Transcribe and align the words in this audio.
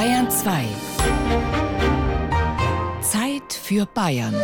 Bayern 0.00 0.30
2. 0.30 0.64
Zeit 3.02 3.52
für 3.52 3.84
Bayern. 3.84 4.34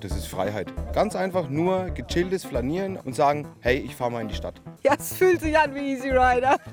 Das 0.00 0.14
ist 0.14 0.26
Freiheit. 0.26 0.70
Ganz 0.92 1.16
einfach 1.16 1.48
nur 1.48 1.88
gechilltes 1.88 2.44
Flanieren 2.44 2.98
und 2.98 3.14
sagen, 3.14 3.48
hey, 3.60 3.78
ich 3.78 3.96
fahre 3.96 4.10
mal 4.10 4.20
in 4.20 4.28
die 4.28 4.34
Stadt. 4.34 4.60
Ja, 4.84 4.96
es 4.98 5.14
fühlt 5.14 5.40
sich 5.40 5.58
an 5.58 5.74
wie 5.74 5.92
Easy 5.94 6.10
Rider. 6.10 6.58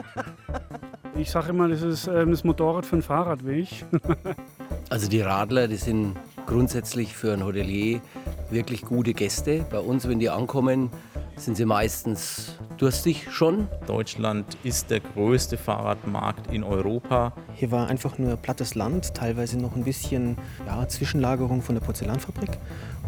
Ich 1.18 1.32
sage 1.32 1.52
immer, 1.52 1.70
das 1.70 1.82
ist 1.82 2.08
ähm, 2.08 2.32
das 2.32 2.44
Motorrad 2.44 2.86
für 2.86 2.98
einen 2.98 3.02
Fahrradweg. 3.02 3.86
Also 4.90 5.10
die 5.10 5.22
Radler, 5.22 5.68
die 5.68 5.78
sind 5.78 6.16
grundsätzlich 6.46 7.16
für 7.16 7.34
ein 7.34 7.44
Hotelier 7.44 8.02
wirklich 8.50 8.82
gute 8.82 9.14
Gäste. 9.14 9.66
Bei 9.70 9.80
uns, 9.80 10.08
wenn 10.08 10.20
die 10.20 10.30
ankommen, 10.30 10.90
sind 11.38 11.58
sie 11.58 11.66
meistens 11.66 12.56
durstig 12.78 13.28
schon. 13.32 13.68
Deutschland 13.88 14.58
ist 14.64 14.90
der 14.90 15.02
größte 15.02 15.58
Fahrradmarkt 15.58 16.52
in 16.54 16.64
Europa. 16.64 17.34
Hier 17.54 17.72
war 17.72 17.88
einfach 17.88 18.18
nur 18.18 18.38
plattes 18.38 18.76
Land, 18.76 19.14
teilweise 19.14 19.58
noch 19.58 19.76
ein 19.76 19.84
bisschen 19.84 20.38
ja, 20.66 20.88
Zwischenlagerung 20.88 21.62
von 21.62 21.76
der 21.76 21.82
Porzellanfabrik. 21.82 22.58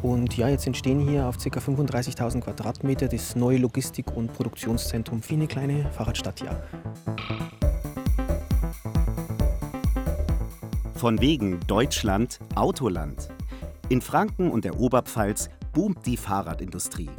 Und 0.01 0.37
ja, 0.37 0.47
jetzt 0.49 0.67
entstehen 0.67 0.99
hier 0.99 1.25
auf 1.25 1.37
ca. 1.37 1.59
35.000 1.59 2.41
Quadratmeter 2.41 3.07
das 3.07 3.35
neue 3.35 3.57
Logistik- 3.57 4.15
und 4.15 4.33
Produktionszentrum 4.33 5.21
für 5.21 5.33
eine 5.33 5.47
kleine 5.47 5.89
Fahrradstadt. 5.91 6.41
Ja. 6.41 7.66
Von 10.97 11.21
wegen 11.21 11.59
Deutschland 11.67 12.39
Autoland. 12.55 13.29
In 13.89 14.01
Franken 14.01 14.49
und 14.49 14.65
der 14.65 14.79
Oberpfalz 14.79 15.47
boomt 15.71 16.07
die 16.07 16.17
Fahrradindustrie. 16.17 17.11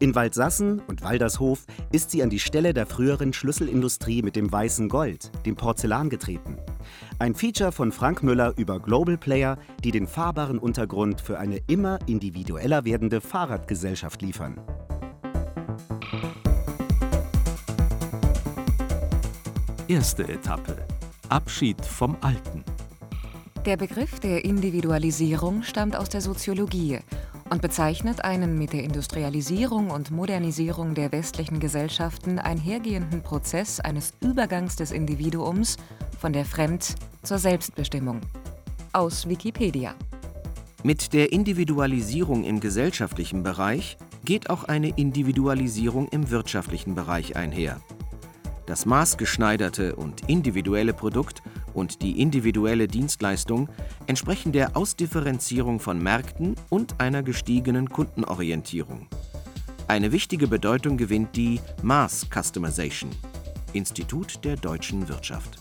In 0.00 0.16
Waldsassen 0.16 0.80
und 0.80 1.02
Waldershof 1.04 1.64
ist 1.92 2.10
sie 2.10 2.24
an 2.24 2.30
die 2.30 2.40
Stelle 2.40 2.74
der 2.74 2.86
früheren 2.86 3.32
Schlüsselindustrie 3.32 4.22
mit 4.22 4.34
dem 4.34 4.50
weißen 4.50 4.88
Gold, 4.88 5.30
dem 5.46 5.54
Porzellan, 5.54 6.10
getreten. 6.10 6.58
Ein 7.20 7.36
Feature 7.36 7.70
von 7.70 7.92
Frank 7.92 8.24
Müller 8.24 8.52
über 8.56 8.80
Global 8.80 9.16
Player, 9.16 9.58
die 9.84 9.92
den 9.92 10.08
fahrbaren 10.08 10.58
Untergrund 10.58 11.20
für 11.20 11.38
eine 11.38 11.60
immer 11.68 12.00
individueller 12.08 12.84
werdende 12.84 13.20
Fahrradgesellschaft 13.20 14.22
liefern. 14.22 14.60
Erste 19.86 20.26
Etappe. 20.26 20.76
Abschied 21.28 21.80
vom 21.86 22.16
Alten. 22.20 22.64
Der 23.66 23.78
Begriff 23.78 24.20
der 24.20 24.44
Individualisierung 24.44 25.62
stammt 25.62 25.96
aus 25.96 26.10
der 26.10 26.20
Soziologie 26.20 26.98
und 27.48 27.62
bezeichnet 27.62 28.22
einen 28.22 28.58
mit 28.58 28.74
der 28.74 28.84
Industrialisierung 28.84 29.88
und 29.88 30.10
Modernisierung 30.10 30.94
der 30.94 31.12
westlichen 31.12 31.60
Gesellschaften 31.60 32.38
einhergehenden 32.38 33.22
Prozess 33.22 33.80
eines 33.80 34.12
Übergangs 34.20 34.76
des 34.76 34.90
Individuums 34.90 35.78
von 36.18 36.34
der 36.34 36.44
Fremd- 36.44 36.94
zur 37.22 37.38
Selbstbestimmung. 37.38 38.20
Aus 38.92 39.26
Wikipedia. 39.30 39.94
Mit 40.82 41.14
der 41.14 41.32
Individualisierung 41.32 42.44
im 42.44 42.60
gesellschaftlichen 42.60 43.42
Bereich 43.42 43.96
geht 44.26 44.50
auch 44.50 44.64
eine 44.64 44.90
Individualisierung 44.90 46.08
im 46.08 46.28
wirtschaftlichen 46.28 46.94
Bereich 46.94 47.34
einher. 47.34 47.80
Das 48.66 48.84
maßgeschneiderte 48.84 49.96
und 49.96 50.28
individuelle 50.28 50.92
Produkt 50.92 51.42
und 51.74 52.02
die 52.02 52.20
individuelle 52.20 52.88
Dienstleistung 52.88 53.68
entsprechen 54.06 54.52
der 54.52 54.76
Ausdifferenzierung 54.76 55.80
von 55.80 56.02
Märkten 56.02 56.54
und 56.70 57.00
einer 57.00 57.22
gestiegenen 57.22 57.90
Kundenorientierung. 57.90 59.06
Eine 59.86 60.12
wichtige 60.12 60.48
Bedeutung 60.48 60.96
gewinnt 60.96 61.36
die 61.36 61.60
Mass 61.82 62.26
Customization. 62.32 63.10
Institut 63.74 64.44
der 64.44 64.56
deutschen 64.56 65.08
Wirtschaft. 65.08 65.58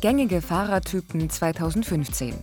Gängige 0.00 0.42
Fahrertypen 0.42 1.30
2015. 1.30 2.34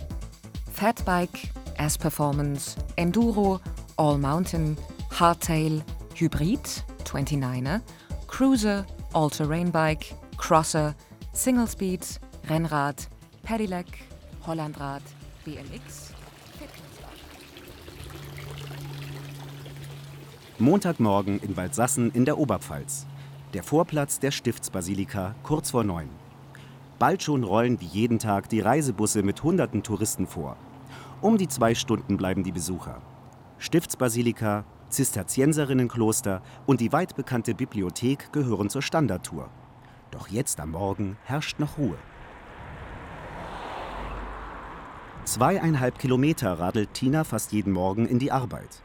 Fatbike, 0.71 1.49
S-Performance, 1.77 2.77
Enduro, 2.95 3.59
All 3.97 4.17
Mountain, 4.17 4.77
Hardtail, 5.11 5.83
Hybrid, 6.15 6.83
29er, 7.05 7.81
Cruiser, 8.27 8.85
All-Terrain 9.13 9.71
Bike, 9.71 10.13
Crosser, 10.37 10.95
Single 11.31 11.67
Speed, 11.67 12.05
Rennrad, 12.47 13.09
Pedelec, 13.41 13.87
Hollandrad, 14.45 15.01
BMX, 15.45 16.13
Montagmorgen 20.59 21.39
in 21.39 21.57
Waldsassen 21.57 22.11
in 22.11 22.23
der 22.23 22.37
Oberpfalz. 22.37 23.07
Der 23.55 23.63
Vorplatz 23.63 24.19
der 24.19 24.29
Stiftsbasilika 24.29 25.33
kurz 25.41 25.71
vor 25.71 25.83
neun. 25.83 26.09
Bald 26.99 27.23
schon 27.23 27.43
rollen 27.43 27.81
wie 27.81 27.87
jeden 27.87 28.19
Tag 28.19 28.47
die 28.49 28.59
Reisebusse 28.59 29.23
mit 29.23 29.41
hunderten 29.41 29.81
Touristen 29.81 30.27
vor. 30.27 30.55
Um 31.21 31.39
die 31.39 31.47
zwei 31.47 31.73
Stunden 31.73 32.15
bleiben 32.15 32.43
die 32.43 32.51
Besucher. 32.51 33.01
Stiftsbasilika, 33.57 34.65
Zisterzienserinnenkloster 34.89 36.43
und 36.67 36.79
die 36.79 36.93
weit 36.93 37.15
bekannte 37.15 37.55
Bibliothek 37.55 38.31
gehören 38.31 38.69
zur 38.69 38.83
Standardtour. 38.83 39.49
Doch 40.11 40.27
jetzt 40.27 40.59
am 40.59 40.71
Morgen 40.71 41.17
herrscht 41.23 41.59
noch 41.59 41.79
Ruhe. 41.79 41.97
Zweieinhalb 45.25 45.97
Kilometer 45.97 46.59
radelt 46.59 46.93
Tina 46.93 47.23
fast 47.23 47.51
jeden 47.51 47.73
Morgen 47.73 48.05
in 48.05 48.19
die 48.19 48.31
Arbeit. 48.31 48.83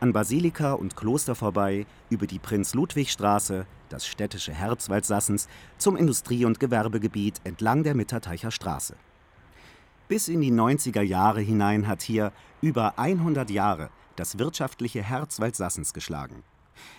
An 0.00 0.12
Basilika 0.12 0.74
und 0.74 0.96
Kloster 0.96 1.34
vorbei, 1.34 1.86
über 2.10 2.26
die 2.26 2.38
Prinz-Ludwig-Straße, 2.38 3.64
das 3.88 4.06
städtische 4.06 4.52
Herz 4.52 4.90
Waldsassens, 4.90 5.48
zum 5.78 5.96
Industrie- 5.96 6.44
und 6.44 6.60
Gewerbegebiet 6.60 7.40
entlang 7.44 7.84
der 7.84 7.94
Mitterteicher 7.94 8.50
Straße. 8.50 8.96
Bis 10.08 10.28
in 10.28 10.42
die 10.42 10.52
90er 10.52 11.00
Jahre 11.00 11.40
hinein 11.40 11.88
hat 11.88 12.02
hier 12.02 12.32
über 12.60 12.98
100 12.98 13.48
Jahre 13.48 13.88
das 14.14 14.38
wirtschaftliche 14.38 15.02
Herz 15.02 15.40
Waldsassens 15.40 15.94
geschlagen. 15.94 16.42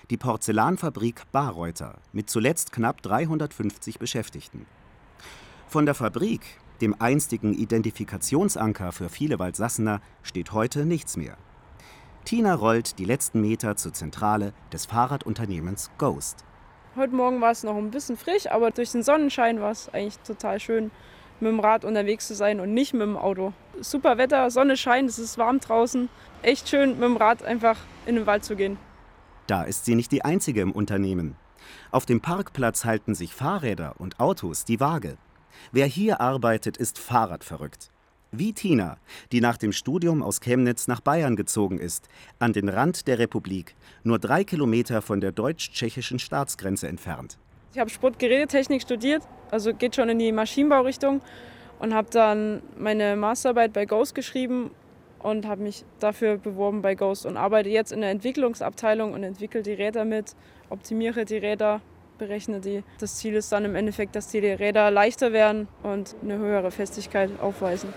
Die 0.10 0.18
Porzellanfabrik 0.18 1.32
Bayreuther 1.32 2.00
mit 2.12 2.32
zuletzt 2.32 2.72
knapp 2.72 3.04
350 3.04 4.00
Beschäftigten. 4.00 4.66
Von 5.68 5.86
der 5.86 5.94
Fabrik, 5.94 6.42
dem 6.82 6.96
einstigen 7.00 7.54
Identifikationsanker 7.54 8.92
für 8.92 9.10
viele 9.10 9.40
Waldsassener, 9.40 10.02
steht 10.24 10.52
heute 10.52 10.86
nichts 10.86 11.18
mehr. 11.18 11.38
Tina 12.26 12.54
rollt 12.54 13.00
die 13.00 13.06
letzten 13.06 13.42
Meter 13.42 13.76
zur 13.76 13.94
Zentrale 13.94 14.54
des 14.72 14.86
Fahrradunternehmens 14.86 15.92
Ghost. 15.98 16.46
Heute 16.96 17.16
Morgen 17.16 17.42
war 17.42 17.52
es 17.52 17.64
noch 17.64 17.76
ein 17.76 17.92
bisschen 17.92 18.18
frisch, 18.18 18.48
aber 18.52 18.72
durch 18.72 18.92
den 18.92 19.04
Sonnenschein 19.04 19.62
war 19.62 19.72
es 19.72 19.90
eigentlich 19.90 20.20
total 20.20 20.60
schön, 20.60 20.92
mit 21.40 21.52
dem 21.52 21.60
Rad 21.60 21.86
unterwegs 21.86 22.28
zu 22.28 22.36
sein 22.36 22.60
und 22.60 22.74
nicht 22.74 22.94
mit 22.94 23.04
dem 23.04 23.18
Auto. 23.18 23.54
Super 23.80 24.18
Wetter, 24.18 24.52
Sonne 24.52 24.76
scheint, 24.76 25.10
es 25.10 25.20
ist 25.20 25.38
warm 25.38 25.60
draußen. 25.60 26.10
Echt 26.42 26.70
schön, 26.70 26.92
mit 26.92 27.04
dem 27.04 27.18
Rad 27.18 27.44
einfach 27.44 27.78
in 28.06 28.16
den 28.16 28.26
Wald 28.26 28.44
zu 28.44 28.56
gehen. 28.56 28.78
Da 29.48 29.64
ist 29.64 29.86
sie 29.86 29.96
nicht 29.96 30.12
die 30.12 30.26
einzige 30.26 30.62
im 30.62 30.72
Unternehmen. 30.72 31.36
Auf 31.92 32.06
dem 32.06 32.22
Parkplatz 32.22 32.86
halten 32.86 33.16
sich 33.16 33.34
Fahrräder 33.34 33.96
und 33.98 34.20
Autos 34.20 34.66
die 34.66 34.80
Waage. 34.80 35.18
Wer 35.72 35.86
hier 35.86 36.22
arbeitet, 36.22 36.78
ist 36.78 36.98
Fahrradverrückt. 36.98 37.90
Wie 38.32 38.54
Tina, 38.54 38.98
die 39.32 39.42
nach 39.42 39.58
dem 39.58 39.72
Studium 39.72 40.22
aus 40.22 40.40
Chemnitz 40.40 40.88
nach 40.88 41.02
Bayern 41.02 41.36
gezogen 41.36 41.80
ist, 41.80 42.08
an 42.38 42.54
den 42.54 42.70
Rand 42.70 43.08
der 43.08 43.18
Republik, 43.18 43.76
nur 44.04 44.20
drei 44.20 44.44
Kilometer 44.44 45.02
von 45.02 45.20
der 45.20 45.32
deutsch-tschechischen 45.32 46.20
Staatsgrenze 46.20 46.88
entfernt. 46.88 47.40
Ich 47.74 47.80
habe 47.80 47.90
Sportgerätetechnik 47.90 48.84
studiert, 48.84 49.24
also 49.50 49.74
geht 49.74 49.96
schon 49.96 50.10
in 50.10 50.20
die 50.20 50.32
Maschinenbaurichtung 50.32 51.22
und 51.80 51.94
habe 51.94 52.10
dann 52.12 52.62
meine 52.78 53.16
Masterarbeit 53.16 53.74
bei 53.74 53.86
Ghost 53.86 54.14
geschrieben 54.14 54.72
und 55.20 55.48
habe 55.48 55.64
mich 55.64 55.84
dafür 56.00 56.38
beworben 56.38 56.82
bei 56.82 56.96
Ghost 56.96 57.26
und 57.26 57.36
arbeite 57.38 57.70
jetzt 57.70 57.92
in 57.92 58.02
der 58.02 58.12
Entwicklungsabteilung 58.12 59.14
und 59.14 59.24
entwickle 59.24 59.62
die 59.62 59.74
Räder 59.74 60.06
mit, 60.06 60.36
optimiere 60.70 61.26
die 61.26 61.38
Räder, 61.38 61.82
berechne 62.20 62.60
die. 62.60 62.84
Das 63.00 63.16
Ziel 63.16 63.34
ist 63.34 63.52
dann 63.52 63.66
im 63.66 63.76
Endeffekt, 63.76 64.16
dass 64.16 64.28
die 64.28 64.40
Räder 64.40 64.92
leichter 64.92 65.34
werden 65.34 65.68
und 65.82 66.16
eine 66.22 66.38
höhere 66.38 66.70
Festigkeit 66.70 67.32
aufweisen. 67.42 67.92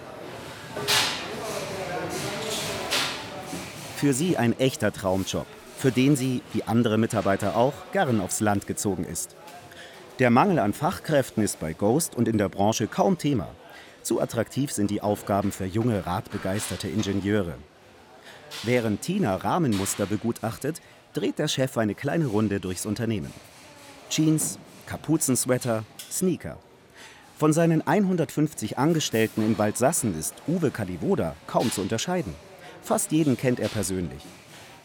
Für 3.97 4.15
sie 4.15 4.37
ein 4.37 4.59
echter 4.59 4.93
Traumjob, 4.93 5.47
für 5.77 5.93
den 5.93 6.17
sie, 6.17 6.43
wie 6.55 6.63
andere 6.65 6.97
Mitarbeiter 6.97 7.57
auch, 7.57 7.75
gern 7.93 8.21
aufs 8.21 8.41
Land 8.41 8.67
gezogen 8.67 9.05
ist. 9.05 9.37
Der 10.19 10.31
Mangel 10.31 10.59
an 10.59 10.73
Fachkräften 10.73 11.43
ist 11.43 11.61
bei 11.61 11.73
Ghost 11.73 12.15
und 12.15 12.29
in 12.29 12.39
der 12.39 12.49
Branche 12.49 12.87
kaum 12.87 13.19
Thema. 13.19 13.49
Zu 14.03 14.21
attraktiv 14.21 14.73
sind 14.73 14.91
die 14.91 15.01
Aufgaben 15.01 15.53
für 15.53 15.65
junge, 15.65 16.07
radbegeisterte 16.07 16.89
Ingenieure. 16.89 17.55
Während 18.65 19.03
Tina 19.03 19.37
Rahmenmuster 19.37 20.07
begutachtet, 20.07 20.81
dreht 21.15 21.39
der 21.39 21.49
Chef 21.49 21.79
eine 21.79 21.95
kleine 21.95 22.27
Runde 22.27 22.61
durchs 22.61 22.87
Unternehmen. 22.87 23.33
Jeans, 24.13 24.59
Kapuzensweater, 24.85 25.85
Sneaker. 26.11 26.59
Von 27.39 27.55
seinen 27.55 27.81
150 27.81 28.77
Angestellten 28.77 29.41
in 29.41 29.57
Waldsassen 29.57 30.15
ist 30.19 30.35
Uwe 30.47 30.71
Kalivoda 30.71 31.35
kaum 31.47 31.73
zu 31.73 31.81
unterscheiden. 31.81 32.35
Fast 32.83 33.11
jeden 33.11 33.39
kennt 33.39 33.59
er 33.59 33.69
persönlich. 33.69 34.23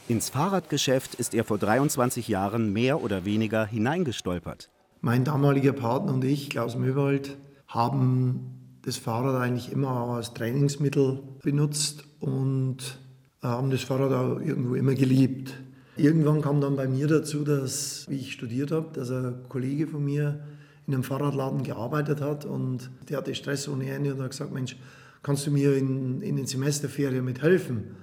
Ins 0.07 0.29
Fahrradgeschäft 0.29 1.15
ist 1.15 1.33
er 1.33 1.44
vor 1.44 1.57
23 1.57 2.29
Jahren 2.29 2.71
mehr 2.71 3.03
oder 3.03 3.25
weniger 3.25 3.65
hineingestolpert. 3.65 4.69
Mein 5.01 5.25
damaliger 5.25 5.73
Partner 5.73 6.13
und 6.13 6.23
ich, 6.23 6.50
Klaus 6.50 6.77
Möwald, 6.77 7.35
haben 7.68 8.80
das 8.83 8.95
Fahrrad 8.95 9.41
eigentlich 9.41 9.73
immer 9.73 9.89
als 10.15 10.33
Trainingsmittel 10.33 11.21
benutzt 11.44 12.06
und 12.21 12.97
haben 13.41 13.71
das 13.71 13.81
Fahrrad 13.81 14.13
auch 14.13 14.39
irgendwo 14.39 14.75
immer 14.75 14.94
geliebt. 14.94 15.53
Irgendwann 15.97 16.41
kam 16.41 16.61
dann 16.61 16.75
bei 16.75 16.88
mir 16.88 17.07
dazu, 17.07 17.44
dass, 17.44 18.05
wie 18.07 18.17
ich 18.17 18.31
studiert 18.31 18.71
habe, 18.71 18.88
dass 18.94 19.09
ein 19.09 19.44
Kollege 19.49 19.88
von 19.88 20.03
mir 20.03 20.39
in 20.85 20.94
einem 20.94 21.03
Fahrradladen 21.03 21.63
gearbeitet 21.63 22.21
hat 22.21 22.45
und 22.45 22.89
der 23.09 23.17
hatte 23.17 23.35
Stress 23.35 23.67
ohne 23.67 23.89
Ende 23.89 24.13
und 24.13 24.21
hat 24.21 24.31
gesagt, 24.31 24.53
Mensch, 24.53 24.77
kannst 25.23 25.45
du 25.47 25.51
mir 25.51 25.75
in, 25.75 26.21
in 26.21 26.35
den 26.35 26.45
Semesterferien 26.45 27.25
mithelfen? 27.25 27.95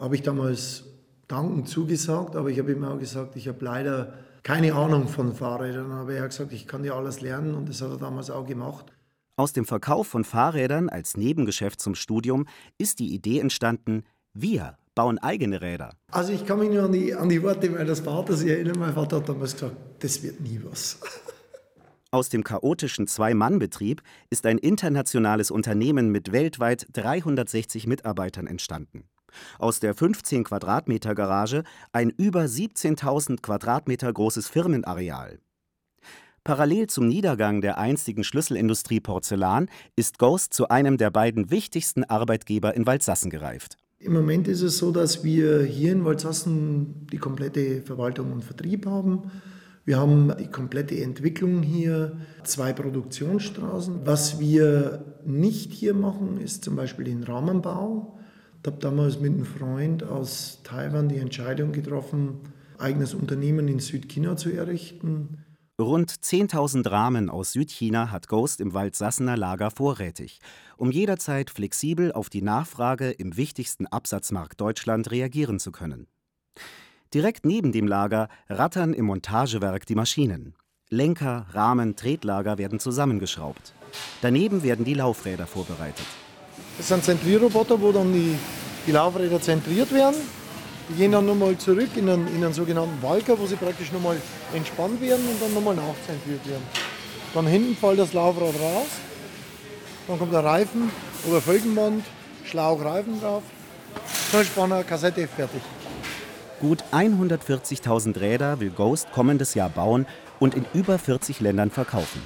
Habe 0.00 0.16
ich 0.16 0.22
damals 0.22 0.84
dankend 1.28 1.68
zugesagt, 1.68 2.36
aber 2.36 2.50
ich 2.50 2.58
habe 2.58 2.72
ihm 2.72 2.84
auch 2.84 2.98
gesagt, 2.98 3.36
ich 3.36 3.48
habe 3.48 3.64
leider 3.64 4.14
keine 4.42 4.74
Ahnung 4.74 5.08
von 5.08 5.34
Fahrrädern. 5.34 5.92
Aber 5.92 6.12
er 6.12 6.22
hat 6.22 6.30
gesagt, 6.30 6.52
ich 6.52 6.66
kann 6.66 6.82
dir 6.82 6.94
alles 6.94 7.20
lernen 7.20 7.54
und 7.54 7.68
das 7.68 7.80
hat 7.80 7.90
er 7.90 7.98
damals 7.98 8.30
auch 8.30 8.46
gemacht. 8.46 8.92
Aus 9.36 9.52
dem 9.52 9.64
Verkauf 9.64 10.08
von 10.08 10.24
Fahrrädern 10.24 10.88
als 10.88 11.16
Nebengeschäft 11.16 11.80
zum 11.80 11.94
Studium 11.94 12.46
ist 12.76 12.98
die 12.98 13.14
Idee 13.14 13.38
entstanden, 13.38 14.04
wir 14.34 14.76
bauen 14.94 15.18
eigene 15.18 15.60
Räder. 15.60 15.94
Also 16.10 16.32
ich 16.32 16.46
kann 16.46 16.58
mich 16.58 16.70
nur 16.70 16.84
an 16.84 16.92
die, 16.92 17.14
an 17.14 17.28
die 17.28 17.42
Worte 17.42 17.70
meines 17.70 18.00
Vaters 18.00 18.42
erinnern. 18.42 18.78
Mein 18.78 18.94
Vater 18.94 19.16
hat 19.16 19.28
damals 19.28 19.52
gesagt, 19.54 19.76
das 20.00 20.22
wird 20.22 20.40
nie 20.40 20.60
was. 20.62 20.98
Aus 22.10 22.28
dem 22.28 22.44
chaotischen 22.44 23.06
Zwei-Mann-Betrieb 23.06 24.02
ist 24.28 24.44
ein 24.44 24.58
internationales 24.58 25.50
Unternehmen 25.50 26.10
mit 26.10 26.30
weltweit 26.30 26.86
360 26.92 27.86
Mitarbeitern 27.86 28.46
entstanden. 28.46 29.04
Aus 29.58 29.80
der 29.80 29.94
15 29.94 30.44
Quadratmeter 30.44 31.14
Garage 31.14 31.64
ein 31.90 32.10
über 32.10 32.42
17.000 32.42 33.40
Quadratmeter 33.40 34.12
großes 34.12 34.48
Firmenareal. 34.48 35.38
Parallel 36.44 36.88
zum 36.88 37.06
Niedergang 37.06 37.60
der 37.60 37.78
einstigen 37.78 38.24
Schlüsselindustrie 38.24 39.00
Porzellan 39.00 39.70
ist 39.94 40.18
Ghost 40.18 40.52
zu 40.52 40.68
einem 40.68 40.98
der 40.98 41.10
beiden 41.10 41.50
wichtigsten 41.50 42.04
Arbeitgeber 42.04 42.74
in 42.74 42.84
Waldsassen 42.84 43.30
gereift. 43.30 43.78
Im 44.04 44.14
Moment 44.14 44.48
ist 44.48 44.62
es 44.62 44.78
so, 44.78 44.90
dass 44.90 45.22
wir 45.22 45.62
hier 45.62 45.92
in 45.92 46.04
Waldsassen 46.04 47.06
die 47.12 47.18
komplette 47.18 47.82
Verwaltung 47.82 48.32
und 48.32 48.42
Vertrieb 48.42 48.84
haben. 48.84 49.30
Wir 49.84 49.96
haben 49.96 50.32
die 50.40 50.48
komplette 50.48 51.00
Entwicklung 51.00 51.62
hier, 51.62 52.16
zwei 52.42 52.72
Produktionsstraßen. 52.72 54.00
Was 54.04 54.40
wir 54.40 55.04
nicht 55.24 55.72
hier 55.72 55.94
machen, 55.94 56.40
ist 56.40 56.64
zum 56.64 56.74
Beispiel 56.74 57.04
den 57.04 57.22
Rahmenbau. 57.22 58.18
Ich 58.60 58.66
habe 58.66 58.80
damals 58.80 59.20
mit 59.20 59.34
einem 59.34 59.44
Freund 59.44 60.02
aus 60.02 60.58
Taiwan 60.64 61.08
die 61.08 61.18
Entscheidung 61.18 61.70
getroffen, 61.70 62.40
eigenes 62.78 63.14
Unternehmen 63.14 63.68
in 63.68 63.78
Südchina 63.78 64.36
zu 64.36 64.50
errichten. 64.50 65.38
Rund 65.82 66.10
10.000 66.10 66.90
Rahmen 66.90 67.28
aus 67.28 67.52
Südchina 67.52 68.10
hat 68.10 68.28
Ghost 68.28 68.60
im 68.60 68.72
Waldsassener 68.72 69.36
Lager 69.36 69.70
vorrätig, 69.70 70.38
um 70.76 70.90
jederzeit 70.90 71.50
flexibel 71.50 72.12
auf 72.12 72.30
die 72.30 72.42
Nachfrage 72.42 73.10
im 73.10 73.36
wichtigsten 73.36 73.86
Absatzmarkt 73.86 74.60
Deutschland 74.60 75.10
reagieren 75.10 75.58
zu 75.58 75.72
können. 75.72 76.06
Direkt 77.12 77.44
neben 77.44 77.72
dem 77.72 77.86
Lager 77.86 78.28
rattern 78.48 78.94
im 78.94 79.06
Montagewerk 79.06 79.84
die 79.84 79.94
Maschinen. 79.94 80.54
Lenker, 80.88 81.46
Rahmen, 81.50 81.96
Tretlager 81.96 82.58
werden 82.58 82.78
zusammengeschraubt. 82.78 83.74
Daneben 84.20 84.62
werden 84.62 84.84
die 84.84 84.94
Laufräder 84.94 85.46
vorbereitet. 85.46 86.06
Das 86.76 86.88
sind 86.88 87.04
Zentrierroboter, 87.04 87.80
wo 87.80 87.92
dann 87.92 88.12
die, 88.12 88.36
die 88.86 88.92
Laufräder 88.92 89.40
zentriert 89.40 89.92
werden. 89.92 90.16
Die 90.88 90.94
gehen 90.94 91.12
dann 91.12 91.26
nochmal 91.26 91.56
zurück 91.56 91.90
in 91.96 92.08
einen, 92.08 92.26
in 92.28 92.44
einen 92.44 92.52
sogenannten 92.52 93.02
Walker, 93.02 93.38
wo 93.38 93.46
sie 93.46 93.56
praktisch 93.56 93.92
nochmal 93.92 94.16
entspannt 94.54 95.00
werden 95.00 95.26
und 95.28 95.40
dann 95.40 95.54
nochmal 95.54 95.74
nachzentriert 95.74 96.46
werden. 96.46 96.62
Dann 97.34 97.46
hinten 97.46 97.76
fällt 97.76 97.98
das 97.98 98.12
Laufrad 98.12 98.54
raus. 98.60 98.88
Dann 100.08 100.18
kommt 100.18 100.32
der 100.32 100.44
Reifen 100.44 100.90
oder 101.28 101.40
Felgenband, 101.40 102.04
Schlauch, 102.44 102.84
Reifen 102.84 103.20
drauf. 103.20 103.42
Zündspannner, 104.30 104.84
Kassette, 104.84 105.26
fertig. 105.28 105.62
Gut 106.60 106.84
140.000 106.92 108.20
Räder 108.20 108.60
will 108.60 108.70
Ghost 108.70 109.10
kommendes 109.12 109.54
Jahr 109.54 109.68
bauen 109.68 110.06
und 110.38 110.54
in 110.54 110.64
über 110.74 110.98
40 110.98 111.40
Ländern 111.40 111.70
verkaufen. 111.70 112.22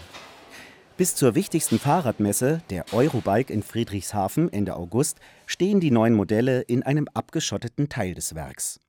Bis 0.97 1.15
zur 1.15 1.35
wichtigsten 1.35 1.79
Fahrradmesse, 1.79 2.63
der 2.71 2.87
Eurobike 2.93 3.53
in 3.53 3.63
Friedrichshafen 3.63 4.53
Ende 4.53 4.77
August, 4.77 5.19
stehen 5.47 5.81
die 5.81 5.91
neuen 5.91 6.15
Modelle 6.15 6.63
in 6.63 6.83
einem 6.83 7.09
abgeschotteten 7.15 7.89
Teil 7.89 8.15
des 8.15 8.35
Werks. 8.35 8.81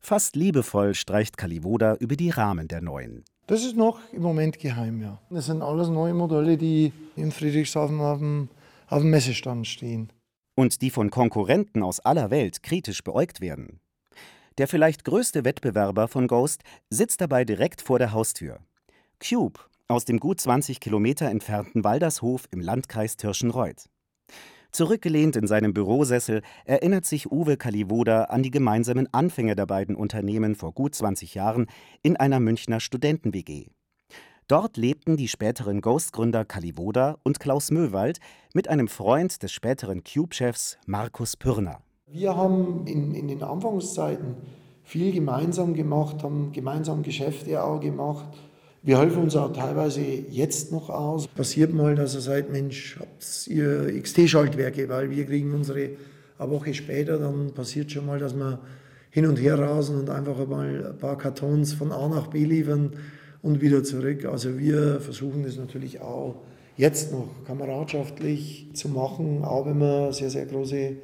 Fast 0.00 0.34
liebevoll 0.34 0.94
streicht 0.94 1.36
Kalivoda 1.36 1.94
über 1.94 2.16
die 2.16 2.30
Rahmen 2.30 2.66
der 2.66 2.80
neuen. 2.80 3.24
Das 3.46 3.64
ist 3.64 3.76
noch 3.76 4.00
im 4.12 4.22
Moment 4.22 4.58
geheim, 4.58 5.00
ja. 5.00 5.20
Das 5.30 5.46
sind 5.46 5.62
alles 5.62 5.88
neue 5.88 6.14
Modelle, 6.14 6.56
die 6.56 6.92
in 7.14 7.30
Friedrichshafen 7.30 8.00
auf 8.00 8.18
dem, 8.18 8.48
auf 8.88 9.02
dem 9.02 9.10
Messestand 9.10 9.66
stehen. 9.66 10.10
Und 10.56 10.82
die 10.82 10.90
von 10.90 11.10
Konkurrenten 11.10 11.82
aus 11.82 12.00
aller 12.00 12.30
Welt 12.30 12.62
kritisch 12.62 13.04
beäugt 13.04 13.40
werden. 13.40 13.80
Der 14.58 14.68
vielleicht 14.68 15.04
größte 15.04 15.44
Wettbewerber 15.44 16.08
von 16.08 16.26
Ghost 16.26 16.62
sitzt 16.90 17.20
dabei 17.20 17.44
direkt 17.44 17.80
vor 17.80 17.98
der 17.98 18.12
Haustür. 18.12 18.60
Cube 19.20 19.60
aus 19.88 20.04
dem 20.04 20.18
gut 20.18 20.40
20 20.40 20.80
Kilometer 20.80 21.28
entfernten 21.28 21.84
Waldershof 21.84 22.48
im 22.50 22.60
Landkreis 22.60 23.16
Tirschenreuth. 23.16 23.88
Zurückgelehnt 24.72 25.36
in 25.36 25.46
seinem 25.46 25.74
Bürosessel 25.74 26.40
erinnert 26.64 27.04
sich 27.04 27.30
Uwe 27.30 27.58
Kalivoda 27.58 28.24
an 28.24 28.42
die 28.42 28.50
gemeinsamen 28.50 29.06
Anfänge 29.12 29.54
der 29.54 29.66
beiden 29.66 29.94
Unternehmen 29.94 30.54
vor 30.54 30.72
gut 30.72 30.94
20 30.94 31.34
Jahren 31.34 31.66
in 32.02 32.16
einer 32.16 32.40
Münchner 32.40 32.80
Studenten-WG. 32.80 33.66
Dort 34.48 34.78
lebten 34.78 35.18
die 35.18 35.28
späteren 35.28 35.82
Ghost-Gründer 35.82 36.46
Kalivoda 36.46 37.18
und 37.22 37.38
Klaus 37.38 37.70
Möwald 37.70 38.18
mit 38.54 38.68
einem 38.68 38.88
Freund 38.88 39.42
des 39.42 39.52
späteren 39.52 40.04
Cube-Chefs 40.04 40.78
Markus 40.86 41.36
Pürner. 41.36 41.82
Wir 42.06 42.34
haben 42.34 42.86
in, 42.86 43.14
in 43.14 43.28
den 43.28 43.42
Anfangszeiten 43.42 44.36
viel 44.84 45.12
gemeinsam 45.12 45.74
gemacht, 45.74 46.22
haben 46.22 46.50
gemeinsam 46.52 47.02
Geschäfte 47.02 47.62
auch 47.62 47.80
gemacht. 47.80 48.26
Wir 48.84 48.98
helfen 48.98 49.22
uns 49.22 49.36
auch 49.36 49.52
teilweise 49.52 50.00
jetzt 50.00 50.72
noch 50.72 50.90
aus. 50.90 51.28
Passiert 51.28 51.72
mal, 51.72 51.94
dass 51.94 52.16
er 52.16 52.20
sagt, 52.20 52.50
Mensch, 52.50 52.98
habt 52.98 53.46
ihr 53.46 54.02
XT-Schaltwerke, 54.02 54.88
weil 54.88 55.08
wir 55.08 55.24
kriegen 55.24 55.54
unsere 55.54 55.90
eine 56.36 56.50
Woche 56.50 56.74
später, 56.74 57.18
dann 57.18 57.52
passiert 57.54 57.92
schon 57.92 58.06
mal, 58.06 58.18
dass 58.18 58.34
wir 58.34 58.58
hin 59.10 59.26
und 59.26 59.36
her 59.36 59.56
rasen 59.56 60.00
und 60.00 60.10
einfach 60.10 60.48
mal 60.48 60.86
ein 60.86 60.98
paar 60.98 61.16
Kartons 61.16 61.74
von 61.74 61.92
A 61.92 62.08
nach 62.08 62.26
B 62.26 62.44
liefern 62.44 62.94
und 63.40 63.60
wieder 63.60 63.84
zurück. 63.84 64.24
Also 64.24 64.58
wir 64.58 64.98
versuchen 65.00 65.44
das 65.44 65.56
natürlich 65.56 66.00
auch 66.00 66.42
jetzt 66.76 67.12
noch 67.12 67.28
kameradschaftlich 67.46 68.70
zu 68.74 68.88
machen, 68.88 69.44
auch 69.44 69.64
wenn 69.64 69.78
wir 69.78 70.12
sehr, 70.12 70.30
sehr 70.30 70.46
große 70.46 70.96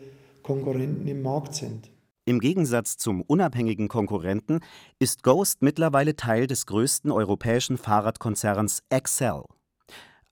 Konkurrenten 0.42 1.06
im 1.06 1.22
Markt 1.22 1.54
sind. 1.54 1.90
Im 2.28 2.40
Gegensatz 2.40 2.98
zum 2.98 3.22
unabhängigen 3.22 3.88
Konkurrenten 3.88 4.60
ist 4.98 5.22
Ghost 5.22 5.62
mittlerweile 5.62 6.14
Teil 6.14 6.46
des 6.46 6.66
größten 6.66 7.10
europäischen 7.10 7.78
Fahrradkonzerns 7.78 8.82
Excel. 8.90 9.44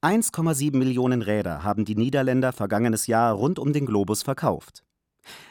1,7 0.03 0.77
Millionen 0.77 1.23
Räder 1.23 1.63
haben 1.63 1.85
die 1.85 1.95
Niederländer 1.95 2.53
vergangenes 2.53 3.07
Jahr 3.07 3.33
rund 3.33 3.57
um 3.57 3.73
den 3.73 3.87
Globus 3.87 4.21
verkauft. 4.21 4.83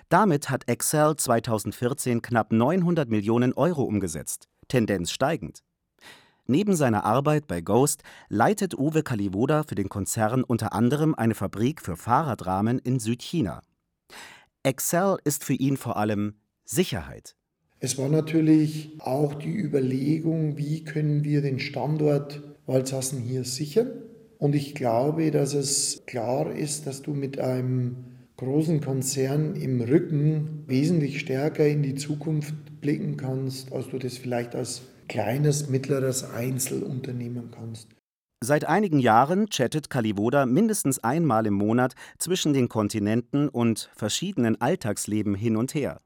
Damit 0.09 0.49
hat 0.49 0.69
Excel 0.69 1.17
2014 1.17 2.23
knapp 2.23 2.53
900 2.53 3.11
Millionen 3.11 3.53
Euro 3.53 3.83
umgesetzt, 3.83 4.47
Tendenz 4.69 5.11
steigend. 5.11 5.65
Neben 6.47 6.76
seiner 6.76 7.05
Arbeit 7.05 7.49
bei 7.49 7.61
Ghost 7.61 8.05
leitet 8.29 8.79
Uwe 8.79 9.03
Kalivoda 9.03 9.65
für 9.65 9.75
den 9.75 9.88
Konzern 9.88 10.45
unter 10.45 10.75
anderem 10.75 11.17
eine 11.17 11.35
Fabrik 11.35 11.83
für 11.83 11.97
Fahrradrahmen 11.97 12.79
in 12.79 13.00
Südchina. 13.00 13.62
Excel 14.67 15.19
ist 15.23 15.45
für 15.45 15.55
ihn 15.55 15.77
vor 15.77 15.97
allem 15.97 16.35
Sicherheit. 16.65 17.37
Es 17.79 17.99
war 17.99 18.09
natürlich 18.09 18.97
auch 18.99 19.35
die 19.35 19.55
Überlegung, 19.55 20.59
wie 20.59 20.83
können 20.83 21.23
wir 21.23 21.41
den 21.41 21.61
Standort 21.61 22.43
Waldsassen 22.67 23.21
hier 23.21 23.45
sichern. 23.45 23.93
Und 24.39 24.57
ich 24.57 24.75
glaube, 24.75 25.31
dass 25.31 25.55
es 25.55 26.03
klar 26.07 26.53
ist, 26.53 26.89
dass 26.89 27.03
du 27.03 27.15
mit 27.15 27.39
einem 27.39 27.97
großen 28.39 28.81
Konzern 28.81 29.55
im 29.55 29.81
Rücken 29.81 30.65
wesentlich 30.67 31.21
stärker 31.21 31.67
in 31.67 31.85
die 31.85 31.95
Zukunft 31.95 32.81
blicken 32.81 33.17
kannst, 33.17 33.73
als 33.73 33.89
du 33.89 33.99
das 33.99 34.19
vielleicht 34.19 34.57
als 34.57 34.83
kleines, 35.09 35.69
mittleres 35.69 36.25
Einzelunternehmen 36.25 37.53
kannst. 37.53 37.96
Seit 38.45 38.66
einigen 38.66 38.99
Jahren 38.99 39.49
chattet 39.49 39.88
Kalivoda 39.88 40.45
mindestens 40.45 41.02
einmal 41.02 41.47
im 41.47 41.55
Monat 41.55 41.95
zwischen 42.19 42.52
den 42.52 42.69
Kontinenten 42.69 43.49
und 43.49 43.90
verschiedenen 43.97 44.61
Alltagsleben 44.61 45.35
hin 45.35 45.57
und 45.57 45.75
her. 45.75 46.02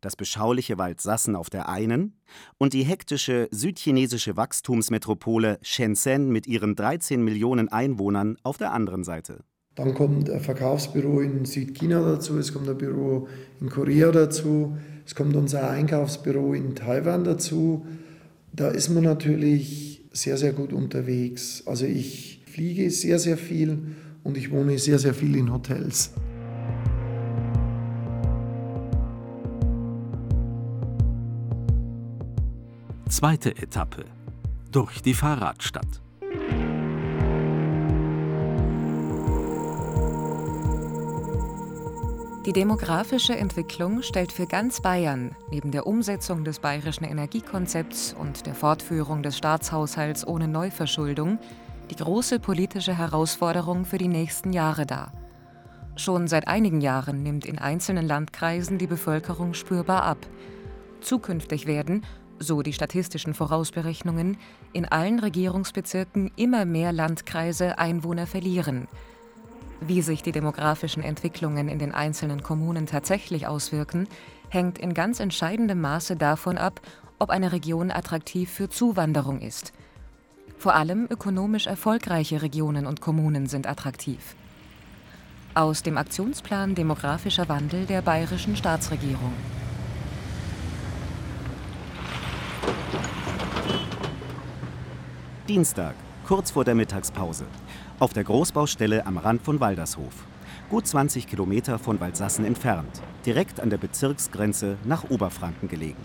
Das 0.00 0.14
beschauliche 0.14 0.78
Waldsassen 0.78 1.34
auf 1.34 1.50
der 1.50 1.68
einen 1.68 2.20
und 2.58 2.72
die 2.72 2.84
hektische 2.84 3.48
südchinesische 3.50 4.36
Wachstumsmetropole 4.36 5.58
Shenzhen 5.60 6.30
mit 6.30 6.46
ihren 6.46 6.76
13 6.76 7.20
Millionen 7.20 7.68
Einwohnern 7.68 8.36
auf 8.44 8.58
der 8.58 8.72
anderen 8.72 9.02
Seite. 9.02 9.42
Dann 9.74 9.92
kommt 9.92 10.30
ein 10.30 10.40
Verkaufsbüro 10.40 11.20
in 11.20 11.44
Südchina 11.46 12.00
dazu, 12.00 12.38
es 12.38 12.52
kommt 12.52 12.68
ein 12.68 12.78
Büro 12.78 13.26
in 13.60 13.70
Korea 13.70 14.12
dazu, 14.12 14.76
es 15.04 15.16
kommt 15.16 15.34
unser 15.34 15.68
Einkaufsbüro 15.68 16.54
in 16.54 16.76
Taiwan 16.76 17.24
dazu. 17.24 17.84
Da 18.52 18.68
ist 18.68 18.88
man 18.90 19.02
natürlich 19.02 19.95
sehr, 20.16 20.38
sehr 20.38 20.52
gut 20.52 20.72
unterwegs. 20.72 21.62
Also 21.66 21.84
ich 21.84 22.40
fliege 22.46 22.90
sehr, 22.90 23.18
sehr 23.18 23.36
viel 23.36 23.78
und 24.24 24.36
ich 24.36 24.50
wohne 24.50 24.78
sehr, 24.78 24.98
sehr 24.98 25.12
viel 25.12 25.36
in 25.36 25.52
Hotels. 25.52 26.12
Zweite 33.08 33.50
Etappe. 33.56 34.04
Durch 34.72 35.00
die 35.00 35.14
Fahrradstadt. 35.14 36.02
Die 42.46 42.52
demografische 42.52 43.36
Entwicklung 43.36 44.02
stellt 44.02 44.30
für 44.30 44.46
ganz 44.46 44.80
Bayern 44.80 45.34
neben 45.50 45.72
der 45.72 45.84
Umsetzung 45.84 46.44
des 46.44 46.60
bayerischen 46.60 47.02
Energiekonzepts 47.02 48.14
und 48.16 48.46
der 48.46 48.54
Fortführung 48.54 49.24
des 49.24 49.36
Staatshaushalts 49.36 50.24
ohne 50.24 50.46
Neuverschuldung 50.46 51.40
die 51.90 51.96
große 51.96 52.38
politische 52.38 52.96
Herausforderung 52.96 53.84
für 53.84 53.98
die 53.98 54.06
nächsten 54.06 54.52
Jahre 54.52 54.86
dar. 54.86 55.12
Schon 55.96 56.28
seit 56.28 56.46
einigen 56.46 56.80
Jahren 56.80 57.24
nimmt 57.24 57.46
in 57.46 57.58
einzelnen 57.58 58.06
Landkreisen 58.06 58.78
die 58.78 58.86
Bevölkerung 58.86 59.52
spürbar 59.52 60.04
ab. 60.04 60.18
Zukünftig 61.00 61.66
werden, 61.66 62.04
so 62.38 62.62
die 62.62 62.72
statistischen 62.72 63.34
Vorausberechnungen, 63.34 64.36
in 64.72 64.84
allen 64.84 65.18
Regierungsbezirken 65.18 66.30
immer 66.36 66.64
mehr 66.64 66.92
Landkreise 66.92 67.78
Einwohner 67.78 68.28
verlieren. 68.28 68.86
Wie 69.80 70.02
sich 70.02 70.22
die 70.22 70.32
demografischen 70.32 71.02
Entwicklungen 71.02 71.68
in 71.68 71.78
den 71.78 71.92
einzelnen 71.92 72.42
Kommunen 72.42 72.86
tatsächlich 72.86 73.46
auswirken, 73.46 74.08
hängt 74.48 74.78
in 74.78 74.94
ganz 74.94 75.20
entscheidendem 75.20 75.80
Maße 75.80 76.16
davon 76.16 76.56
ab, 76.56 76.80
ob 77.18 77.30
eine 77.30 77.52
Region 77.52 77.90
attraktiv 77.90 78.50
für 78.50 78.68
Zuwanderung 78.68 79.40
ist. 79.40 79.72
Vor 80.58 80.74
allem 80.74 81.06
ökonomisch 81.10 81.66
erfolgreiche 81.66 82.42
Regionen 82.42 82.86
und 82.86 83.00
Kommunen 83.00 83.46
sind 83.46 83.66
attraktiv. 83.66 84.34
Aus 85.54 85.82
dem 85.82 85.98
Aktionsplan 85.98 86.74
Demografischer 86.74 87.48
Wandel 87.48 87.86
der 87.86 88.02
bayerischen 88.02 88.56
Staatsregierung. 88.56 89.32
Dienstag, 95.48 95.94
kurz 96.26 96.50
vor 96.50 96.64
der 96.64 96.74
Mittagspause. 96.74 97.46
Auf 97.98 98.12
der 98.12 98.24
Großbaustelle 98.24 99.06
am 99.06 99.16
Rand 99.16 99.40
von 99.40 99.58
Waldershof. 99.58 100.26
Gut 100.68 100.86
20 100.86 101.26
Kilometer 101.26 101.78
von 101.78 101.98
Waldsassen 101.98 102.44
entfernt, 102.44 103.00
direkt 103.24 103.58
an 103.58 103.70
der 103.70 103.78
Bezirksgrenze 103.78 104.76
nach 104.84 105.08
Oberfranken 105.08 105.66
gelegen. 105.66 106.02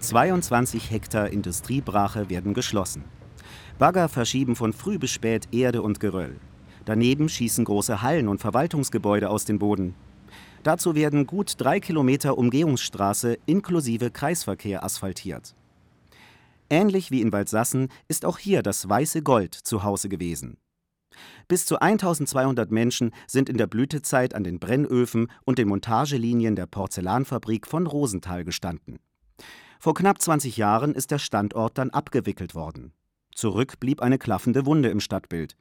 22 0.00 0.90
Hektar 0.90 1.28
Industriebrache 1.28 2.28
werden 2.28 2.54
geschlossen. 2.54 3.04
Bagger 3.78 4.08
verschieben 4.08 4.56
von 4.56 4.72
früh 4.72 4.98
bis 4.98 5.12
spät 5.12 5.46
Erde 5.52 5.82
und 5.82 6.00
Geröll. 6.00 6.40
Daneben 6.86 7.28
schießen 7.28 7.64
große 7.64 8.02
Hallen 8.02 8.26
und 8.26 8.40
Verwaltungsgebäude 8.40 9.30
aus 9.30 9.44
dem 9.44 9.60
Boden. 9.60 9.94
Dazu 10.64 10.96
werden 10.96 11.24
gut 11.24 11.54
drei 11.58 11.78
Kilometer 11.78 12.36
Umgehungsstraße 12.36 13.38
inklusive 13.46 14.10
Kreisverkehr 14.10 14.82
asphaltiert. 14.82 15.54
Ähnlich 16.68 17.12
wie 17.12 17.20
in 17.20 17.30
Waldsassen 17.30 17.90
ist 18.08 18.24
auch 18.24 18.38
hier 18.38 18.62
das 18.62 18.88
weiße 18.88 19.22
Gold 19.22 19.54
zu 19.54 19.84
Hause 19.84 20.08
gewesen. 20.08 20.56
Bis 21.48 21.66
zu 21.66 21.80
1200 21.80 22.70
Menschen 22.70 23.12
sind 23.26 23.48
in 23.48 23.56
der 23.56 23.66
Blütezeit 23.66 24.34
an 24.34 24.44
den 24.44 24.58
Brennöfen 24.58 25.28
und 25.44 25.58
den 25.58 25.68
Montagelinien 25.68 26.56
der 26.56 26.66
Porzellanfabrik 26.66 27.66
von 27.66 27.86
Rosenthal 27.86 28.44
gestanden. 28.44 28.98
Vor 29.78 29.94
knapp 29.94 30.20
20 30.20 30.56
Jahren 30.56 30.94
ist 30.94 31.10
der 31.10 31.18
Standort 31.18 31.78
dann 31.78 31.90
abgewickelt 31.90 32.54
worden. 32.54 32.92
Zurück 33.34 33.80
blieb 33.80 34.02
eine 34.02 34.18
klaffende 34.18 34.66
Wunde 34.66 34.90
im 34.90 35.00
Stadtbild. 35.00 35.56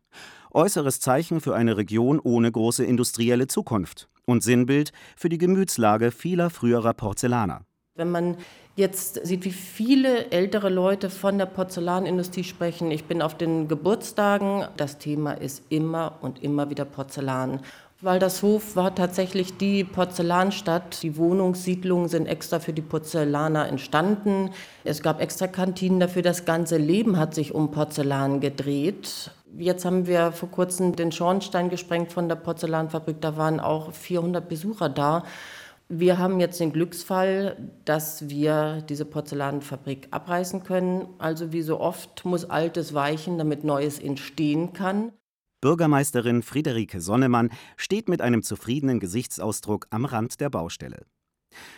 Äußeres 0.52 1.00
Zeichen 1.00 1.40
für 1.40 1.56
eine 1.56 1.78
Region 1.78 2.20
ohne 2.20 2.52
große 2.52 2.84
industrielle 2.84 3.48
Zukunft 3.48 4.10
und 4.26 4.44
Sinnbild 4.44 4.92
für 5.16 5.30
die 5.30 5.38
Gemütslage 5.38 6.12
vieler 6.12 6.50
früherer 6.50 6.94
Porzellaner. 6.94 7.66
Wenn 8.00 8.12
man 8.12 8.38
jetzt 8.78 9.28
sieht, 9.28 9.44
wie 9.44 9.52
viele 9.52 10.32
ältere 10.32 10.70
Leute 10.70 11.10
von 11.10 11.38
der 11.38 11.48
Porzellanindustrie 11.48 12.46
sprechen, 12.46 12.92
ich 12.92 13.04
bin 13.04 13.22
auf 13.22 13.36
den 13.36 13.68
Geburtstagen, 13.68 14.66
das 14.78 15.00
Thema 15.00 15.34
ist 15.34 15.64
immer 15.68 16.14
und 16.22 16.42
immer 16.42 16.70
wieder 16.70 16.86
Porzellan. 16.86 17.60
Waldershof 18.00 18.78
war 18.78 18.96
tatsächlich 18.96 19.58
die 19.58 19.84
Porzellanstadt. 19.84 21.04
Die 21.04 21.18
Wohnungssiedlungen 21.18 22.08
sind 22.08 22.28
extra 22.28 22.60
für 22.60 22.72
die 22.72 22.82
Porzellaner 22.82 23.68
entstanden. 23.68 24.52
Es 24.86 25.02
gab 25.02 25.20
extra 25.20 25.48
Kantinen 25.48 26.00
dafür. 26.00 26.22
Das 26.22 26.46
ganze 26.46 26.78
Leben 26.78 27.18
hat 27.18 27.36
sich 27.36 27.54
um 27.54 27.72
Porzellan 27.72 28.40
gedreht. 28.40 29.32
Jetzt 29.58 29.84
haben 29.84 30.08
wir 30.08 30.32
vor 30.32 30.50
kurzem 30.50 30.96
den 30.96 31.12
Schornstein 31.12 31.70
gesprengt 31.70 32.14
von 32.14 32.30
der 32.30 32.38
Porzellanfabrik. 32.38 33.20
Da 33.20 33.36
waren 33.36 33.60
auch 33.60 33.92
400 33.92 34.48
Besucher 34.48 34.88
da. 34.88 35.26
Wir 35.92 36.20
haben 36.20 36.40
jetzt 36.40 36.60
den 36.60 36.72
Glücksfall, 36.72 37.58
dass 37.84 38.30
wir 38.30 38.84
diese 38.88 39.06
Porzellanfabrik 39.06 40.08
abreißen 40.12 40.64
können. 40.64 41.08
Also 41.18 41.52
wie 41.52 41.64
so 41.64 41.80
oft 41.80 42.26
muss 42.26 42.46
Altes 42.46 42.94
weichen, 42.94 43.40
damit 43.40 43.64
Neues 43.64 43.98
entstehen 43.98 44.72
kann. 44.74 45.12
Bürgermeisterin 45.62 46.44
Friederike 46.44 47.02
Sonnemann 47.02 47.50
steht 47.76 48.08
mit 48.08 48.22
einem 48.22 48.44
zufriedenen 48.44 49.00
Gesichtsausdruck 49.00 49.88
am 49.90 50.06
Rand 50.06 50.40
der 50.40 50.52
Baustelle. 50.52 51.08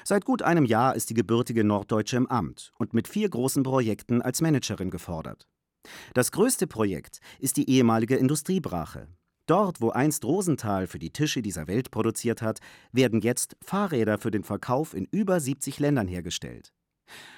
Seit 0.03 0.25
gut 0.25 0.41
einem 0.41 0.65
Jahr 0.65 0.95
ist 0.95 1.09
die 1.09 1.13
gebürtige 1.13 1.63
Norddeutsche 1.63 2.17
im 2.17 2.27
Amt 2.27 2.73
und 2.77 2.93
mit 2.93 3.07
vier 3.07 3.29
großen 3.29 3.63
Projekten 3.63 4.21
als 4.21 4.41
Managerin 4.41 4.89
gefordert. 4.89 5.47
Das 6.13 6.33
größte 6.33 6.67
Projekt 6.67 7.21
ist 7.39 7.55
die 7.55 7.69
ehemalige 7.69 8.17
Industriebrache, 8.17 9.07
Dort, 9.51 9.81
wo 9.81 9.89
einst 9.89 10.24
Rosenthal 10.24 10.88
für 10.88 10.98
die 10.98 11.10
Tische 11.10 11.41
dieser 11.41 11.67
Welt 11.67 11.91
produziert 11.91 12.41
hat, 12.41 12.60
werden 12.93 13.20
jetzt 13.20 13.58
Fahrräder 13.62 14.17
für 14.17 14.31
den 14.31 14.46
Verkauf 14.46 14.93
in 14.93 15.10
über 15.12 15.41
70 15.41 15.77
Ländern 15.81 16.08
hergestellt. 16.08 16.72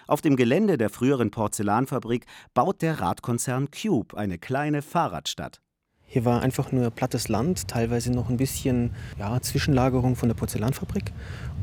Auf 0.06 0.22
dem 0.22 0.36
Gelände 0.36 0.78
der 0.78 0.92
früheren 0.92 1.32
Porzellanfabrik 1.32 2.28
baut 2.54 2.84
der 2.84 3.00
Radkonzern 3.00 3.70
Cube 3.72 4.16
eine 4.16 4.38
kleine 4.38 4.84
Fahrradstadt. 4.84 5.60
Hier 6.06 6.24
war 6.24 6.44
einfach 6.44 6.72
nur 6.72 6.92
plattes 6.92 7.30
Land, 7.30 7.68
teilweise 7.68 8.12
noch 8.12 8.30
ein 8.30 8.38
bisschen 8.38 8.92
ja, 9.18 9.42
Zwischenlagerung 9.42 10.16
von 10.16 10.30
der 10.30 10.36
Porzellanfabrik. 10.36 11.12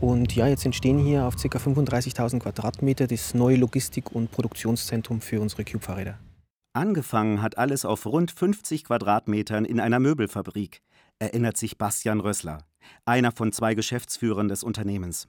Und 0.00 0.34
ja, 0.34 0.48
jetzt 0.48 0.66
entstehen 0.66 0.98
hier 0.98 1.26
auf 1.26 1.36
ca. 1.36 1.58
35.000 1.58 2.40
Quadratmeter 2.40 3.06
das 3.06 3.34
neue 3.34 3.54
Logistik- 3.54 4.10
und 4.10 4.32
Produktionszentrum 4.32 5.20
für 5.20 5.40
unsere 5.40 5.62
Cube-Fahrräder. 5.64 6.18
Angefangen 6.72 7.42
hat 7.42 7.58
alles 7.58 7.84
auf 7.84 8.06
rund 8.06 8.30
50 8.30 8.84
Quadratmetern 8.84 9.64
in 9.64 9.80
einer 9.80 9.98
Möbelfabrik, 9.98 10.82
erinnert 11.18 11.56
sich 11.56 11.78
Bastian 11.78 12.20
Rössler, 12.20 12.58
einer 13.04 13.32
von 13.32 13.50
zwei 13.50 13.74
Geschäftsführern 13.74 14.46
des 14.46 14.62
Unternehmens. 14.62 15.26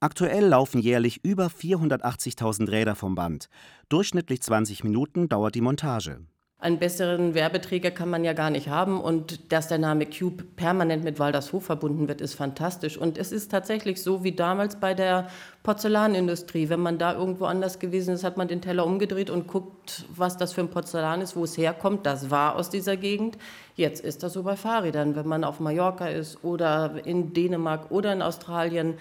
Aktuell 0.00 0.46
laufen 0.46 0.80
jährlich 0.80 1.24
über 1.24 1.46
480.000 1.46 2.70
Räder 2.70 2.96
vom 2.96 3.14
Band. 3.14 3.48
Durchschnittlich 3.88 4.42
20 4.42 4.82
Minuten 4.82 5.28
dauert 5.28 5.54
die 5.54 5.60
Montage. 5.60 6.20
Einen 6.60 6.80
besseren 6.80 7.34
Werbeträger 7.34 7.92
kann 7.92 8.10
man 8.10 8.24
ja 8.24 8.32
gar 8.32 8.50
nicht 8.50 8.68
haben. 8.68 9.00
Und 9.00 9.52
dass 9.52 9.68
der 9.68 9.78
Name 9.78 10.06
Cube 10.06 10.42
permanent 10.56 11.04
mit 11.04 11.20
Waldershof 11.20 11.64
verbunden 11.64 12.08
wird, 12.08 12.20
ist 12.20 12.34
fantastisch. 12.34 12.98
Und 12.98 13.16
es 13.16 13.30
ist 13.30 13.52
tatsächlich 13.52 14.02
so 14.02 14.24
wie 14.24 14.32
damals 14.32 14.74
bei 14.74 14.92
der 14.92 15.28
Porzellanindustrie. 15.62 16.68
Wenn 16.68 16.80
man 16.80 16.98
da 16.98 17.14
irgendwo 17.14 17.44
anders 17.44 17.78
gewesen 17.78 18.12
ist, 18.12 18.24
hat 18.24 18.36
man 18.36 18.48
den 18.48 18.60
Teller 18.60 18.86
umgedreht 18.86 19.30
und 19.30 19.46
guckt, 19.46 20.04
was 20.16 20.36
das 20.36 20.52
für 20.52 20.62
ein 20.62 20.70
Porzellan 20.70 21.20
ist, 21.20 21.36
wo 21.36 21.44
es 21.44 21.56
herkommt. 21.56 22.06
Das 22.06 22.28
war 22.28 22.56
aus 22.56 22.70
dieser 22.70 22.96
Gegend. 22.96 23.38
Jetzt 23.76 24.04
ist 24.04 24.24
das 24.24 24.32
so 24.32 24.42
bei 24.42 24.56
Fahrrädern. 24.56 25.14
Wenn 25.14 25.28
man 25.28 25.44
auf 25.44 25.60
Mallorca 25.60 26.08
ist 26.08 26.42
oder 26.42 26.94
in 27.04 27.34
Dänemark 27.34 27.92
oder 27.92 28.12
in 28.12 28.20
Australien, 28.20 28.94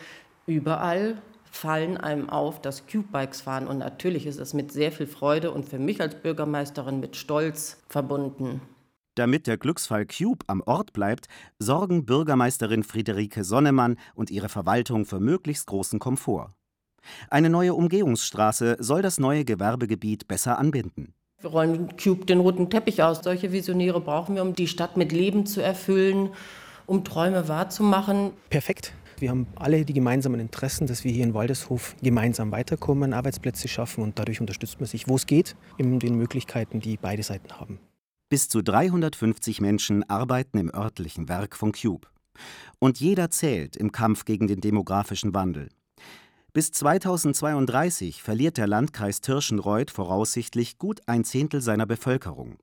überall 0.45 1.15
fallen 1.57 1.97
einem 1.97 2.29
auf, 2.29 2.61
dass 2.61 2.85
Cube-Bikes 2.87 3.41
fahren. 3.41 3.67
Und 3.67 3.79
natürlich 3.79 4.25
ist 4.25 4.39
es 4.39 4.53
mit 4.53 4.71
sehr 4.71 4.91
viel 4.91 5.07
Freude 5.07 5.51
und 5.51 5.67
für 5.67 5.79
mich 5.79 5.99
als 5.99 6.15
Bürgermeisterin 6.15 6.99
mit 6.99 7.15
Stolz 7.15 7.81
verbunden. 7.89 8.61
Damit 9.15 9.47
der 9.47 9.57
Glücksfall 9.57 10.05
Cube 10.05 10.45
am 10.45 10.61
Ort 10.61 10.93
bleibt, 10.93 11.27
sorgen 11.57 12.05
Bürgermeisterin 12.05 12.83
Friederike 12.83 13.43
Sonnemann 13.43 13.97
und 14.13 14.29
ihre 14.29 14.47
Verwaltung 14.47 15.05
für 15.05 15.19
möglichst 15.19 15.65
großen 15.65 15.97
Komfort. 15.97 16.53
Eine 17.29 17.49
neue 17.49 17.73
Umgehungsstraße 17.73 18.77
soll 18.79 19.01
das 19.01 19.17
neue 19.17 19.43
Gewerbegebiet 19.43 20.27
besser 20.27 20.59
anbinden. 20.59 21.13
Wir 21.39 21.49
rollen 21.49 21.95
Cube 21.97 22.25
den 22.25 22.39
roten 22.39 22.69
Teppich 22.69 23.01
aus. 23.01 23.21
Solche 23.23 23.51
Visionäre 23.51 24.01
brauchen 24.01 24.35
wir, 24.35 24.43
um 24.43 24.53
die 24.53 24.67
Stadt 24.67 24.97
mit 24.97 25.11
Leben 25.11 25.45
zu 25.47 25.61
erfüllen, 25.61 26.29
um 26.85 27.03
Träume 27.03 27.47
wahrzumachen. 27.47 28.31
Perfekt. 28.49 28.93
Wir 29.19 29.31
haben 29.31 29.47
alle 29.55 29.83
die 29.83 29.93
gemeinsamen 29.93 30.39
Interessen, 30.39 30.85
dass 30.85 31.03
wir 31.03 31.11
hier 31.11 31.23
in 31.23 31.33
Waldeshof 31.33 31.95
gemeinsam 32.03 32.51
weiterkommen, 32.51 33.13
Arbeitsplätze 33.13 33.67
schaffen 33.67 34.03
und 34.03 34.19
dadurch 34.19 34.39
unterstützt 34.39 34.79
man 34.79 34.87
sich, 34.87 35.07
wo 35.07 35.15
es 35.15 35.25
geht, 35.25 35.55
in 35.77 35.97
den 35.97 36.15
Möglichkeiten, 36.15 36.79
die 36.81 36.97
beide 36.97 37.23
Seiten 37.23 37.59
haben. 37.59 37.79
Bis 38.29 38.47
zu 38.47 38.61
350 38.61 39.59
Menschen 39.59 40.07
arbeiten 40.07 40.59
im 40.59 40.71
örtlichen 40.73 41.29
Werk 41.29 41.55
von 41.55 41.71
Cube. 41.71 42.07
Und 42.77 42.99
jeder 42.99 43.31
zählt 43.31 43.75
im 43.75 43.91
Kampf 43.91 44.23
gegen 44.25 44.45
den 44.47 44.61
demografischen 44.61 45.33
Wandel. 45.33 45.69
Bis 46.53 46.71
2032 46.71 48.21
verliert 48.21 48.57
der 48.57 48.67
Landkreis 48.67 49.21
Tirschenreuth 49.21 49.89
voraussichtlich 49.89 50.77
gut 50.77 51.01
ein 51.07 51.23
Zehntel 51.23 51.61
seiner 51.61 51.87
Bevölkerung. 51.87 52.57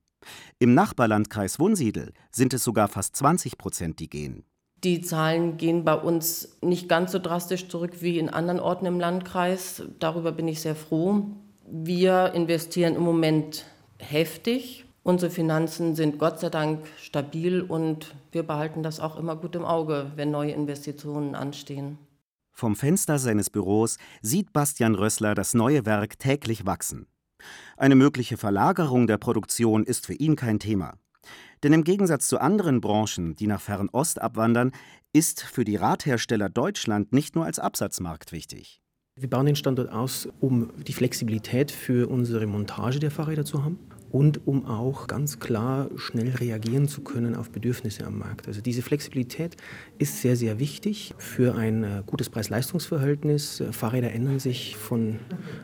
Im 0.59 0.73
Nachbarlandkreis 0.73 1.59
Wunsiedel 1.59 2.13
sind 2.31 2.53
es 2.53 2.63
sogar 2.63 2.87
fast 2.87 3.15
20 3.17 3.57
Prozent, 3.57 3.99
die 3.99 4.09
gehen. 4.09 4.45
Die 4.85 5.01
Zahlen 5.01 5.57
gehen 5.57 5.83
bei 5.83 5.95
uns 5.95 6.59
nicht 6.61 6.87
ganz 6.87 7.11
so 7.11 7.17
drastisch 7.17 7.69
zurück 7.69 8.01
wie 8.01 8.19
in 8.19 8.29
anderen 8.29 8.59
Orten 8.59 8.85
im 8.85 8.99
Landkreis. 8.99 9.81
Darüber 9.97 10.31
bin 10.31 10.47
ich 10.47 10.61
sehr 10.61 10.75
froh. 10.75 11.23
Wir 11.67 12.33
investieren 12.35 12.95
im 12.95 13.01
Moment 13.01 13.65
heftig. 13.97 14.85
Unsere 15.01 15.31
Finanzen 15.31 15.95
sind 15.95 16.19
Gott 16.19 16.39
sei 16.39 16.51
Dank 16.51 16.85
stabil 17.01 17.61
und 17.61 18.13
wir 18.31 18.43
behalten 18.43 18.83
das 18.83 18.99
auch 18.99 19.17
immer 19.17 19.35
gut 19.35 19.55
im 19.55 19.65
Auge, 19.65 20.11
wenn 20.17 20.29
neue 20.29 20.51
Investitionen 20.51 21.33
anstehen. 21.33 21.97
Vom 22.51 22.75
Fenster 22.75 23.17
seines 23.17 23.49
Büros 23.49 23.97
sieht 24.21 24.53
Bastian 24.53 24.93
Rössler 24.93 25.33
das 25.33 25.55
neue 25.55 25.87
Werk 25.87 26.19
täglich 26.19 26.67
wachsen. 26.67 27.07
Eine 27.75 27.95
mögliche 27.95 28.37
Verlagerung 28.37 29.07
der 29.07 29.17
Produktion 29.17 29.83
ist 29.83 30.05
für 30.05 30.13
ihn 30.13 30.35
kein 30.35 30.59
Thema. 30.59 30.93
Denn 31.65 31.73
im 31.73 31.83
Gegensatz 31.83 32.27
zu 32.27 32.37
anderen 32.37 32.79
Branchen, 32.79 33.35
die 33.35 33.47
nach 33.47 33.59
Fernost 33.59 34.21
abwandern, 34.21 34.71
ist 35.13 35.41
für 35.41 35.65
die 35.65 35.77
Radhersteller 35.77 36.47
Deutschland 36.47 37.11
nicht 37.11 37.33
nur 37.33 37.43
als 37.43 37.57
Absatzmarkt 37.57 38.31
wichtig. 38.31 38.83
Wir 39.15 39.27
bauen 39.27 39.47
den 39.47 39.55
Standort 39.55 39.91
aus, 39.91 40.29
um 40.39 40.69
die 40.85 40.93
Flexibilität 40.93 41.71
für 41.71 42.07
unsere 42.07 42.45
Montage 42.45 42.99
der 42.99 43.09
Fahrräder 43.09 43.45
zu 43.45 43.63
haben 43.63 43.79
und 44.11 44.45
um 44.45 44.67
auch 44.67 45.07
ganz 45.07 45.39
klar 45.39 45.89
schnell 45.95 46.29
reagieren 46.35 46.87
zu 46.87 47.01
können 47.01 47.35
auf 47.35 47.49
Bedürfnisse 47.49 48.05
am 48.05 48.19
Markt. 48.19 48.47
Also 48.47 48.61
diese 48.61 48.83
Flexibilität 48.83 49.57
ist 49.97 50.21
sehr, 50.21 50.35
sehr 50.35 50.59
wichtig 50.59 51.15
für 51.17 51.55
ein 51.55 51.83
äh, 51.83 52.03
gutes 52.05 52.29
Preis-Leistungs-Verhältnis. 52.29 53.63
Fahrräder 53.71 54.11
ändern 54.11 54.37
sich 54.37 54.77
von 54.77 55.17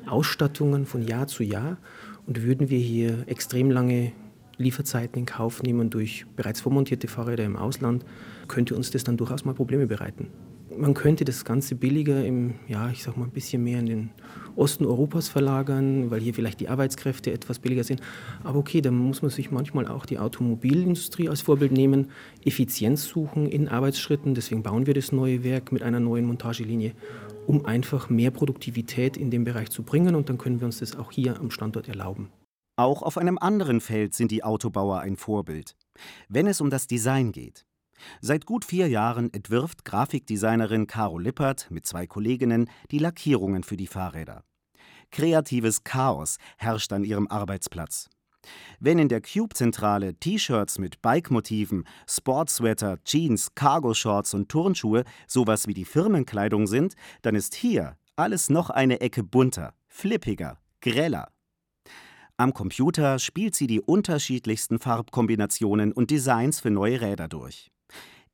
Ausstattungen 0.08 0.88
von 0.88 1.04
Jahr 1.04 1.28
zu 1.28 1.44
Jahr 1.44 1.78
und 2.26 2.42
würden 2.42 2.72
wir 2.72 2.80
hier 2.80 3.28
extrem 3.28 3.70
lange 3.70 4.14
Lieferzeiten 4.62 5.20
in 5.20 5.26
Kauf 5.26 5.64
nehmen 5.64 5.90
durch 5.90 6.26
bereits 6.36 6.62
vormontierte 6.62 7.08
Fahrräder 7.08 7.44
im 7.44 7.56
Ausland, 7.56 8.06
könnte 8.48 8.76
uns 8.76 8.92
das 8.92 9.04
dann 9.04 9.18
durchaus 9.18 9.46
mal 9.46 9.54
Probleme 9.54 9.88
bereiten. 9.88 10.28
Man 10.78 10.94
könnte 10.94 11.26
das 11.26 11.44
Ganze 11.44 11.76
billiger 11.76 12.24
im, 12.24 12.54
ja, 12.68 12.90
ich 12.90 13.04
sag 13.04 13.18
mal, 13.18 13.26
ein 13.26 13.32
bisschen 13.32 13.62
mehr 13.64 13.80
in 13.80 13.86
den 13.88 14.10
Osten 14.56 14.86
Europas 14.86 15.28
verlagern, 15.28 16.10
weil 16.10 16.22
hier 16.22 16.34
vielleicht 16.34 16.62
die 16.62 16.70
Arbeitskräfte 16.70 17.32
etwas 17.34 17.60
billiger 17.60 17.84
sind. 17.84 18.02
Aber 18.44 18.60
okay, 18.60 18.80
dann 18.82 18.96
muss 18.96 19.22
man 19.22 19.32
sich 19.32 19.52
manchmal 19.52 19.88
auch 19.88 20.06
die 20.06 20.18
Automobilindustrie 20.18 21.28
als 21.28 21.42
Vorbild 21.42 21.74
nehmen, 21.74 22.08
Effizienz 22.46 23.06
suchen 23.06 23.48
in 23.48 23.68
Arbeitsschritten. 23.68 24.34
Deswegen 24.34 24.64
bauen 24.64 24.88
wir 24.88 24.94
das 24.94 25.12
neue 25.12 25.44
Werk 25.44 25.74
mit 25.74 25.84
einer 25.84 26.00
neuen 26.00 26.26
Montagelinie, 26.26 26.94
um 27.48 27.66
einfach 27.66 28.10
mehr 28.10 28.32
Produktivität 28.32 29.18
in 29.18 29.30
dem 29.30 29.44
Bereich 29.44 29.72
zu 29.72 29.84
bringen. 29.84 30.16
Und 30.16 30.30
dann 30.30 30.38
können 30.38 30.62
wir 30.62 30.66
uns 30.66 30.80
das 30.80 30.98
auch 30.98 31.12
hier 31.12 31.38
am 31.40 31.52
Standort 31.52 31.90
erlauben. 31.90 32.30
Auch 32.82 33.04
auf 33.04 33.20
einem 33.20 33.38
anderen 33.38 33.80
Feld 33.80 34.16
sind 34.16 34.32
die 34.32 34.44
Autobauer 34.44 35.02
ein 35.02 35.16
Vorbild, 35.16 35.76
wenn 36.30 36.48
es 36.48 36.62
um 36.62 36.72
das 36.72 36.88
Design 36.88 37.32
geht. 37.32 37.68
Seit 38.22 38.48
gut 38.48 38.66
vier 38.66 38.88
Jahren 38.88 39.32
entwirft 39.32 39.86
Grafikdesignerin 39.86 40.88
Caro 40.88 41.20
Lippert 41.20 41.70
mit 41.70 41.86
zwei 41.86 42.08
Kolleginnen 42.08 42.72
die 42.90 42.98
Lackierungen 42.98 43.62
für 43.62 43.78
die 43.78 43.86
Fahrräder. 43.86 44.44
Kreatives 45.12 45.84
Chaos 45.84 46.38
herrscht 46.58 46.92
an 46.92 47.04
ihrem 47.04 47.28
Arbeitsplatz. 47.28 48.10
Wenn 48.80 48.98
in 48.98 49.10
der 49.10 49.22
Cube-Zentrale 49.22 50.16
T-Shirts 50.16 50.80
mit 50.80 51.04
Bike-Motiven, 51.04 51.84
Sportsweater, 52.10 52.98
Jeans, 53.04 53.54
Cargo-Shorts 53.54 54.34
und 54.34 54.50
Turnschuhe 54.50 55.04
sowas 55.28 55.68
wie 55.68 55.76
die 55.76 55.86
Firmenkleidung 55.86 56.66
sind, 56.66 56.96
dann 57.22 57.36
ist 57.36 57.54
hier 57.54 57.96
alles 58.16 58.50
noch 58.50 58.72
eine 58.72 59.02
Ecke 59.02 59.24
bunter, 59.24 59.76
flippiger, 59.88 60.58
greller. 60.82 61.28
Am 62.42 62.56
Computer 62.56 63.20
spielt 63.20 63.54
sie 63.54 63.68
die 63.68 63.82
unterschiedlichsten 63.82 64.80
Farbkombinationen 64.80 65.92
und 65.92 66.10
Designs 66.10 66.60
für 66.60 66.72
neue 66.72 67.00
Räder 67.00 67.28
durch. 67.28 67.70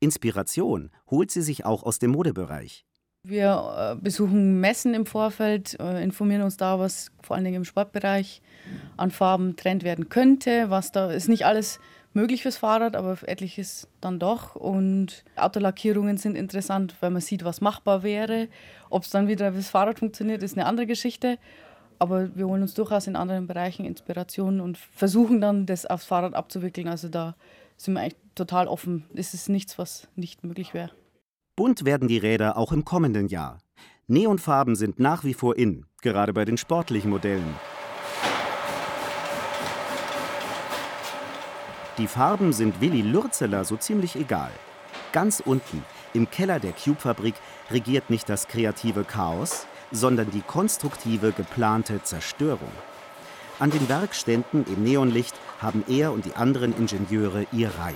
Inspiration 0.00 0.88
holt 1.10 1.30
sie 1.30 1.42
sich 1.42 1.66
auch 1.66 1.82
aus 1.82 1.98
dem 1.98 2.12
Modebereich. 2.12 2.86
Wir 3.22 3.96
äh, 3.98 4.02
besuchen 4.02 4.60
Messen 4.60 4.94
im 4.94 5.04
Vorfeld, 5.04 5.78
äh, 5.78 6.02
informieren 6.02 6.40
uns 6.40 6.56
da, 6.56 6.78
was 6.78 7.10
vor 7.22 7.36
allen 7.36 7.44
Dingen 7.44 7.58
im 7.58 7.64
Sportbereich 7.66 8.40
an 8.96 9.10
Farben 9.10 9.56
Trend 9.56 9.84
werden 9.84 10.08
könnte. 10.08 10.70
Was 10.70 10.90
da 10.90 11.10
ist 11.10 11.28
nicht 11.28 11.44
alles 11.44 11.78
möglich 12.14 12.40
fürs 12.40 12.56
Fahrrad, 12.56 12.96
aber 12.96 13.18
etliches 13.26 13.88
dann 14.00 14.18
doch. 14.18 14.56
Und 14.56 15.22
Autolackierungen 15.36 16.16
sind 16.16 16.34
interessant, 16.34 16.94
weil 17.00 17.10
man 17.10 17.20
sieht, 17.20 17.44
was 17.44 17.60
machbar 17.60 18.02
wäre. 18.02 18.48
Ob 18.88 19.02
es 19.02 19.10
dann 19.10 19.28
wieder 19.28 19.52
fürs 19.52 19.68
Fahrrad 19.68 19.98
funktioniert, 19.98 20.42
ist 20.42 20.56
eine 20.56 20.64
andere 20.64 20.86
Geschichte. 20.86 21.36
Aber 21.98 22.34
wir 22.36 22.46
holen 22.46 22.62
uns 22.62 22.74
durchaus 22.74 23.06
in 23.06 23.16
anderen 23.16 23.46
Bereichen 23.46 23.84
Inspirationen 23.84 24.60
und 24.60 24.78
versuchen 24.78 25.40
dann, 25.40 25.66
das 25.66 25.86
aufs 25.86 26.04
Fahrrad 26.04 26.34
abzuwickeln. 26.34 26.88
Also 26.88 27.08
da 27.08 27.34
sind 27.76 27.94
wir 27.94 28.00
eigentlich 28.00 28.16
total 28.34 28.68
offen. 28.68 29.04
Es 29.14 29.34
ist 29.34 29.48
nichts, 29.48 29.78
was 29.78 30.08
nicht 30.14 30.44
möglich 30.44 30.74
wäre. 30.74 30.90
Bunt 31.56 31.84
werden 31.84 32.06
die 32.06 32.18
Räder 32.18 32.56
auch 32.56 32.72
im 32.72 32.84
kommenden 32.84 33.26
Jahr. 33.26 33.58
Neonfarben 34.06 34.76
sind 34.76 35.00
nach 35.00 35.24
wie 35.24 35.34
vor 35.34 35.56
in, 35.56 35.84
gerade 36.00 36.32
bei 36.32 36.44
den 36.44 36.56
sportlichen 36.56 37.10
Modellen. 37.10 37.54
Die 41.98 42.06
Farben 42.06 42.52
sind 42.52 42.80
Willi 42.80 43.02
Lürzeler 43.02 43.64
so 43.64 43.76
ziemlich 43.76 44.14
egal. 44.14 44.52
Ganz 45.12 45.42
unten, 45.44 45.84
im 46.14 46.30
Keller 46.30 46.60
der 46.60 46.72
Cube-Fabrik, 46.72 47.34
regiert 47.72 48.08
nicht 48.08 48.28
das 48.28 48.46
kreative 48.46 49.02
Chaos, 49.02 49.66
sondern 49.90 50.30
die 50.30 50.42
konstruktive, 50.42 51.32
geplante 51.32 52.02
Zerstörung. 52.02 52.72
An 53.58 53.70
den 53.70 53.88
Werkständen 53.88 54.64
im 54.66 54.84
Neonlicht 54.84 55.34
haben 55.60 55.84
er 55.88 56.12
und 56.12 56.24
die 56.24 56.34
anderen 56.34 56.76
Ingenieure 56.76 57.46
ihr 57.52 57.70
Reich. 57.78 57.94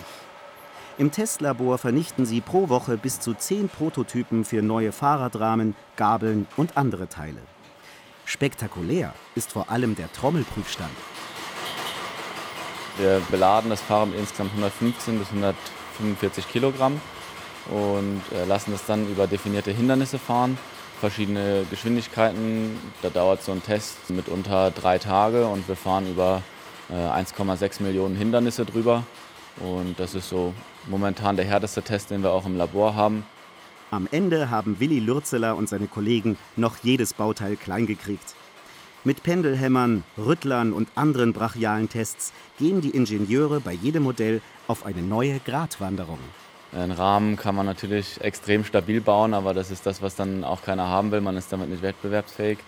Im 0.99 1.11
Testlabor 1.11 1.79
vernichten 1.79 2.27
sie 2.27 2.41
pro 2.41 2.69
Woche 2.69 2.99
bis 2.99 3.21
zu 3.21 3.35
zehn 3.35 3.69
Prototypen 3.69 4.45
für 4.45 4.61
neue 4.61 4.93
Fahrradrahmen, 4.93 5.75
Gabeln 5.97 6.47
und 6.57 6.77
andere 6.77 7.09
Teile. 7.09 7.41
Spektakulär 8.25 9.15
ist 9.35 9.53
vor 9.53 9.71
allem 9.71 9.95
der 9.95 10.13
Trommelprüfstand. 10.13 10.93
Wir 12.99 13.23
beladen 13.31 13.71
das 13.71 13.81
Fahrrad 13.81 14.11
mit 14.11 14.19
insgesamt 14.19 14.51
115 14.51 15.19
bis 15.19 15.29
145 15.29 16.49
Kilogramm 16.49 17.01
und 17.71 18.21
äh, 18.35 18.45
lassen 18.45 18.75
es 18.75 18.85
dann 18.85 19.09
über 19.11 19.27
definierte 19.27 19.71
Hindernisse 19.71 20.19
fahren 20.19 20.59
verschiedene 21.03 21.67
Geschwindigkeiten. 21.69 22.79
Da 23.03 23.11
dauert 23.11 23.43
so 23.43 23.51
ein 23.51 23.61
Test 23.61 24.09
mitunter 24.09 24.71
drei 24.71 24.99
Tage 24.99 25.49
und 25.49 25.67
wir 25.67 25.75
fahren 25.75 26.09
über 26.09 26.43
1,6 26.89 27.81
äh, 27.81 27.83
Millionen 27.83 28.15
Hindernisse 28.15 28.65
drüber. 28.65 29.03
Und 29.59 29.99
das 29.99 30.15
ist 30.15 30.29
so 30.29 30.55
momentan 30.87 31.35
der 31.35 31.45
härteste 31.45 31.83
Test, 31.83 32.11
den 32.13 32.23
wir 32.23 32.31
auch 32.31 32.47
im 32.47 32.57
Labor 32.57 32.95
haben. 32.95 33.27
Am 33.91 34.07
Ende 34.13 34.49
haben 34.49 34.79
Willi 34.79 35.01
Lürzeler 35.01 35.57
und 35.57 35.69
seine 35.69 35.89
Kollegen 35.89 36.39
noch 36.55 36.77
jedes 36.85 37.15
Bauteil 37.15 37.57
kleingekriegt. 37.57 38.37
Mit 39.03 39.25
Pendelhämmern, 39.25 40.05
Rüttlern 40.17 40.73
und 40.73 40.89
anderen 40.95 41.33
brachialen 41.33 41.89
Tests 41.89 42.33
gehen 42.61 42.81
die 42.81 42.91
Ingenieure 42.91 43.59
bei 43.59 43.73
jedem 43.73 44.05
Modell 44.05 44.41
auf 44.69 44.87
eine 44.87 45.03
neue 45.03 45.41
Gratwanderung. 45.41 46.21
Einen 46.75 46.93
Rahmen 46.93 47.37
kann 47.37 47.55
man 47.55 47.67
natürlich 47.67 48.19
extrem 48.23 48.65
stabil 48.65 49.03
bauen, 49.03 49.35
aber 49.35 49.53
das 49.53 49.71
ist 49.71 49.85
das, 49.85 50.01
was 50.01 50.17
dann 50.17 50.43
auch 50.43 50.63
keiner 50.63 50.89
haben 50.89 51.11
will. 51.11 51.21
Man 51.21 51.37
ist 51.37 51.53
damit 51.53 51.69
nicht 51.69 51.83
wettbewerbsfähig. 51.83 52.59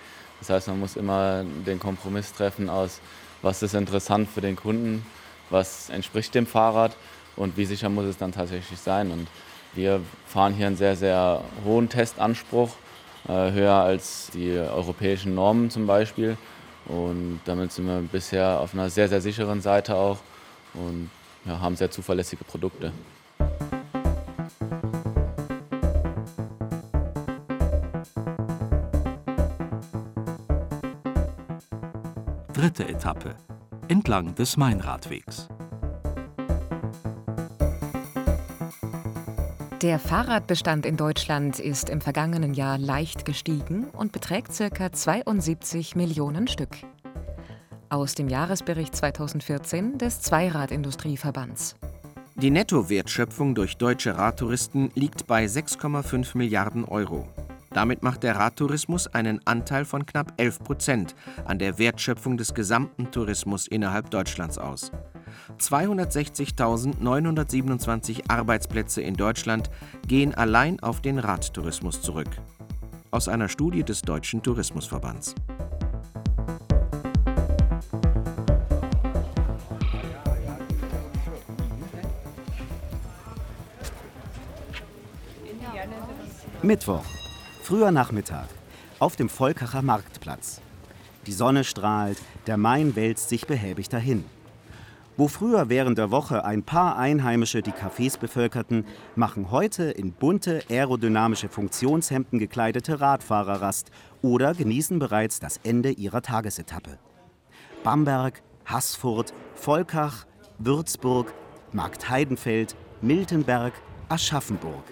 Das 0.40 0.50
heißt, 0.50 0.68
man 0.68 0.78
muss 0.78 0.96
immer 0.96 1.42
den 1.66 1.78
Kompromiss 1.78 2.34
treffen 2.34 2.68
aus, 2.68 3.00
was 3.40 3.62
ist 3.62 3.74
interessant 3.74 4.28
für 4.28 4.42
den 4.42 4.56
Kunden, 4.56 5.06
was 5.48 5.88
entspricht 5.88 6.34
dem 6.34 6.46
Fahrrad 6.46 6.96
und 7.36 7.56
wie 7.56 7.64
sicher 7.64 7.88
muss 7.88 8.04
es 8.04 8.18
dann 8.18 8.32
tatsächlich 8.32 8.78
sein. 8.78 9.10
Und 9.10 9.26
wir 9.72 10.02
fahren 10.26 10.52
hier 10.52 10.66
einen 10.66 10.76
sehr, 10.76 10.96
sehr 10.96 11.40
hohen 11.64 11.88
Testanspruch, 11.88 12.70
äh, 13.26 13.52
höher 13.52 13.72
als 13.74 14.30
die 14.34 14.50
europäischen 14.50 15.34
Normen 15.34 15.70
zum 15.70 15.86
Beispiel. 15.86 16.36
Und 16.84 17.40
damit 17.46 17.72
sind 17.72 17.86
wir 17.86 18.00
bisher 18.00 18.60
auf 18.60 18.74
einer 18.74 18.90
sehr, 18.90 19.08
sehr 19.08 19.22
sicheren 19.22 19.62
Seite 19.62 19.96
auch 19.96 20.18
und 20.74 21.10
ja, 21.46 21.58
haben 21.58 21.76
sehr 21.76 21.90
zuverlässige 21.90 22.44
Produkte. 22.44 22.92
Dritte 32.54 32.86
Etappe. 32.88 33.34
Entlang 33.88 34.36
des 34.36 34.56
Mainradwegs. 34.56 35.48
Der 39.82 39.98
Fahrradbestand 39.98 40.86
in 40.86 40.96
Deutschland 40.96 41.58
ist 41.58 41.88
im 41.88 42.00
vergangenen 42.00 42.54
Jahr 42.54 42.78
leicht 42.78 43.24
gestiegen 43.24 43.86
und 43.90 44.12
beträgt 44.12 44.56
ca. 44.56 44.92
72 44.92 45.96
Millionen 45.96 46.46
Stück. 46.46 46.76
aus 47.88 48.14
dem 48.14 48.28
Jahresbericht 48.28 48.94
2014 48.94 49.98
des 49.98 50.20
Zweiradindustrieverbands. 50.20 51.74
Die 52.36 52.52
Nettowertschöpfung 52.52 53.56
durch 53.56 53.78
deutsche 53.78 54.16
Radtouristen 54.16 54.92
liegt 54.94 55.26
bei 55.26 55.46
6,5 55.46 56.38
Milliarden 56.38 56.84
Euro. 56.84 57.28
Damit 57.74 58.02
macht 58.04 58.22
der 58.22 58.37
Radtourismus 58.37 59.08
einen 59.08 59.44
Anteil 59.46 59.84
von 59.84 60.06
knapp 60.06 60.32
11 60.37 60.60
Prozent 60.60 61.16
an 61.44 61.58
der 61.58 61.76
Wertschöpfung 61.76 62.37
des 62.37 62.54
gesamten 62.54 63.10
Tourismus 63.10 63.66
innerhalb 63.66 64.10
Deutschlands 64.10 64.58
aus. 64.58 64.92
260.927 65.58 68.30
Arbeitsplätze 68.30 69.02
in 69.02 69.14
Deutschland 69.14 69.70
gehen 70.06 70.32
allein 70.34 70.78
auf 70.80 71.02
den 71.02 71.18
Radtourismus 71.18 72.00
zurück. 72.00 72.30
Aus 73.10 73.26
einer 73.28 73.48
Studie 73.48 73.82
des 73.82 74.02
Deutschen 74.02 74.40
Tourismusverbands. 74.42 75.34
Mittwoch, 86.62 87.04
früher 87.64 87.92
Nachmittag, 87.92 88.48
auf 88.98 89.16
dem 89.16 89.31
Volkacher 89.31 89.81
Marktplatz. 89.81 90.61
Die 91.27 91.33
Sonne 91.33 91.64
strahlt, 91.64 92.18
der 92.46 92.59
Main 92.59 92.94
wälzt 92.94 93.31
sich 93.31 93.46
behäbig 93.46 93.88
dahin. 93.88 94.27
Wo 95.16 95.29
früher 95.29 95.70
während 95.70 95.96
der 95.96 96.11
Woche 96.11 96.44
ein 96.44 96.62
paar 96.62 96.98
Einheimische 96.98 97.62
die 97.62 97.72
Cafés 97.72 98.18
bevölkerten, 98.18 98.85
machen 99.16 99.50
heute 99.50 99.85
in 99.85 100.12
bunte 100.12 100.62
aerodynamische 100.68 101.48
Funktionshemden 101.48 102.38
gekleidete 102.38 103.00
Radfahrer 103.00 103.62
Rast 103.62 103.90
oder 104.20 104.53
genießen 104.53 104.98
bereits 104.98 105.40
das 105.40 105.59
Ende 105.64 105.90
ihrer 105.90 106.20
Tagesetappe. 106.20 106.98
Bamberg, 107.83 108.42
Haßfurt, 108.66 109.33
Volkach, 109.55 110.27
Würzburg, 110.59 111.33
Marktheidenfeld, 111.72 112.77
Miltenberg, 113.00 113.72
Aschaffenburg. 114.11 114.85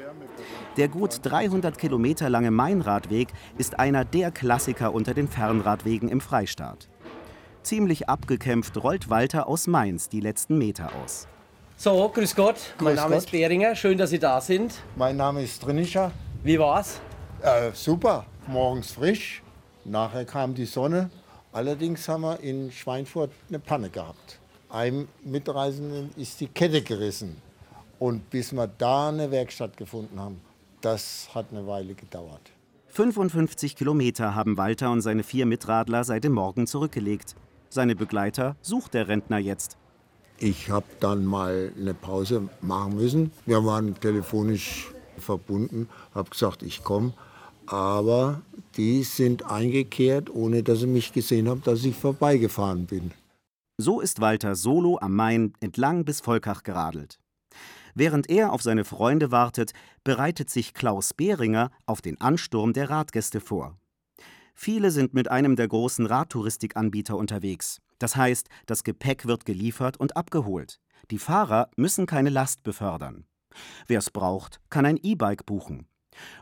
Der 0.77 0.89
gut 0.89 1.21
300 1.23 1.77
Kilometer 1.79 2.31
lange 2.31 2.51
Mainradweg 2.51 3.29
ist 3.59 3.79
einer 3.79 4.05
der 4.05 4.31
Klassiker 4.31 4.95
unter 4.95 5.15
den 5.15 5.29
Fernradwegen 5.29 6.09
im 6.09 6.21
Freistaat. 6.21 6.89
Ziemlich 7.63 8.09
abgekämpft 8.09 8.83
rollt 8.83 9.11
Walter 9.11 9.47
aus 9.47 9.67
Mainz 9.67 10.09
die 10.09 10.21
letzten 10.21 10.59
Meter 10.59 10.91
aus. 11.03 11.29
So, 11.77 12.09
grüß 12.09 12.35
Gott. 12.35 12.57
mein 12.79 12.95
Grüß 12.95 12.97
Name 12.97 13.15
Gott. 13.15 13.25
ist 13.25 13.31
Behringer. 13.31 13.75
Schön, 13.75 13.99
dass 13.99 14.11
Sie 14.11 14.19
da 14.19 14.41
sind. 14.41 14.75
Mein 14.97 15.17
Name 15.17 15.43
ist 15.43 15.63
Trinischer. 15.63 16.13
Wie 16.43 16.59
war's? 16.59 17.01
Äh, 17.41 17.71
super, 17.75 18.25
morgens 18.47 18.93
frisch. 18.93 19.43
Nachher 19.85 20.25
kam 20.25 20.55
die 20.55 20.65
Sonne. 20.65 21.11
Allerdings 21.53 22.09
haben 22.09 22.23
wir 22.23 22.41
in 22.41 22.73
Schweinfurt 22.73 23.31
eine 23.49 23.59
Panne 23.59 23.91
gehabt. 23.91 24.39
Einem 24.71 25.09
Mitreisenden 25.23 26.11
ist 26.17 26.41
die 26.41 26.47
Kette 26.47 26.83
gerissen. 26.83 27.37
Und 28.03 28.31
bis 28.31 28.53
wir 28.53 28.67
da 28.67 29.11
eine 29.11 29.31
Werkstatt 29.31 29.77
gefunden 29.77 30.19
haben, 30.19 30.41
das 30.81 31.29
hat 31.37 31.47
eine 31.53 31.69
Weile 31.69 31.95
gedauert. 31.95 32.51
55 32.89 33.77
Kilometer 33.77 34.35
haben 34.35 34.57
Walter 34.57 34.91
und 34.91 35.03
seine 35.03 35.23
vier 35.23 35.47
Mitradler 35.47 36.03
seit 36.03 36.25
dem 36.25 36.33
Morgen 36.33 36.67
zurückgelegt. 36.67 37.37
Seine 37.69 37.95
Begleiter 37.95 38.57
sucht 38.61 38.95
der 38.95 39.07
Rentner 39.07 39.39
jetzt. 39.39 39.77
Ich 40.39 40.69
habe 40.69 40.87
dann 40.99 41.25
mal 41.25 41.71
eine 41.79 41.95
Pause 41.95 42.49
machen 42.61 42.97
müssen. 42.97 43.31
Wir 43.47 43.65
waren 43.65 43.95
telefonisch 43.95 44.91
verbunden, 45.17 45.89
habe 46.13 46.29
gesagt, 46.29 46.65
ich 46.65 46.83
komme. 46.83 47.13
Aber 47.67 48.43
die 48.77 49.05
sind 49.05 49.49
eingekehrt, 49.49 50.29
ohne 50.29 50.65
dass 50.65 50.81
sie 50.81 50.89
mich 50.89 51.13
gesehen 51.13 51.49
haben, 51.49 51.63
dass 51.63 51.85
ich 51.85 51.95
vorbeigefahren 51.95 52.87
bin. 52.87 53.13
So 53.79 54.01
ist 54.01 54.21
Walter 54.21 54.57
solo 54.57 54.99
am 55.01 55.15
Main 55.15 55.55
entlang 55.61 56.05
bis 56.05 56.21
Volkach 56.21 56.65
geradelt. 56.65 57.22
Während 57.95 58.31
er 58.31 58.53
auf 58.53 58.63
seine 58.63 58.85
Freunde 58.85 59.31
wartet, 59.31 59.73
bereitet 60.05 60.51
sich 60.51 60.75
Klaus 60.75 61.15
Behringer 61.15 61.71
auf 61.87 62.01
den 62.01 62.21
Ansturm 62.21 62.73
der 62.73 62.91
Radgäste 62.91 63.41
vor. 63.41 63.77
Viele 64.55 64.91
sind 64.91 65.15
mit 65.15 65.31
einem 65.31 65.57
der 65.57 65.69
großen 65.69 66.07
Radtouristikanbieter 66.07 67.17
unterwegs. 67.17 67.81
Das 67.99 68.17
heißt, 68.17 68.49
das 68.67 68.85
Gepäck 68.85 69.27
wird 69.27 69.45
geliefert 69.45 69.99
und 69.99 70.17
abgeholt. 70.17 70.81
Die 71.11 71.19
Fahrer 71.19 71.71
müssen 71.77 72.07
keine 72.07 72.31
Last 72.31 72.63
befördern. 72.63 73.25
Wer 73.87 73.99
es 73.99 74.11
braucht, 74.11 74.61
kann 74.71 74.87
ein 74.87 74.99
E-Bike 75.03 75.47
buchen. 75.47 75.87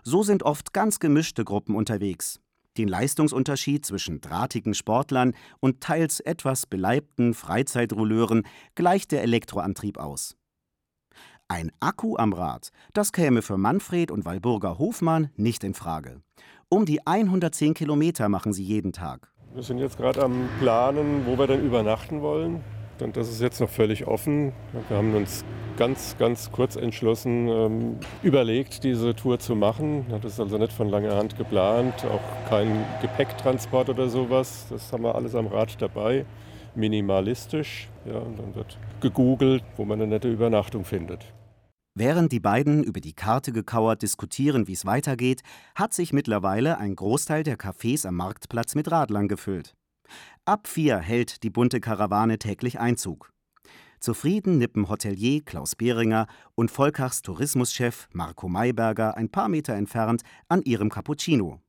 So 0.02 0.22
sind 0.22 0.42
oft 0.42 0.72
ganz 0.72 0.98
gemischte 0.98 1.44
Gruppen 1.44 1.74
unterwegs. 1.74 2.40
Den 2.76 2.88
Leistungsunterschied 2.88 3.84
zwischen 3.84 4.20
drahtigen 4.20 4.74
Sportlern 4.74 5.34
und 5.58 5.80
teils 5.80 6.20
etwas 6.20 6.66
beleibten 6.66 7.34
Freizeitrouleuren 7.34 8.46
gleicht 8.74 9.12
der 9.12 9.22
Elektroantrieb 9.22 9.98
aus. 9.98 10.36
Ein 11.52 11.72
Akku 11.80 12.14
am 12.16 12.32
Rad, 12.32 12.70
das 12.92 13.10
käme 13.10 13.42
für 13.42 13.58
Manfred 13.58 14.12
und 14.12 14.24
Walburger 14.24 14.78
Hofmann 14.78 15.30
nicht 15.34 15.64
in 15.64 15.74
Frage. 15.74 16.20
Um 16.68 16.84
die 16.84 17.04
110 17.04 17.74
Kilometer 17.74 18.28
machen 18.28 18.52
sie 18.52 18.62
jeden 18.62 18.92
Tag. 18.92 19.32
Wir 19.52 19.64
sind 19.64 19.78
jetzt 19.78 19.96
gerade 19.96 20.22
am 20.22 20.48
Planen, 20.60 21.26
wo 21.26 21.36
wir 21.36 21.48
dann 21.48 21.60
übernachten 21.60 22.22
wollen. 22.22 22.60
Und 23.00 23.16
das 23.16 23.28
ist 23.28 23.40
jetzt 23.40 23.60
noch 23.60 23.68
völlig 23.68 24.06
offen. 24.06 24.52
Wir 24.88 24.96
haben 24.96 25.12
uns 25.16 25.44
ganz, 25.76 26.14
ganz 26.20 26.52
kurz 26.52 26.76
entschlossen 26.76 27.48
ähm, 27.48 27.96
überlegt, 28.22 28.84
diese 28.84 29.16
Tour 29.16 29.40
zu 29.40 29.56
machen. 29.56 30.06
Das 30.08 30.34
ist 30.34 30.38
also 30.38 30.56
nicht 30.56 30.72
von 30.72 30.88
langer 30.88 31.16
Hand 31.16 31.36
geplant, 31.36 32.04
auch 32.04 32.48
kein 32.48 32.86
Gepäcktransport 33.02 33.88
oder 33.88 34.08
sowas. 34.08 34.66
Das 34.70 34.92
haben 34.92 35.02
wir 35.02 35.16
alles 35.16 35.34
am 35.34 35.48
Rad 35.48 35.82
dabei, 35.82 36.26
minimalistisch. 36.76 37.88
Ja, 38.04 38.20
und 38.20 38.38
dann 38.38 38.54
wird 38.54 38.78
gegoogelt, 39.00 39.64
wo 39.76 39.84
man 39.84 40.00
eine 40.00 40.08
nette 40.08 40.30
Übernachtung 40.30 40.84
findet. 40.84 41.26
Während 41.94 42.30
die 42.30 42.40
beiden 42.40 42.84
über 42.84 43.00
die 43.00 43.14
Karte 43.14 43.52
gekauert 43.52 44.02
diskutieren, 44.02 44.68
wie 44.68 44.74
es 44.74 44.86
weitergeht, 44.86 45.42
hat 45.74 45.92
sich 45.92 46.12
mittlerweile 46.12 46.78
ein 46.78 46.94
Großteil 46.94 47.42
der 47.42 47.58
Cafés 47.58 48.06
am 48.06 48.14
Marktplatz 48.16 48.74
mit 48.74 48.90
Radlern 48.90 49.26
gefüllt. 49.26 49.74
Ab 50.44 50.68
vier 50.68 50.98
hält 50.98 51.42
die 51.42 51.50
bunte 51.50 51.80
Karawane 51.80 52.38
täglich 52.38 52.78
Einzug. 52.78 53.32
Zufrieden 53.98 54.56
nippen 54.56 54.88
Hotelier 54.88 55.42
Klaus 55.44 55.76
Behringer 55.76 56.26
und 56.54 56.70
Volkachs 56.70 57.22
Tourismuschef 57.22 58.08
Marco 58.12 58.48
Mayberger 58.48 59.16
ein 59.16 59.28
paar 59.28 59.48
Meter 59.48 59.74
entfernt 59.74 60.22
an 60.48 60.62
ihrem 60.62 60.88
Cappuccino. 60.88 61.60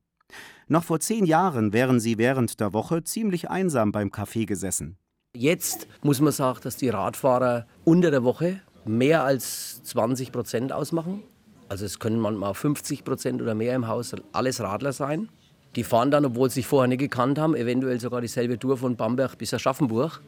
Noch 0.66 0.84
vor 0.84 1.00
zehn 1.00 1.26
Jahren 1.26 1.74
wären 1.74 2.00
sie 2.00 2.16
während 2.16 2.58
der 2.58 2.72
Woche 2.72 3.04
ziemlich 3.04 3.50
einsam 3.50 3.92
beim 3.92 4.10
Kaffee 4.10 4.46
gesessen. 4.46 4.96
Jetzt 5.36 5.86
muss 6.02 6.20
man 6.20 6.32
sagen, 6.32 6.60
dass 6.62 6.76
die 6.76 6.88
Radfahrer 6.88 7.66
unter 7.84 8.10
der 8.10 8.24
Woche 8.24 8.62
mehr 8.84 9.24
als 9.24 9.82
20 9.84 10.32
Prozent 10.32 10.72
ausmachen. 10.72 11.22
Also 11.68 11.84
es 11.84 11.98
können 11.98 12.18
manchmal 12.18 12.54
50 12.54 13.04
Prozent 13.04 13.40
oder 13.40 13.54
mehr 13.54 13.74
im 13.74 13.88
Haus 13.88 14.14
alles 14.32 14.60
Radler 14.60 14.92
sein. 14.92 15.28
Die 15.74 15.84
fahren 15.84 16.10
dann, 16.10 16.24
obwohl 16.26 16.50
sie 16.50 16.56
sich 16.56 16.66
vorher 16.66 16.88
nicht 16.88 16.98
gekannt 16.98 17.38
haben, 17.38 17.54
eventuell 17.54 17.98
sogar 17.98 18.20
dieselbe 18.20 18.58
Tour 18.58 18.76
von 18.76 18.96
Bamberg 18.96 19.38
bis 19.38 19.54
Aschaffenburg. 19.54 20.20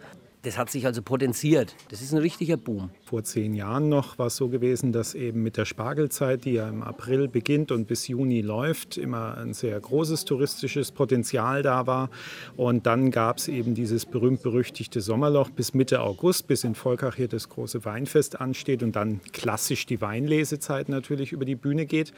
Das 0.45 0.59
hat 0.59 0.71
sich 0.71 0.85
also 0.85 1.01
potenziert. 1.01 1.75
Das 1.89 2.03
ist 2.03 2.13
ein 2.13 2.19
richtiger 2.19 2.59
Boom. 2.59 2.91
Vor 3.07 3.25
zehn 3.25 3.55
Jahren 3.55 3.89
noch 3.89 4.19
war 4.19 4.27
es 4.27 4.37
so 4.37 4.49
gewesen, 4.49 4.93
dass 4.93 5.15
eben 5.15 5.43
mit 5.43 5.57
der 5.57 5.65
Spargelzeit, 5.65 6.45
die 6.45 6.53
ja 6.53 6.69
im 6.69 6.83
April 6.83 7.29
beginnt 7.29 7.73
und 7.73 7.87
bis 7.87 8.09
Juni 8.09 8.43
läuft, 8.43 8.99
immer 8.99 9.39
ein 9.39 9.55
sehr 9.55 9.81
großes 9.81 10.27
touristisches 10.27 10.93
Potenzial 10.93 11.63
da 11.63 11.87
war. 11.87 12.11
Und 12.59 12.85
dann 12.85 13.11
gab 13.11 13.39
es 13.39 13.49
eben 13.49 13.75
dieses 13.75 14.05
berühmt-berüchtigte 14.05 15.01
Sommerloch 15.01 15.49
bis 15.49 15.73
Mitte 15.73 16.03
August, 16.03 16.47
bis 16.47 16.63
in 16.63 16.75
Volkach 16.75 17.17
hier 17.17 17.29
das 17.29 17.49
große 17.49 17.87
Weinfest 17.87 18.39
ansteht 18.39 18.83
und 18.83 18.97
dann 18.97 19.23
klassisch 19.33 19.87
die 19.87 20.03
Weinlesezeit 20.03 20.91
natürlich 20.91 21.33
über 21.33 21.47
die 21.47 21.57
Bühne 21.57 21.87
geht. 21.87 22.13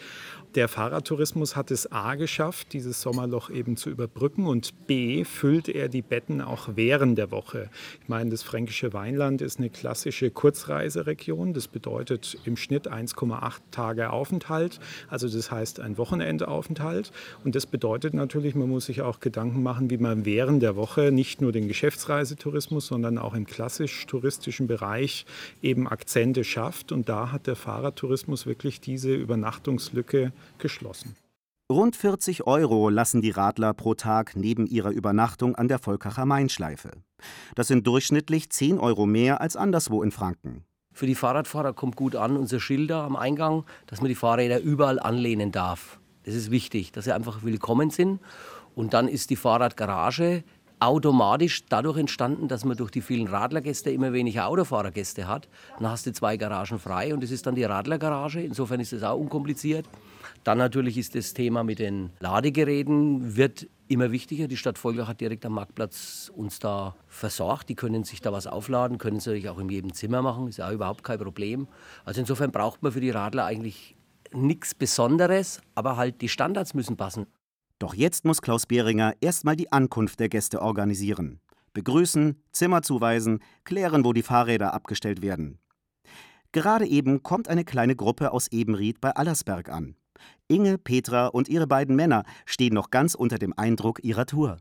Der 0.57 0.69
Fahrradtourismus 0.69 1.55
hat 1.55 1.71
es 1.71 1.93
A 1.93 2.15
geschafft, 2.15 2.73
dieses 2.73 3.03
Sommerloch 3.03 3.51
eben 3.51 3.77
zu 3.77 3.91
überbrücken 3.91 4.47
und 4.47 4.87
B 4.87 5.23
füllt 5.27 5.69
er 5.69 5.91
die 5.91 6.01
Betten 6.01 6.41
auch 6.41 6.71
während 6.77 7.19
der 7.19 7.31
Woche. 7.31 7.69
Ich 8.01 8.09
meine, 8.09 8.31
das 8.31 8.43
fränkische 8.43 8.95
Weinland 8.95 9.43
ist 9.43 9.59
eine 9.59 9.69
klassische 9.69 10.31
Kurzreiseregion. 10.31 11.53
Das 11.53 11.69
bedeutet 11.69 12.39
im 12.47 12.57
Schnitt 12.57 12.91
1,8 12.91 13.53
Tage 13.71 14.09
Aufenthalt. 14.09 14.81
Also 15.11 15.29
das 15.29 15.51
heißt 15.51 15.79
ein 15.81 15.99
Wochenendaufenthalt. 15.99 17.13
Und 17.45 17.55
das 17.55 17.67
bedeutet 17.67 18.15
natürlich, 18.15 18.55
man 18.55 18.71
muss 18.71 18.87
sich 18.87 19.03
auch 19.03 19.21
Gedanken 19.21 19.63
machen, 19.63 19.91
wie 19.91 19.99
man 19.99 20.25
während 20.25 20.63
der 20.63 20.75
Woche 20.75 21.13
nicht 21.13 21.43
nur 21.43 21.53
den 21.53 21.69
Geschäftsreisetourismus, 21.69 22.87
sondern 22.87 23.19
auch 23.19 23.35
im 23.35 23.45
klassisch-touristischen 23.45 24.69
Bereich 24.69 25.27
eben 25.61 25.87
Akzente 25.87 26.45
schafft. 26.45 26.93
Und 26.93 27.11
da 27.11 27.31
hat 27.31 27.47
der 27.47 27.57
Fahrradtourismus 27.57 28.47
wirklich 28.47 28.81
diese 28.81 29.15
Übernachtungslücke 29.15 30.33
geschlossen. 30.59 31.17
Rund 31.71 31.97
40 31.97 32.47
Euro 32.47 32.91
lassen 32.91 33.23
die 33.23 33.31
Radler 33.31 33.75
pro 33.75 33.95
Tag 33.95 34.37
neben 34.37 34.67
ihrer 34.67 34.91
Übernachtung 34.91 35.57
an 35.57 35.67
der 35.67 35.81
Volkacher 35.81 36.25
Mainschleife. 36.25 36.93
Das 37.57 37.67
sind 37.67 37.87
durchschnittlich 37.87 38.51
10 38.51 38.79
Euro 38.79 39.07
mehr 39.07 39.41
als 39.41 39.57
anderswo 39.57 40.03
in 40.03 40.13
Franken. 40.13 40.65
Für 40.93 41.07
die 41.07 41.17
Fahrradfahrer 41.17 41.73
kommt 41.73 41.97
gut 41.97 42.15
an 42.15 42.37
unser 42.37 42.61
Schilder 42.61 43.03
am 43.03 43.17
Eingang, 43.17 43.65
dass 43.87 44.01
man 44.01 44.09
die 44.09 44.15
Fahrräder 44.15 44.61
überall 44.61 45.01
anlehnen 45.01 45.51
darf. 45.51 45.99
Das 46.25 46.35
ist 46.35 46.51
wichtig, 46.51 46.93
dass 46.93 47.05
sie 47.05 47.13
einfach 47.13 47.43
willkommen 47.43 47.91
sind. 47.91 48.21
Und 48.75 48.95
dann 48.95 49.09
ist 49.09 49.31
die 49.31 49.37
Fahrradgarage 49.37 50.45
automatisch 50.79 51.65
dadurch 51.67 51.99
entstanden, 51.99 52.49
dass 52.49 52.65
man 52.65 52.77
durch 52.77 52.91
die 52.91 53.01
vielen 53.01 53.27
Radlergäste 53.27 53.91
immer 53.91 54.13
weniger 54.13 54.47
Autofahrergäste 54.47 55.27
hat. 55.27 55.49
Dann 55.79 55.91
hast 55.91 56.07
du 56.07 56.13
zwei 56.13 56.37
Garagen 56.37 56.79
frei 56.79 57.15
und 57.15 57.23
das 57.23 57.31
ist 57.31 57.47
dann 57.47 57.55
die 57.55 57.65
Radlergarage. 57.65 58.41
Insofern 58.41 58.81
ist 58.81 58.93
das 58.93 59.03
auch 59.03 59.19
unkompliziert. 59.19 59.87
Dann 60.47 60.59
natürlich 60.59 60.97
ist 60.97 61.17
das 61.17 61.35
Thema 61.35 61.65
mit 61.65 61.81
den 61.81 62.11
Ladegeräten 62.21 63.37
wird 63.37 63.67
immer 63.89 64.13
wichtiger. 64.13 64.47
Die 64.47 64.57
Stadt 64.57 64.79
Volgach 64.79 65.09
hat 65.09 65.21
direkt 65.21 65.45
am 65.45 65.55
Marktplatz 65.55 66.31
uns 66.33 66.61
da 66.61 66.95
versorgt. 67.09 67.69
Die 67.69 67.75
können 67.75 68.05
sich 68.05 68.21
da 68.21 68.31
was 68.31 68.47
aufladen, 68.47 68.99
können 68.99 69.17
natürlich 69.17 69.49
auch 69.49 69.59
in 69.59 69.69
jedem 69.69 69.93
Zimmer 69.93 70.23
machen, 70.23 70.47
ist 70.47 70.59
ja 70.59 70.71
überhaupt 70.71 71.03
kein 71.03 71.19
Problem. 71.19 71.67
Also 72.05 72.21
insofern 72.21 72.53
braucht 72.53 72.81
man 72.81 72.93
für 72.93 73.01
die 73.01 73.11
Radler 73.11 73.45
eigentlich 73.45 73.97
nichts 74.33 74.73
Besonderes, 74.73 75.61
aber 75.75 75.97
halt 75.97 76.21
die 76.21 76.29
Standards 76.29 76.75
müssen 76.75 76.97
passen. 76.97 77.27
Doch 77.81 77.95
jetzt 77.95 78.25
muss 78.25 78.41
Klaus 78.41 78.67
Behringer 78.67 79.15
erstmal 79.21 79.57
die 79.57 79.73
Ankunft 79.73 80.21
der 80.21 80.29
Gäste 80.29 80.63
organisieren. 80.63 81.41
Begrüßen, 81.73 82.41
Zimmer 82.53 82.83
zuweisen, 82.83 83.41
klären, 83.65 84.05
wo 84.05 84.13
die 84.13 84.23
Fahrräder 84.23 84.75
abgestellt 84.75 85.23
werden. 85.23 85.59
Gerade 86.53 86.87
eben 86.87 87.25
kommt 87.25 87.49
eine 87.49 87.65
kleine 87.65 87.97
Gruppe 87.97 88.31
aus 88.31 88.47
Ebenried 88.53 89.01
bei 89.01 89.11
Allersberg 89.11 89.71
an. 89.71 89.97
Inge, 90.49 90.79
Petra 90.79 91.27
und 91.27 91.49
ihre 91.49 91.67
beiden 91.67 91.97
Männer 91.97 92.23
stehen 92.45 92.75
noch 92.75 92.91
ganz 92.91 93.15
unter 93.15 93.37
dem 93.39 93.53
Eindruck 93.57 94.05
ihrer 94.05 94.27
Tour. 94.27 94.59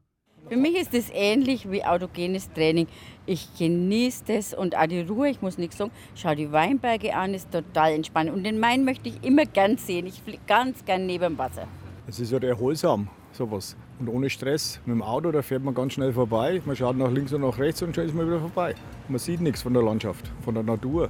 Für 0.49 0.57
mich 0.57 0.75
ist 0.75 0.93
es 0.93 1.09
ähnlich 1.11 1.69
wie 1.71 1.83
autogenes 1.83 2.51
Training. 2.53 2.87
Ich 3.25 3.49
genieße 3.57 4.25
das 4.27 4.53
und 4.53 4.75
auch 4.77 4.85
die 4.87 5.01
Ruhe, 5.01 5.29
ich 5.29 5.41
muss 5.41 5.57
nichts 5.57 5.77
sagen. 5.77 5.91
Schau 6.13 6.35
die 6.35 6.51
Weinberge 6.51 7.15
an, 7.15 7.33
ist 7.33 7.51
total 7.51 7.93
entspannt. 7.93 8.31
Und 8.31 8.43
den 8.43 8.59
Main 8.59 8.83
möchte 8.83 9.09
ich 9.09 9.23
immer 9.23 9.45
gern 9.45 9.77
sehen. 9.77 10.05
Ich 10.05 10.21
fliege 10.21 10.39
ganz 10.45 10.85
gern 10.85 11.05
neben 11.07 11.23
dem 11.23 11.37
Wasser. 11.37 11.67
Es 12.07 12.19
ist 12.19 12.31
ja 12.31 12.39
erholsam, 12.39 13.07
sowas. 13.31 13.75
Und 13.99 14.07
ohne 14.07 14.29
Stress. 14.29 14.79
Mit 14.85 14.95
dem 14.95 15.01
Auto, 15.01 15.31
da 15.31 15.41
fährt 15.41 15.63
man 15.63 15.73
ganz 15.73 15.93
schnell 15.93 16.13
vorbei. 16.13 16.61
Man 16.65 16.75
schaut 16.75 16.95
nach 16.95 17.11
links 17.11 17.33
und 17.33 17.41
nach 17.41 17.57
rechts 17.57 17.81
und 17.81 17.95
schon 17.95 18.05
ist 18.05 18.13
man 18.13 18.27
wieder 18.27 18.39
vorbei. 18.39 18.75
Man 19.07 19.17
sieht 19.17 19.41
nichts 19.41 19.63
von 19.63 19.73
der 19.73 19.81
Landschaft, 19.81 20.31
von 20.41 20.53
der 20.53 20.63
Natur. 20.63 21.09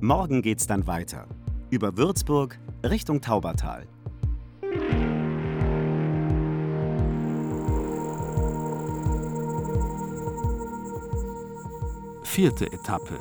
Morgen 0.00 0.40
geht's 0.40 0.66
dann 0.66 0.86
weiter. 0.86 1.26
Über 1.70 1.96
Würzburg 1.96 2.58
Richtung 2.90 3.22
Taubertal. 3.22 3.86
Vierte 12.22 12.66
Etappe. 12.66 13.18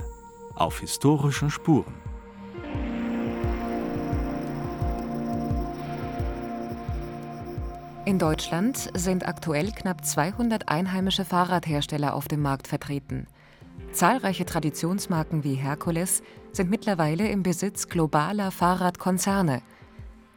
Auf 0.55 0.81
historischen 0.81 1.49
Spuren. 1.49 1.93
In 8.05 8.19
Deutschland 8.19 8.91
sind 8.93 9.25
aktuell 9.25 9.71
knapp 9.71 10.03
200 10.03 10.67
einheimische 10.67 11.23
Fahrradhersteller 11.23 12.15
auf 12.15 12.27
dem 12.27 12.41
Markt 12.41 12.67
vertreten. 12.67 13.27
Zahlreiche 13.93 14.45
Traditionsmarken 14.45 15.43
wie 15.43 15.53
Herkules 15.53 16.23
sind 16.51 16.71
mittlerweile 16.71 17.27
im 17.27 17.43
Besitz 17.43 17.89
globaler 17.89 18.49
Fahrradkonzerne. 18.49 19.61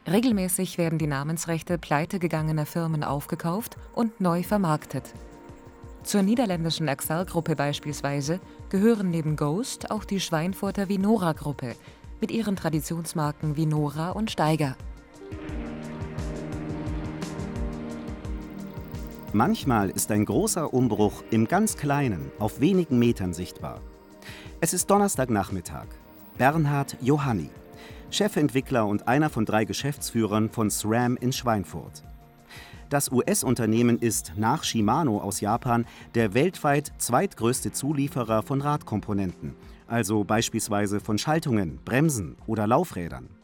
Regelmäßig 0.05 0.77
werden 0.77 0.99
die 0.99 1.07
Namensrechte 1.07 1.79
pleitegegangener 1.79 2.67
Firmen 2.67 3.03
aufgekauft 3.03 3.75
und 3.95 4.21
neu 4.21 4.43
vermarktet. 4.43 5.11
Zur 6.03 6.21
niederländischen 6.21 6.87
Axel-Gruppe 6.87 7.55
beispielsweise 7.55 8.39
gehören 8.69 9.09
neben 9.09 9.35
Ghost 9.35 9.89
auch 9.89 10.05
die 10.05 10.19
Schweinfurter 10.19 10.87
Vinora-Gruppe 10.87 11.75
mit 12.21 12.29
ihren 12.29 12.55
Traditionsmarken 12.55 13.57
Vinora 13.57 14.11
und 14.11 14.29
Steiger. 14.29 14.75
Manchmal 19.33 19.89
ist 19.89 20.09
ein 20.11 20.23
großer 20.23 20.73
Umbruch 20.73 21.21
im 21.31 21.49
ganz 21.49 21.75
Kleinen 21.75 22.31
auf 22.39 22.61
wenigen 22.61 22.97
Metern 22.97 23.33
sichtbar. 23.33 23.81
Es 24.61 24.73
ist 24.73 24.89
Donnerstagnachmittag. 24.89 25.87
Bernhard 26.37 26.95
Johanni, 27.01 27.49
Chefentwickler 28.09 28.87
und 28.87 29.07
einer 29.09 29.29
von 29.29 29.45
drei 29.45 29.65
Geschäftsführern 29.65 30.49
von 30.49 30.69
SRAM 30.69 31.17
in 31.17 31.33
Schweinfurt. 31.33 32.03
Das 32.89 33.11
US-Unternehmen 33.11 33.99
ist 33.99 34.31
nach 34.37 34.63
Shimano 34.63 35.19
aus 35.19 35.41
Japan 35.41 35.85
der 36.15 36.33
weltweit 36.33 36.93
zweitgrößte 36.97 37.73
Zulieferer 37.73 38.43
von 38.43 38.61
Radkomponenten, 38.61 39.55
also 39.87 40.23
beispielsweise 40.23 41.01
von 41.01 41.17
Schaltungen, 41.17 41.79
Bremsen 41.83 42.37
oder 42.47 42.65
Laufrädern. 42.65 43.36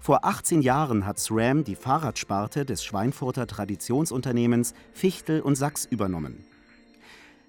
Vor 0.00 0.24
18 0.24 0.62
Jahren 0.62 1.06
hat 1.06 1.18
SRAM 1.18 1.64
die 1.64 1.74
Fahrradsparte 1.74 2.64
des 2.64 2.84
Schweinfurter 2.84 3.46
Traditionsunternehmens 3.46 4.72
Fichtel 4.92 5.40
und 5.40 5.56
Sachs 5.56 5.84
übernommen. 5.84 6.44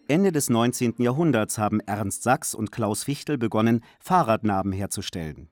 Ende 0.08 0.32
des 0.32 0.50
19. 0.50 0.96
Jahrhunderts 0.98 1.60
haben 1.60 1.80
Ernst 1.82 2.24
Sachs 2.24 2.56
und 2.56 2.72
Klaus 2.72 3.04
Fichtel 3.04 3.38
begonnen, 3.38 3.84
Fahrradnaben 4.00 4.72
herzustellen. 4.72 5.50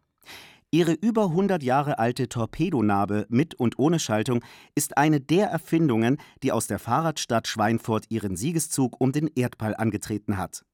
Ihre 0.71 0.93
über 0.93 1.25
100 1.25 1.63
Jahre 1.63 1.99
alte 1.99 2.27
Torpedonarbe 2.27 3.25
mit 3.29 3.55
und 3.55 3.79
ohne 3.79 3.99
Schaltung 3.99 4.43
ist 4.75 4.97
eine 4.97 5.21
der 5.21 5.47
Erfindungen, 5.47 6.17
die 6.43 6.51
aus 6.51 6.67
der 6.67 6.79
Fahrradstadt 6.79 7.47
Schweinfurt 7.47 8.05
ihren 8.09 8.35
Siegeszug 8.35 8.99
um 8.99 9.13
den 9.13 9.29
Erdball 9.33 9.75
angetreten 9.75 10.37
hat. 10.37 10.65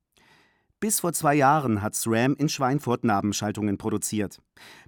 Bis 0.84 1.00
vor 1.00 1.14
zwei 1.14 1.36
Jahren 1.36 1.82
hat 1.82 1.96
SRAM 1.96 2.36
in 2.36 2.50
Schweinfurt 2.50 3.06
Nabenschaltungen 3.06 3.78
produziert. 3.78 4.42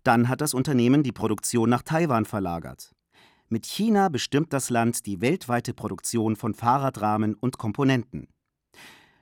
Dann 0.04 0.28
hat 0.28 0.42
das 0.42 0.54
Unternehmen 0.54 1.04
die 1.04 1.14
Produktion 1.14 1.70
nach 1.70 1.84
Taiwan 1.84 2.26
verlagert. 2.26 2.94
Mit 3.48 3.66
China 3.66 4.10
bestimmt 4.10 4.52
das 4.52 4.70
Land 4.70 5.06
die 5.06 5.22
weltweite 5.22 5.74
Produktion 5.74 6.36
von 6.36 6.54
Fahrradrahmen 6.54 7.34
und 7.36 7.58
Komponenten. 7.58 8.28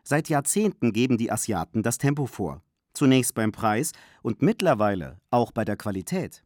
Seit 0.01 0.29
Jahrzehnten 0.29 0.93
geben 0.93 1.19
die 1.19 1.31
Asiaten 1.31 1.83
das 1.83 1.99
Tempo 1.99 2.25
vor. 2.25 2.63
Zunächst 2.95 3.35
beim 3.35 3.51
Preis 3.51 3.91
und 4.23 4.41
mittlerweile 4.41 5.19
auch 5.29 5.51
bei 5.51 5.65
der 5.65 5.77
Qualität. 5.77 6.43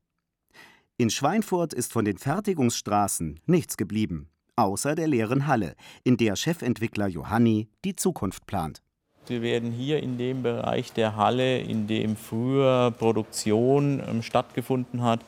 In 0.98 1.10
Schweinfurt 1.10 1.74
ist 1.74 1.94
von 1.94 2.04
den 2.04 2.18
Fertigungsstraßen 2.18 3.40
nichts 3.46 3.78
geblieben, 3.78 4.28
außer 4.58 4.94
der 4.94 5.08
leeren 5.08 5.48
Halle, 5.48 5.76
in 6.04 6.18
der 6.18 6.36
Chefentwickler 6.36 7.08
Johanni 7.08 7.70
die 7.86 7.96
Zukunft 7.96 8.46
plant. 8.46 8.84
Wir 9.30 9.42
werden 9.42 9.72
hier 9.72 10.02
in 10.02 10.18
dem 10.18 10.44
Bereich 10.44 10.94
der 10.94 11.16
Halle, 11.16 11.60
in 11.60 11.88
dem 11.88 12.16
früher 12.16 12.92
Produktion 12.92 14.02
ähm, 14.08 14.22
stattgefunden 14.22 15.04
hat, 15.04 15.20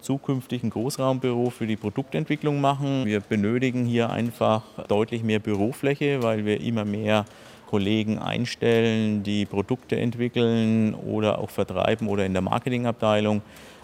zukünftig 0.00 0.62
ein 0.62 0.70
Großraumbüro 0.70 1.50
für 1.50 1.66
die 1.66 1.76
Produktentwicklung 1.76 2.60
machen. 2.60 3.04
Wir 3.06 3.20
benötigen 3.20 3.84
hier 3.84 4.10
einfach 4.10 4.62
deutlich 4.88 5.22
mehr 5.22 5.40
Bürofläche, 5.40 6.22
weil 6.22 6.44
wir 6.44 6.60
immer 6.60 6.84
mehr 6.84 7.24
Kollegen 7.68 8.18
einstellen, 8.18 9.22
die 9.22 9.46
Produkte 9.46 9.98
entwickeln 9.98 10.94
oder 10.94 11.38
auch 11.38 11.50
vertreiben 11.50 12.08
oder 12.08 12.26
in 12.26 12.32
der 12.32 12.42
Marketingabteilung. 12.42 13.42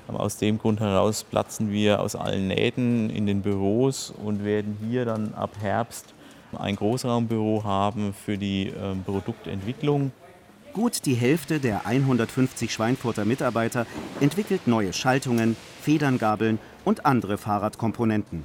Aus 0.09 0.37
dem 0.37 0.59
Grund 0.59 0.81
heraus 0.81 1.24
platzen 1.24 1.72
wir 1.72 2.00
aus 2.00 2.14
allen 2.14 2.48
Nähten 2.48 3.11
in 3.11 3.26
den 3.26 3.42
Büros 3.42 4.12
und 4.24 4.44
werden 4.44 4.76
hier 4.88 5.05
dann 5.05 5.35
ab 5.35 5.50
Herbst 5.61 6.15
ein 6.56 6.76
Großraumbüro 6.76 7.64
haben 7.64 8.14
für 8.14 8.38
die 8.38 8.68
äh, 8.68 8.94
Produktentwicklung. 9.04 10.12
Gut 10.72 11.06
die 11.06 11.14
Hälfte 11.14 11.59
der 11.59 11.87
150 11.87 12.72
Schweinfurter 12.72 13.24
Mitarbeiter 13.24 13.87
entwickelt 14.20 14.66
neue 14.66 14.92
Schaltungen, 14.92 15.56
Federngabeln 15.80 16.59
und 16.85 17.06
andere 17.06 17.38
Fahrradkomponenten. 17.38 18.44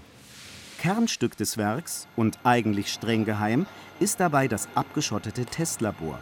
Kernstück 0.80 1.38
des 1.38 1.58
Werks 1.58 2.08
und 2.16 2.40
eigentlich 2.44 2.92
streng 2.92 3.26
geheim 3.26 3.66
ist 4.00 4.20
dabei 4.20 4.48
das 4.48 4.68
abgeschottete 4.76 5.46
Testlabor. 5.46 6.18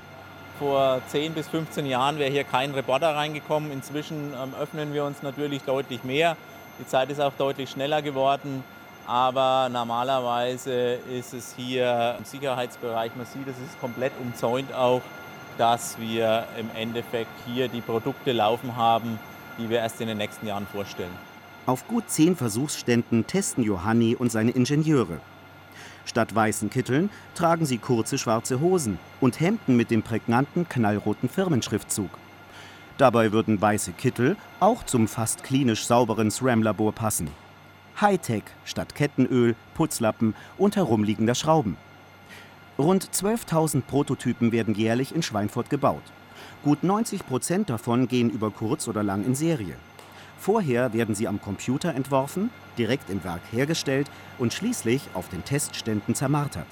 Vor 0.58 1.02
10 1.08 1.34
bis 1.34 1.48
15 1.48 1.86
Jahren 1.86 2.20
wäre 2.20 2.30
hier 2.30 2.44
kein 2.44 2.72
Reporter 2.72 3.16
reingekommen. 3.16 3.72
Inzwischen 3.72 4.34
ähm, 4.34 4.54
öffnen 4.60 4.94
wir 4.94 5.06
uns 5.06 5.24
natürlich 5.24 5.62
deutlich 5.62 6.04
mehr. 6.04 6.36
Die 6.80 6.86
Zeit 6.86 7.10
ist 7.10 7.22
auch 7.22 7.34
deutlich 7.38 7.70
schneller 7.70 8.02
geworden. 8.02 8.64
Aber 9.10 9.70
normalerweise 9.72 11.00
ist 11.12 11.34
es 11.34 11.56
hier 11.58 12.16
im 12.20 12.26
Sicherheitsbereich, 12.26 13.12
man 13.16 13.26
sieht, 13.26 13.48
es 13.48 13.58
ist 13.58 13.82
komplett 13.82 14.12
umzäunt 14.22 14.72
auch, 14.72 15.02
dass 15.58 16.00
wir 16.00 16.46
im 16.60 16.70
Endeffekt 16.76 17.32
hier 17.48 17.70
die 17.70 17.82
Produkte 17.82 18.34
laufen 18.34 18.76
haben, 18.76 19.18
die 19.58 19.68
wir 19.68 19.80
erst 19.80 20.00
in 20.00 20.10
den 20.10 20.20
nächsten 20.20 20.46
Jahren 20.46 20.68
vorstellen. 20.68 21.10
Auf 21.66 21.88
gut 21.88 22.04
zehn 22.08 22.36
Versuchsständen 22.36 23.26
testen 23.26 23.64
Johanni 23.64 24.16
und 24.16 24.32
seine 24.32 24.52
Ingenieure. 24.52 25.20
Statt 26.06 26.36
weißen 26.36 26.70
Kitteln 26.70 27.10
tragen 27.34 27.66
sie 27.66 27.80
kurze 27.80 28.20
schwarze 28.20 28.60
Hosen 28.60 29.00
und 29.22 29.40
Hemden 29.40 29.76
mit 29.76 29.90
dem 29.90 30.04
prägnanten 30.04 30.70
knallroten 30.70 31.30
Firmenschriftzug. 31.30 32.12
Dabei 33.00 33.32
würden 33.32 33.60
weiße 33.60 33.94
Kittel 33.94 34.38
auch 34.60 34.84
zum 34.84 35.08
fast 35.08 35.44
klinisch 35.44 35.88
sauberen 35.88 36.30
SRAM-Labor 36.30 36.92
passen. 36.92 37.32
Hightech 38.02 38.44
statt 38.66 38.96
Kettenöl, 38.96 39.56
Putzlappen 39.74 40.36
und 40.58 40.76
herumliegender 40.76 41.36
Schrauben. 41.36 41.78
Rund 42.78 43.10
12.000 43.12 43.82
Prototypen 43.82 44.52
werden 44.52 44.74
jährlich 44.74 45.14
in 45.14 45.22
Schweinfurt 45.22 45.70
gebaut. 45.70 46.04
Gut 46.64 46.84
90 46.84 47.28
Prozent 47.28 47.70
davon 47.70 48.08
gehen 48.08 48.30
über 48.30 48.52
kurz 48.52 48.88
oder 48.88 49.04
lang 49.04 49.26
in 49.26 49.36
Serie. 49.36 49.76
Vorher 50.38 50.94
werden 50.94 51.16
sie 51.16 51.28
am 51.28 51.42
Computer 51.42 51.94
entworfen, 51.94 52.50
direkt 52.78 53.10
im 53.10 53.24
Werk 53.26 53.42
hergestellt 53.52 54.10
und 54.38 54.54
schließlich 54.54 55.02
auf 55.14 55.28
den 55.28 55.44
Testständen 55.44 56.16
zermartert. 56.16 56.68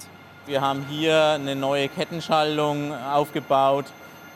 Wir 0.46 0.62
haben 0.62 0.82
hier 0.88 1.32
eine 1.34 1.54
neue 1.54 1.88
Kettenschaltung 1.88 2.94
aufgebaut, 2.94 3.84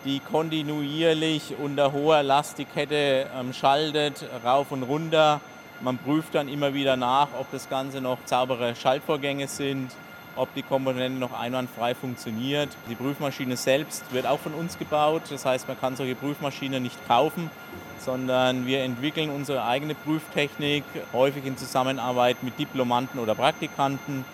die 0.05 0.21
kontinuierlich 0.21 1.55
unter 1.59 1.93
hoher 1.93 2.23
Last 2.23 2.59
die 2.59 2.67
Kette 2.67 3.27
ähm, 3.35 3.55
schaltet, 3.55 4.27
rauf 4.45 4.73
und 4.73 4.83
runter. 4.83 5.41
Man 5.83 5.99
prüft 5.99 6.37
dann 6.37 6.47
immer 6.49 6.75
wieder 6.75 6.97
nach, 6.97 7.29
ob 7.41 7.51
das 7.51 7.69
Ganze 7.69 8.01
noch 8.01 8.19
saubere 8.25 8.77
Schaltvorgänge 8.77 9.49
sind, 9.49 9.91
ob 10.37 10.55
die 10.55 10.63
Komponente 10.63 11.19
noch 11.19 11.39
einwandfrei 11.39 11.97
funktioniert. 11.97 12.69
Die 12.89 12.95
Prüfmaschine 12.95 13.57
selbst 13.57 14.05
wird 14.13 14.25
auch 14.25 14.39
von 14.39 14.55
uns 14.55 14.79
gebaut. 14.79 15.23
Das 15.31 15.45
heißt, 15.45 15.67
man 15.67 15.79
kann 15.81 15.97
solche 15.97 16.15
Prüfmaschinen 16.15 16.85
nicht 16.85 16.97
kaufen, 17.09 17.51
sondern 17.99 18.65
wir 18.65 18.85
entwickeln 18.85 19.31
unsere 19.31 19.65
eigene 19.65 19.97
Prüftechnik, 19.97 20.85
häufig 21.13 21.45
in 21.47 21.57
Zusammenarbeit 21.57 22.45
mit 22.45 22.57
Diplomanten 22.61 23.19
oder 23.19 23.35
Praktikanten. 23.35 24.25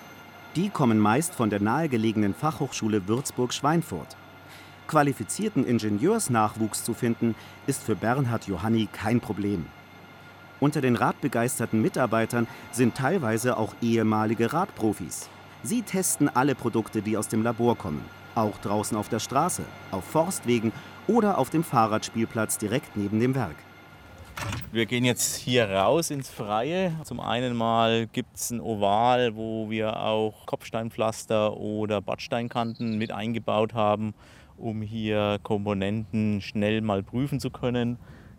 Die 0.55 0.69
kommen 0.69 0.99
meist 0.99 1.35
von 1.35 1.49
der 1.49 1.61
nahegelegenen 1.61 2.35
Fachhochschule 2.35 3.09
Würzburg-Schweinfurt. 3.09 4.17
Qualifizierten 4.87 5.67
Ingenieursnachwuchs 5.67 6.85
zu 6.85 6.93
finden, 6.93 7.35
ist 7.67 7.83
für 7.83 7.97
Bernhard 7.97 8.47
Johanni 8.47 8.87
kein 8.93 9.21
Problem. 9.21 9.67
Unter 10.61 10.81
den 10.81 10.97
radbegeisterten 10.97 11.81
Mitarbeitern 11.81 12.49
sind 12.73 12.97
teilweise 12.97 13.57
auch 13.57 13.75
ehemalige 13.81 14.53
Radprofis. 14.53 15.29
Sie 15.63 15.83
testen 15.83 16.29
alle 16.29 16.55
Produkte, 16.55 17.03
die 17.03 17.17
aus 17.17 17.29
dem 17.29 17.43
Labor 17.43 17.77
kommen, 17.77 18.05
auch 18.35 18.59
draußen 18.59 18.97
auf 18.97 19.09
der 19.09 19.21
Straße, 19.21 19.63
auf 19.91 20.05
Forstwegen 20.05 20.73
oder 21.07 21.39
auf 21.39 21.51
dem 21.51 21.63
Fahrradspielplatz 21.63 22.59
direkt 22.59 22.97
neben 22.97 23.21
dem 23.21 23.35
Werk. 23.35 23.57
Wir 24.71 24.87
gehen 24.87 25.05
jetzt 25.05 25.37
hier 25.37 25.69
raus 25.69 26.11
ins 26.11 26.29
Freie. 26.29 26.93
Zum 27.05 27.21
einen 27.21 27.57
mal 27.57 28.07
gibt 28.07 28.37
es 28.37 28.51
ein 28.51 28.61
Oval, 28.61 29.35
wo 29.35 29.71
wir 29.71 30.01
auch 30.01 30.47
Kopfsteinpflaster 30.47 31.57
oder 31.57 32.01
Badsteinkanten 32.01 32.99
mit 32.99 33.11
eingebaut 33.11 33.75
haben, 33.75 34.15
um 34.57 34.83
hier 34.83 35.39
Komponenten 35.43 36.41
schnell 36.41 36.83
mal 36.83 37.03
prüfen 37.03 37.41
zu 37.41 37.51
können. 37.51 37.99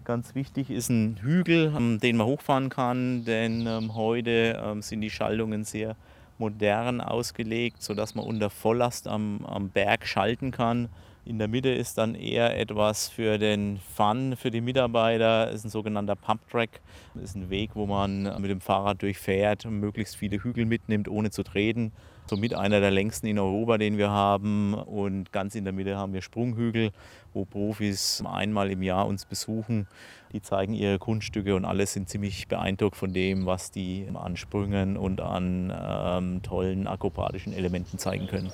Ganz 0.10 0.34
wichtig 0.34 0.72
ist 0.72 0.89
ein 0.89 1.19
Hügel, 1.22 1.72
ähm, 1.78 2.00
den 2.00 2.17
man 2.17 2.26
hochfahren 2.26 2.69
kann, 2.69 3.26
denn 3.26 3.67
ähm, 3.67 3.93
heute 3.93 4.60
ähm, 4.60 4.82
sind 4.82 5.02
die 5.02 5.12
Schaltungen 5.12 5.65
sehr 5.65 5.95
modern 6.39 7.00
ausgelegt, 7.00 7.84
sodass 7.84 8.15
man 8.15 8.26
unter 8.26 8.50
Volllast 8.50 9.08
am, 9.08 9.45
am 9.45 9.69
Berg 9.69 10.08
schalten 10.08 10.50
kann. 10.50 10.89
In 11.26 11.38
der 11.38 11.48
Mitte 11.48 11.69
ist 11.69 12.00
dann 12.00 12.15
eher 12.15 12.58
etwas 12.58 13.08
für 13.08 13.38
den 13.38 13.80
Fun 13.95 14.36
für 14.36 14.50
die 14.50 14.62
Mitarbeiter. 14.62 15.45
Das 15.45 15.58
ist 15.58 15.65
ein 15.65 15.69
sogenannter 15.69 16.15
Pump 16.15 16.41
Track. 16.50 16.82
Das 17.13 17.26
ist 17.26 17.36
ein 17.36 17.52
Weg, 17.52 17.76
wo 17.76 17.86
man 17.86 18.24
mit 18.41 18.50
dem 18.50 18.62
Fahrrad 18.62 19.04
durchfährt 19.04 19.67
und 19.67 19.80
möglichst 19.80 20.15
viele 20.15 20.41
Hügel 20.41 20.65
mitnimmt, 20.65 21.08
ohne 21.08 21.30
zu 21.30 21.43
treten. 21.43 21.91
Somit 22.29 22.53
einer 22.53 22.79
der 22.79 22.91
längsten 22.91 23.25
in 23.25 23.39
Europa, 23.39 23.79
den 23.79 23.97
wir 23.97 24.11
haben. 24.11 24.75
Und 24.75 25.31
ganz 25.31 25.55
in 25.55 25.63
der 25.63 25.73
Mitte 25.73 25.97
haben 25.97 26.13
wir 26.13 26.21
Sprunghügel, 26.21 26.91
wo 27.33 27.43
Profis 27.43 28.23
einmal 28.23 28.69
im 28.69 28.83
Jahr 28.83 29.07
uns 29.07 29.25
besuchen. 29.25 29.87
Die 30.31 30.39
zeigen 30.39 30.75
ihre 30.75 30.99
Kunststücke 30.99 31.55
und 31.55 31.65
alle 31.65 31.87
sind 31.87 32.07
ziemlich 32.07 32.47
beeindruckt 32.47 32.97
von 32.97 33.13
dem, 33.13 33.47
was 33.47 33.71
die 33.71 34.05
an 34.13 34.37
Sprüngen 34.37 34.95
und 34.95 35.21
an 35.21 35.73
ähm, 35.75 36.43
tollen 36.43 36.85
akrobatischen 36.85 37.51
Elementen 37.51 37.97
zeigen 37.97 38.27
können. 38.27 38.51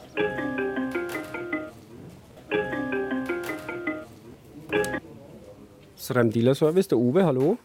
SRAM 5.97 6.31
Dealer 6.31 6.55
Service, 6.55 6.88
der 6.88 6.97
Uwe, 6.97 7.25
hallo. 7.25 7.57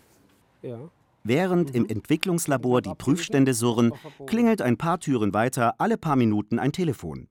Ja. 0.62 0.90
Während 1.22 1.74
im 1.74 1.86
Entwicklungslabor 1.86 2.82
die 2.82 2.94
Prüfstände 2.96 3.54
surren, 3.54 3.92
klingelt 4.26 4.62
ein 4.62 4.78
paar 4.78 5.00
Türen 5.00 5.34
weiter 5.34 5.74
alle 5.78 5.98
paar 5.98 6.16
Minuten 6.16 6.58
ein 6.58 6.72
Telefon. 6.72 7.28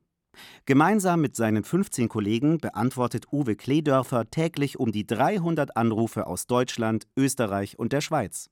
Gemeinsam 0.65 1.21
mit 1.21 1.35
seinen 1.35 1.63
15 1.63 2.07
Kollegen 2.07 2.59
beantwortet 2.59 3.25
Uwe 3.31 3.55
Kledörfer 3.55 4.29
täglich 4.29 4.79
um 4.79 4.91
die 4.91 5.05
300 5.05 5.75
Anrufe 5.75 6.27
aus 6.27 6.47
Deutschland, 6.47 7.07
Österreich 7.17 7.77
und 7.77 7.91
der 7.91 8.01
Schweiz. 8.01 8.49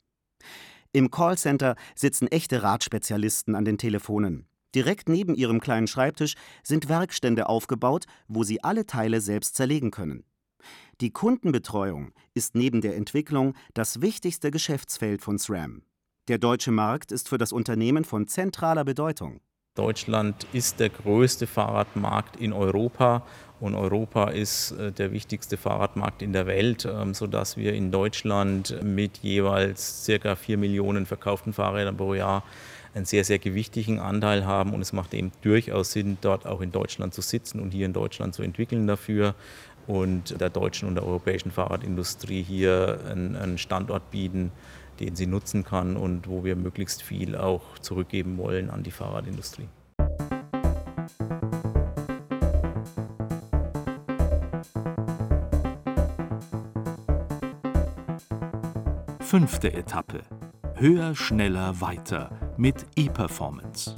Im 0.91 1.11
Callcenter 1.11 1.75
sitzen 1.95 2.27
echte 2.27 2.63
Radspezialisten 2.63 3.55
an 3.55 3.65
den 3.65 3.77
Telefonen. 3.77 4.47
Direkt 4.75 5.09
neben 5.09 5.35
ihrem 5.35 5.59
kleinen 5.59 5.87
Schreibtisch 5.87 6.35
sind 6.63 6.89
Werkstände 6.89 7.47
aufgebaut, 7.47 8.05
wo 8.27 8.43
sie 8.43 8.63
alle 8.63 8.85
Teile 8.85 9.21
selbst 9.21 9.55
zerlegen 9.55 9.91
können. 9.91 10.23
Die 10.99 11.11
Kundenbetreuung 11.11 12.11
ist 12.33 12.55
neben 12.55 12.81
der 12.81 12.95
Entwicklung 12.95 13.53
das 13.73 14.01
wichtigste 14.01 14.49
Geschäftsfeld 14.49 15.21
von 15.21 15.37
SRAM. 15.37 15.83
Der 16.27 16.39
deutsche 16.39 16.71
Markt 16.71 17.11
ist 17.11 17.29
für 17.29 17.37
das 17.37 17.51
Unternehmen 17.51 18.03
von 18.03 18.27
zentraler 18.27 18.83
Bedeutung. 18.83 19.39
Deutschland 19.75 20.47
ist 20.53 20.79
der 20.79 20.89
größte 20.89 21.45
Fahrradmarkt 21.45 22.35
in 22.37 22.51
Europa 22.51 23.21
und 23.59 23.75
Europa 23.75 24.29
ist 24.29 24.71
äh, 24.71 24.91
der 24.91 25.11
wichtigste 25.11 25.55
Fahrradmarkt 25.55 26.23
in 26.23 26.33
der 26.33 26.47
Welt, 26.47 26.85
ähm, 26.85 27.13
sodass 27.13 27.57
wir 27.57 27.73
in 27.73 27.91
Deutschland 27.91 28.75
mit 28.83 29.19
jeweils 29.19 30.03
circa 30.03 30.35
4 30.35 30.57
Millionen 30.57 31.05
verkauften 31.05 31.53
Fahrrädern 31.53 31.95
pro 31.95 32.15
Jahr 32.15 32.43
einen 32.95 33.05
sehr, 33.05 33.23
sehr 33.23 33.37
gewichtigen 33.37 33.99
Anteil 33.99 34.45
haben 34.45 34.73
und 34.73 34.81
es 34.81 34.93
macht 34.93 35.13
eben 35.13 35.31
durchaus 35.41 35.91
Sinn, 35.91 36.17
dort 36.21 36.47
auch 36.47 36.61
in 36.61 36.71
Deutschland 36.71 37.13
zu 37.13 37.21
sitzen 37.21 37.59
und 37.59 37.71
hier 37.71 37.85
in 37.85 37.93
Deutschland 37.93 38.33
zu 38.33 38.41
entwickeln 38.41 38.87
dafür 38.87 39.35
und 39.87 40.39
der 40.39 40.49
deutschen 40.49 40.87
und 40.87 40.95
der 40.95 41.05
europäischen 41.05 41.51
Fahrradindustrie 41.51 42.43
hier 42.43 42.99
einen 43.09 43.57
Standort 43.57 44.11
bieten, 44.11 44.51
den 44.99 45.15
sie 45.15 45.27
nutzen 45.27 45.63
kann 45.63 45.95
und 45.95 46.27
wo 46.27 46.43
wir 46.43 46.55
möglichst 46.55 47.01
viel 47.01 47.35
auch 47.35 47.79
zurückgeben 47.79 48.37
wollen 48.37 48.69
an 48.69 48.83
die 48.83 48.91
Fahrradindustrie. 48.91 49.67
Fünfte 59.19 59.73
Etappe. 59.73 60.21
Höher, 60.75 61.15
schneller, 61.15 61.81
weiter 61.81 62.29
mit 62.57 62.85
E-Performance. 62.95 63.93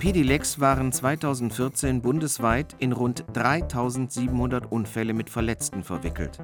Pedilex 0.00 0.58
waren 0.60 0.92
2014 0.92 2.00
bundesweit 2.00 2.74
in 2.78 2.92
rund 2.92 3.22
3700 3.34 4.72
Unfälle 4.72 5.12
mit 5.12 5.28
Verletzten 5.28 5.84
verwickelt. 5.84 6.38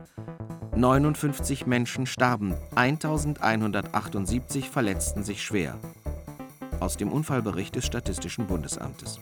59 0.74 1.64
Menschen 1.64 2.04
starben, 2.04 2.54
1178 2.74 4.68
verletzten 4.68 5.22
sich 5.22 5.42
schwer. 5.42 5.78
Aus 6.80 6.98
dem 6.98 7.10
Unfallbericht 7.10 7.74
des 7.74 7.86
Statistischen 7.86 8.46
Bundesamtes. 8.46 9.20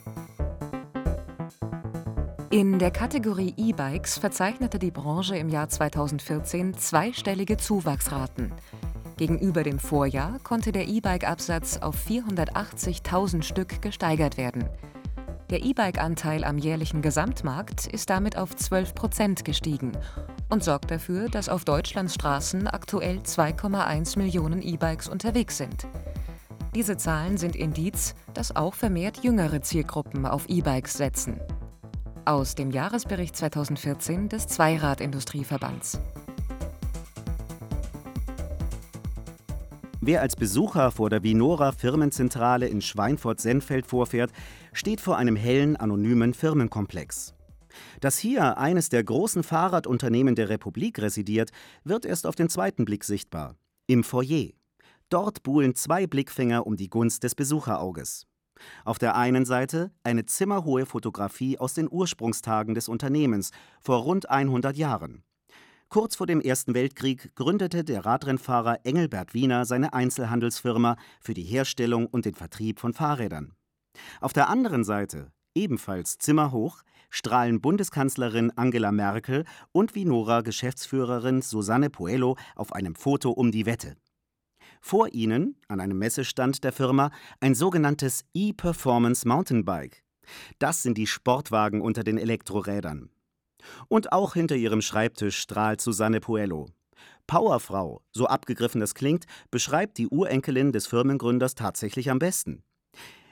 In 2.51 2.81
der 2.81 2.91
Kategorie 2.91 3.55
E-Bikes 3.57 4.19
verzeichnete 4.19 4.81
die 4.81 4.91
Branche 4.91 5.37
im 5.37 5.49
Jahr 5.49 5.69
2014 5.69 6.75
zweistellige 6.75 7.57
Zuwachsraten. 7.57 8.53
Gegenüber 9.17 9.63
dem 9.63 9.79
Vorjahr 9.79 10.39
konnte 10.43 10.73
der 10.73 10.89
E-Bike-Absatz 10.89 11.79
auf 11.79 11.97
480.000 12.07 13.43
Stück 13.43 13.81
gesteigert 13.81 14.37
werden. 14.37 14.69
Der 15.51 15.63
E-Bike-Anteil 15.63 16.43
am 16.43 16.59
jährlichen 16.59 17.03
Gesamtmarkt 17.03 17.87
ist 17.87 18.11
damit 18.11 18.37
auf 18.37 18.57
12 18.57 18.95
Prozent 18.95 19.45
gestiegen 19.45 19.93
und 20.49 20.65
sorgt 20.65 20.91
dafür, 20.91 21.29
dass 21.29 21.49
auf 21.49 21.65
Deutschlands 21.65 22.15
Straßen 22.15 22.67
aktuell 22.67 23.19
2,1 23.19 24.19
Millionen 24.19 24.63
E-Bikes 24.63 25.09
unterwegs 25.09 25.59
sind. 25.59 25.87
Diese 26.75 26.97
Zahlen 26.97 27.37
sind 27.37 27.55
Indiz, 27.55 28.17
dass 28.33 28.57
auch 28.57 28.75
vermehrt 28.75 29.23
jüngere 29.23 29.63
Zielgruppen 29.63 30.27
auf 30.27 30.49
E-Bikes 30.49 30.95
setzen. 30.95 31.39
Aus 32.25 32.57
dem 32.57 32.73
Jahresbericht 32.73 33.37
2014 33.37 34.29
des 34.29 34.49
Zweiradindustrieverbands. 34.49 36.01
Wer 40.07 40.21
als 40.21 40.37
Besucher 40.37 40.91
vor 40.91 41.09
der 41.09 41.23
Vinora 41.23 41.73
Firmenzentrale 41.73 42.69
in 42.69 42.83
Schweinfurt-Senfeld 42.83 43.87
vorfährt, 43.87 44.33
steht 44.75 45.01
vor 45.01 45.17
einem 45.17 45.35
hellen, 45.35 45.77
anonymen 45.77 46.35
Firmenkomplex. 46.35 47.33
Dass 48.03 48.19
hier 48.19 48.59
eines 48.59 48.91
der 48.91 49.03
großen 49.03 49.43
Fahrradunternehmen 49.43 50.35
der 50.35 50.51
Republik 50.51 51.01
residiert, 51.01 51.53
wird 51.85 52.05
erst 52.05 52.27
auf 52.27 52.35
den 52.35 52.51
zweiten 52.51 52.85
Blick 52.85 53.03
sichtbar. 53.03 53.57
Im 53.87 54.05
Foyer. 54.05 54.51
Dort 55.09 55.43
buhlen 55.43 55.75
zwei 55.75 56.07
Blickfinger 56.07 56.67
um 56.67 56.77
die 56.77 56.91
Gunst 56.91 57.23
des 57.23 57.35
Besucherauges. 57.35 58.27
Auf 58.85 58.99
der 58.99 59.17
einen 59.17 59.47
Seite 59.47 59.91
eine 60.03 60.27
zimmerhohe 60.27 60.85
Fotografie 60.85 61.59
aus 61.59 61.73
den 61.73 61.89
Ursprungstagen 61.91 62.75
des 62.75 62.91
Unternehmens 62.91 63.53
vor 63.81 64.03
rund 64.03 64.29
100 64.29 64.77
Jahren. 64.77 65.25
Kurz 65.95 66.17
vor 66.17 66.27
dem 66.27 66.41
Ersten 66.41 66.75
Weltkrieg 66.75 67.37
gründete 67.37 67.85
der 67.85 68.05
Radrennfahrer 68.05 68.81
Engelbert 68.83 69.33
Wiener 69.33 69.65
seine 69.65 69.93
Einzelhandelsfirma 69.93 70.97
für 71.21 71.35
die 71.35 71.45
Herstellung 71.45 72.09
und 72.09 72.25
den 72.25 72.35
Vertrieb 72.35 72.81
von 72.81 72.93
Fahrrädern. 72.93 73.53
Auf 74.21 74.33
der 74.33 74.49
anderen 74.49 74.83
Seite, 74.83 75.31
ebenfalls 75.55 76.19
zimmerhoch, 76.19 76.83
strahlen 77.11 77.61
Bundeskanzlerin 77.61 78.51
Angela 78.57 78.91
Merkel 78.91 79.45
und 79.71 79.95
Vinora-Geschäftsführerin 79.95 81.43
Susanne 81.43 81.91
Puello 81.91 82.37
auf 82.57 82.73
einem 82.73 82.97
Foto 82.97 83.31
um 83.31 83.53
die 83.53 83.65
Wette. 83.65 83.95
Vor 84.81 85.15
ihnen, 85.15 85.55
an 85.69 85.79
einem 85.79 85.99
Messestand 85.99 86.65
der 86.65 86.73
Firma, 86.73 87.13
ein 87.39 87.55
sogenanntes 87.55 88.25
E-Performance 88.35 89.29
Mountainbike. 89.29 90.03
Das 90.59 90.83
sind 90.83 90.99
die 90.99 91.07
Sportwagen 91.07 91.81
unter 91.81 92.03
den 92.03 92.19
Elektrorädern. 92.19 93.14
Und 93.89 94.13
auch 94.13 94.35
hinter 94.35 94.57
ihrem 94.57 94.83
Schreibtisch 94.83 95.39
strahlt 95.39 95.81
Susanne 95.81 96.21
Puello. 96.21 96.69
Powerfrau, 97.27 98.03
so 98.13 98.27
abgegriffen 98.27 98.81
das 98.81 98.95
klingt, 98.95 99.25
beschreibt 99.51 99.99
die 99.99 100.09
Urenkelin 100.09 100.73
des 100.73 100.87
Firmengründers 100.87 101.55
tatsächlich 101.55 102.11
am 102.11 102.19
besten. 102.19 102.63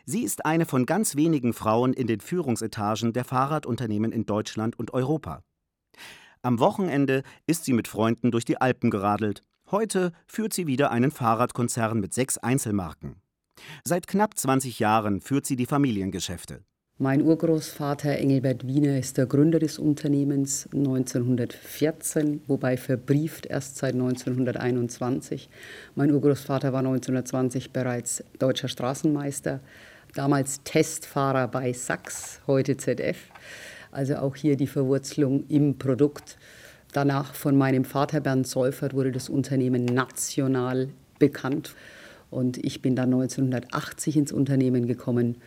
Sie 0.04 0.22
ist 0.22 0.44
eine 0.44 0.66
von 0.66 0.86
ganz 0.86 1.14
wenigen 1.14 1.52
Frauen 1.52 1.92
in 1.92 2.06
den 2.06 2.20
Führungsetagen 2.20 3.12
der 3.12 3.24
Fahrradunternehmen 3.24 4.10
in 4.10 4.26
Deutschland 4.26 4.78
und 4.78 4.92
Europa. 4.94 5.42
Am 6.42 6.58
Wochenende 6.58 7.22
ist 7.46 7.64
sie 7.64 7.72
mit 7.72 7.86
Freunden 7.86 8.32
durch 8.32 8.44
die 8.44 8.60
Alpen 8.60 8.90
geradelt. 8.90 9.44
Heute 9.70 10.12
führt 10.26 10.52
sie 10.52 10.66
wieder 10.66 10.90
einen 10.90 11.12
Fahrradkonzern 11.12 12.00
mit 12.00 12.12
sechs 12.14 12.36
Einzelmarken. 12.36 13.22
Seit 13.84 14.08
knapp 14.08 14.36
20 14.36 14.80
Jahren 14.80 15.20
führt 15.20 15.46
sie 15.46 15.56
die 15.56 15.66
Familiengeschäfte. 15.66 16.64
Mein 17.02 17.22
Urgroßvater 17.22 18.16
Engelbert 18.16 18.64
Wiener 18.64 18.96
ist 18.96 19.18
der 19.18 19.26
Gründer 19.26 19.58
des 19.58 19.80
Unternehmens 19.80 20.68
1914, 20.72 22.42
wobei 22.46 22.76
verbrieft 22.76 23.44
erst 23.46 23.76
seit 23.76 23.94
1921. 23.94 25.50
Mein 25.96 26.12
Urgroßvater 26.12 26.72
war 26.72 26.78
1920 26.78 27.72
bereits 27.72 28.22
deutscher 28.38 28.68
Straßenmeister, 28.68 29.58
damals 30.14 30.62
Testfahrer 30.62 31.48
bei 31.48 31.72
Sachs, 31.72 32.40
heute 32.46 32.76
ZF. 32.76 33.18
Also 33.90 34.18
auch 34.18 34.36
hier 34.36 34.56
die 34.56 34.68
Verwurzelung 34.68 35.42
im 35.48 35.78
Produkt. 35.78 36.38
Danach 36.92 37.34
von 37.34 37.56
meinem 37.56 37.84
Vater 37.84 38.20
Bernd 38.20 38.46
Seufert 38.46 38.94
wurde 38.94 39.10
das 39.10 39.28
Unternehmen 39.28 39.86
national 39.86 40.90
bekannt. 41.18 41.74
Und 42.30 42.64
ich 42.64 42.80
bin 42.80 42.94
dann 42.94 43.12
1980 43.12 44.16
ins 44.16 44.32
Unternehmen 44.32 44.86
gekommen 44.86 45.38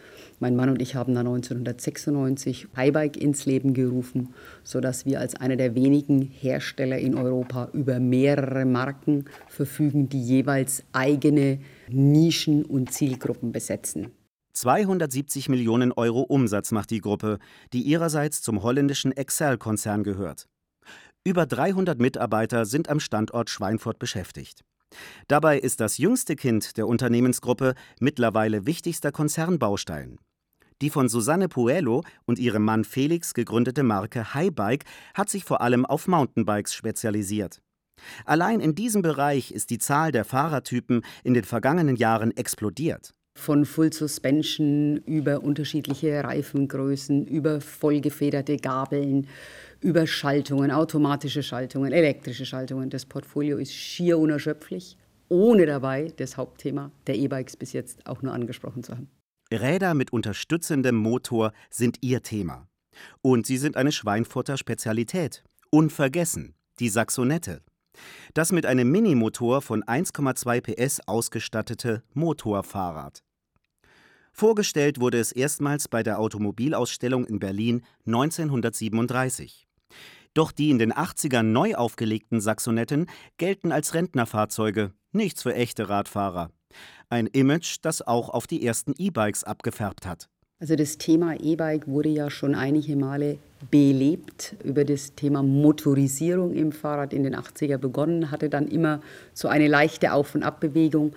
mein 0.45 0.55
Mann 0.55 0.69
und 0.69 0.79
ich 0.79 0.93
haben 0.93 1.15
dann 1.15 1.25
1996 1.25 2.67
Highbike 2.75 3.17
ins 3.17 3.47
Leben 3.47 3.73
gerufen, 3.73 4.35
sodass 4.63 5.03
wir 5.03 5.19
als 5.19 5.33
einer 5.33 5.55
der 5.55 5.73
wenigen 5.73 6.21
Hersteller 6.21 6.99
in 6.99 7.15
Europa 7.15 7.69
über 7.73 7.99
mehrere 7.99 8.63
Marken 8.63 9.25
verfügen, 9.47 10.07
die 10.07 10.21
jeweils 10.21 10.83
eigene 10.93 11.61
Nischen 11.89 12.63
und 12.63 12.93
Zielgruppen 12.93 13.51
besetzen. 13.53 14.11
270 14.53 15.49
Millionen 15.49 15.91
Euro 15.91 16.21
Umsatz 16.21 16.71
macht 16.71 16.91
die 16.91 17.01
Gruppe, 17.01 17.39
die 17.73 17.81
ihrerseits 17.81 18.43
zum 18.43 18.61
holländischen 18.61 19.13
Excel-Konzern 19.13 20.03
gehört. 20.03 20.45
Über 21.23 21.47
300 21.47 21.99
Mitarbeiter 21.99 22.65
sind 22.65 22.87
am 22.87 22.99
Standort 22.99 23.49
Schweinfurt 23.49 23.97
beschäftigt. 23.97 24.63
Dabei 25.27 25.57
ist 25.57 25.79
das 25.79 25.97
jüngste 25.97 26.35
Kind 26.35 26.77
der 26.77 26.87
Unternehmensgruppe 26.87 27.73
mittlerweile 27.99 28.65
wichtigster 28.65 29.11
Konzernbaustein. 29.11 30.19
Die 30.85 30.91
von 30.91 31.09
Susanne 31.09 31.49
Puello 31.49 32.03
und 32.27 32.37
ihrem 32.37 32.63
Mann 32.63 32.83
Felix 32.83 33.33
gegründete 33.33 33.81
Marke 33.81 34.35
Highbike 34.35 34.85
hat 35.15 35.31
sich 35.31 35.43
vor 35.43 35.61
allem 35.61 35.83
auf 35.83 36.07
Mountainbikes 36.07 36.75
spezialisiert. 36.75 37.59
Allein 38.23 38.59
in 38.59 38.75
diesem 38.75 39.01
Bereich 39.01 39.51
ist 39.51 39.71
die 39.71 39.79
Zahl 39.79 40.11
der 40.11 40.25
Fahrertypen 40.25 41.01
in 41.23 41.33
den 41.33 41.43
vergangenen 41.43 41.95
Jahren 41.95 42.37
explodiert. 42.37 43.15
Von 43.35 43.65
Full 43.65 43.93
Suspension 43.93 44.97
über 44.97 45.41
unterschiedliche 45.41 46.23
Reifengrößen, 46.23 47.25
über 47.25 47.61
vollgefederte 47.61 48.57
Gabeln, 48.57 49.25
über 49.81 50.05
Schaltungen, 50.05 50.69
automatische 50.69 51.41
Schaltungen, 51.41 51.93
elektrische 51.93 52.45
Schaltungen. 52.45 52.91
Das 52.91 53.07
Portfolio 53.07 53.57
ist 53.57 53.73
schier 53.73 54.19
unerschöpflich, 54.19 54.97
ohne 55.29 55.65
dabei 55.65 56.13
das 56.17 56.37
Hauptthema 56.37 56.91
der 57.07 57.15
E-Bikes 57.15 57.57
bis 57.57 57.73
jetzt 57.73 58.05
auch 58.05 58.21
nur 58.21 58.33
angesprochen 58.33 58.83
zu 58.83 58.93
haben. 58.93 59.09
Räder 59.55 59.93
mit 59.93 60.13
unterstützendem 60.13 60.95
Motor 60.95 61.51
sind 61.69 61.97
ihr 62.01 62.21
Thema. 62.21 62.67
Und 63.21 63.45
sie 63.45 63.57
sind 63.57 63.77
eine 63.77 63.91
Schweinfurter 63.91 64.57
Spezialität. 64.57 65.43
Unvergessen, 65.69 66.55
die 66.79 66.89
Saxonette. 66.89 67.61
Das 68.33 68.51
mit 68.51 68.65
einem 68.65 68.91
Minimotor 68.91 69.61
von 69.61 69.83
1,2 69.83 70.61
PS 70.61 70.99
ausgestattete 71.07 72.03
Motorfahrrad. 72.13 73.23
Vorgestellt 74.31 74.99
wurde 74.99 75.19
es 75.19 75.31
erstmals 75.31 75.87
bei 75.87 76.03
der 76.03 76.19
Automobilausstellung 76.19 77.25
in 77.25 77.39
Berlin 77.39 77.85
1937. 78.05 79.65
Doch 80.33 80.51
die 80.51 80.69
in 80.69 80.77
den 80.77 80.91
80ern 80.91 81.43
neu 81.43 81.75
aufgelegten 81.75 82.41
Saxonetten 82.41 83.09
gelten 83.37 83.71
als 83.71 83.93
Rentnerfahrzeuge, 83.93 84.91
nichts 85.13 85.43
für 85.43 85.55
echte 85.55 85.87
Radfahrer. 85.87 86.49
Ein 87.09 87.27
Image, 87.27 87.77
das 87.81 88.01
auch 88.01 88.29
auf 88.29 88.47
die 88.47 88.65
ersten 88.65 88.93
E-Bikes 88.97 89.43
abgefärbt 89.43 90.05
hat. 90.05 90.27
Also 90.59 90.75
das 90.75 90.97
Thema 90.97 91.35
E-Bike 91.39 91.87
wurde 91.87 92.09
ja 92.09 92.29
schon 92.29 92.55
einige 92.55 92.95
Male 92.95 93.39
belebt. 93.71 94.55
Über 94.63 94.85
das 94.85 95.13
Thema 95.13 95.43
Motorisierung 95.43 96.53
im 96.53 96.71
Fahrrad 96.71 97.13
in 97.13 97.23
den 97.23 97.35
80er 97.35 97.77
begonnen, 97.77 98.31
hatte 98.31 98.49
dann 98.49 98.67
immer 98.67 99.01
so 99.33 99.49
eine 99.49 99.67
leichte 99.67 100.13
Auf- 100.13 100.33
und 100.33 100.43
Abbewegung, 100.43 101.13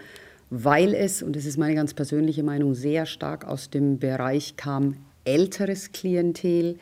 weil 0.50 0.92
es, 0.94 1.22
und 1.22 1.36
das 1.36 1.44
ist 1.44 1.56
meine 1.56 1.74
ganz 1.74 1.94
persönliche 1.94 2.42
Meinung, 2.42 2.74
sehr 2.74 3.06
stark 3.06 3.46
aus 3.46 3.70
dem 3.70 3.98
Bereich 3.98 4.56
kam, 4.56 4.96
älteres 5.24 5.92
Klientel, 5.92 6.78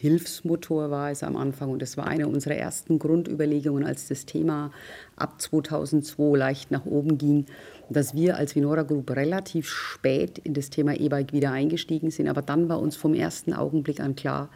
Hilfsmotor 0.00 0.92
war 0.92 1.10
es 1.10 1.24
am 1.24 1.36
Anfang 1.36 1.70
und 1.70 1.82
das 1.82 1.96
war 1.96 2.06
eine 2.06 2.28
unserer 2.28 2.54
ersten 2.54 3.00
Grundüberlegungen, 3.00 3.84
als 3.84 4.06
das 4.06 4.26
Thema 4.26 4.70
ab 5.16 5.42
2002 5.42 6.38
leicht 6.38 6.70
nach 6.70 6.86
oben 6.86 7.18
ging, 7.18 7.46
dass 7.90 8.14
wir 8.14 8.36
als 8.36 8.54
Vinora 8.54 8.82
Group 8.82 9.10
relativ 9.10 9.68
spät 9.68 10.38
in 10.38 10.54
das 10.54 10.70
Thema 10.70 10.94
E-Bike 10.94 11.32
wieder 11.32 11.50
eingestiegen 11.50 12.12
sind. 12.12 12.28
Aber 12.28 12.42
dann 12.42 12.68
war 12.68 12.78
uns 12.78 12.94
vom 12.94 13.12
ersten 13.12 13.52
Augenblick 13.52 13.98
an 13.98 14.14
klar, 14.14 14.50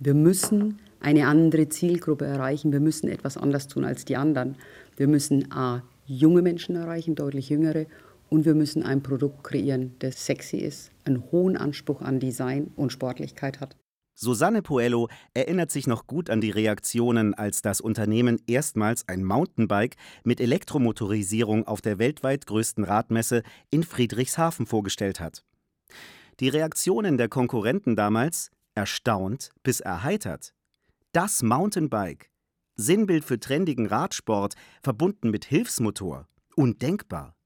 wir 0.00 0.14
müssen 0.14 0.80
eine 0.98 1.28
andere 1.28 1.68
Zielgruppe 1.68 2.24
erreichen, 2.24 2.72
wir 2.72 2.80
müssen 2.80 3.08
etwas 3.08 3.36
anders 3.36 3.68
tun 3.68 3.84
als 3.84 4.04
die 4.04 4.16
anderen. 4.16 4.56
Wir 4.96 5.06
müssen 5.06 5.52
A, 5.52 5.82
junge 6.06 6.42
Menschen 6.42 6.74
erreichen, 6.74 7.14
deutlich 7.14 7.50
jüngere, 7.50 7.86
und 8.30 8.44
wir 8.44 8.54
müssen 8.54 8.82
ein 8.82 9.02
Produkt 9.02 9.44
kreieren, 9.44 9.94
das 10.00 10.26
sexy 10.26 10.58
ist, 10.58 10.90
einen 11.04 11.22
hohen 11.30 11.56
Anspruch 11.56 12.02
an 12.02 12.20
Design 12.20 12.72
und 12.76 12.92
Sportlichkeit 12.92 13.60
hat. 13.60 13.76
Susanne 14.20 14.62
Puello 14.62 15.08
erinnert 15.32 15.70
sich 15.70 15.86
noch 15.86 16.08
gut 16.08 16.28
an 16.28 16.40
die 16.40 16.50
Reaktionen, 16.50 17.34
als 17.34 17.62
das 17.62 17.80
Unternehmen 17.80 18.42
erstmals 18.48 19.06
ein 19.06 19.22
Mountainbike 19.22 19.94
mit 20.24 20.40
Elektromotorisierung 20.40 21.68
auf 21.68 21.82
der 21.82 22.00
weltweit 22.00 22.44
größten 22.46 22.82
Radmesse 22.82 23.44
in 23.70 23.84
Friedrichshafen 23.84 24.66
vorgestellt 24.66 25.20
hat. 25.20 25.44
Die 26.40 26.48
Reaktionen 26.48 27.16
der 27.16 27.28
Konkurrenten 27.28 27.94
damals 27.94 28.50
erstaunt 28.74 29.52
bis 29.62 29.78
erheitert. 29.78 30.52
Das 31.12 31.44
Mountainbike, 31.44 32.32
Sinnbild 32.74 33.24
für 33.24 33.38
trendigen 33.38 33.86
Radsport, 33.86 34.56
verbunden 34.82 35.30
mit 35.30 35.44
Hilfsmotor, 35.44 36.26
undenkbar. 36.56 37.36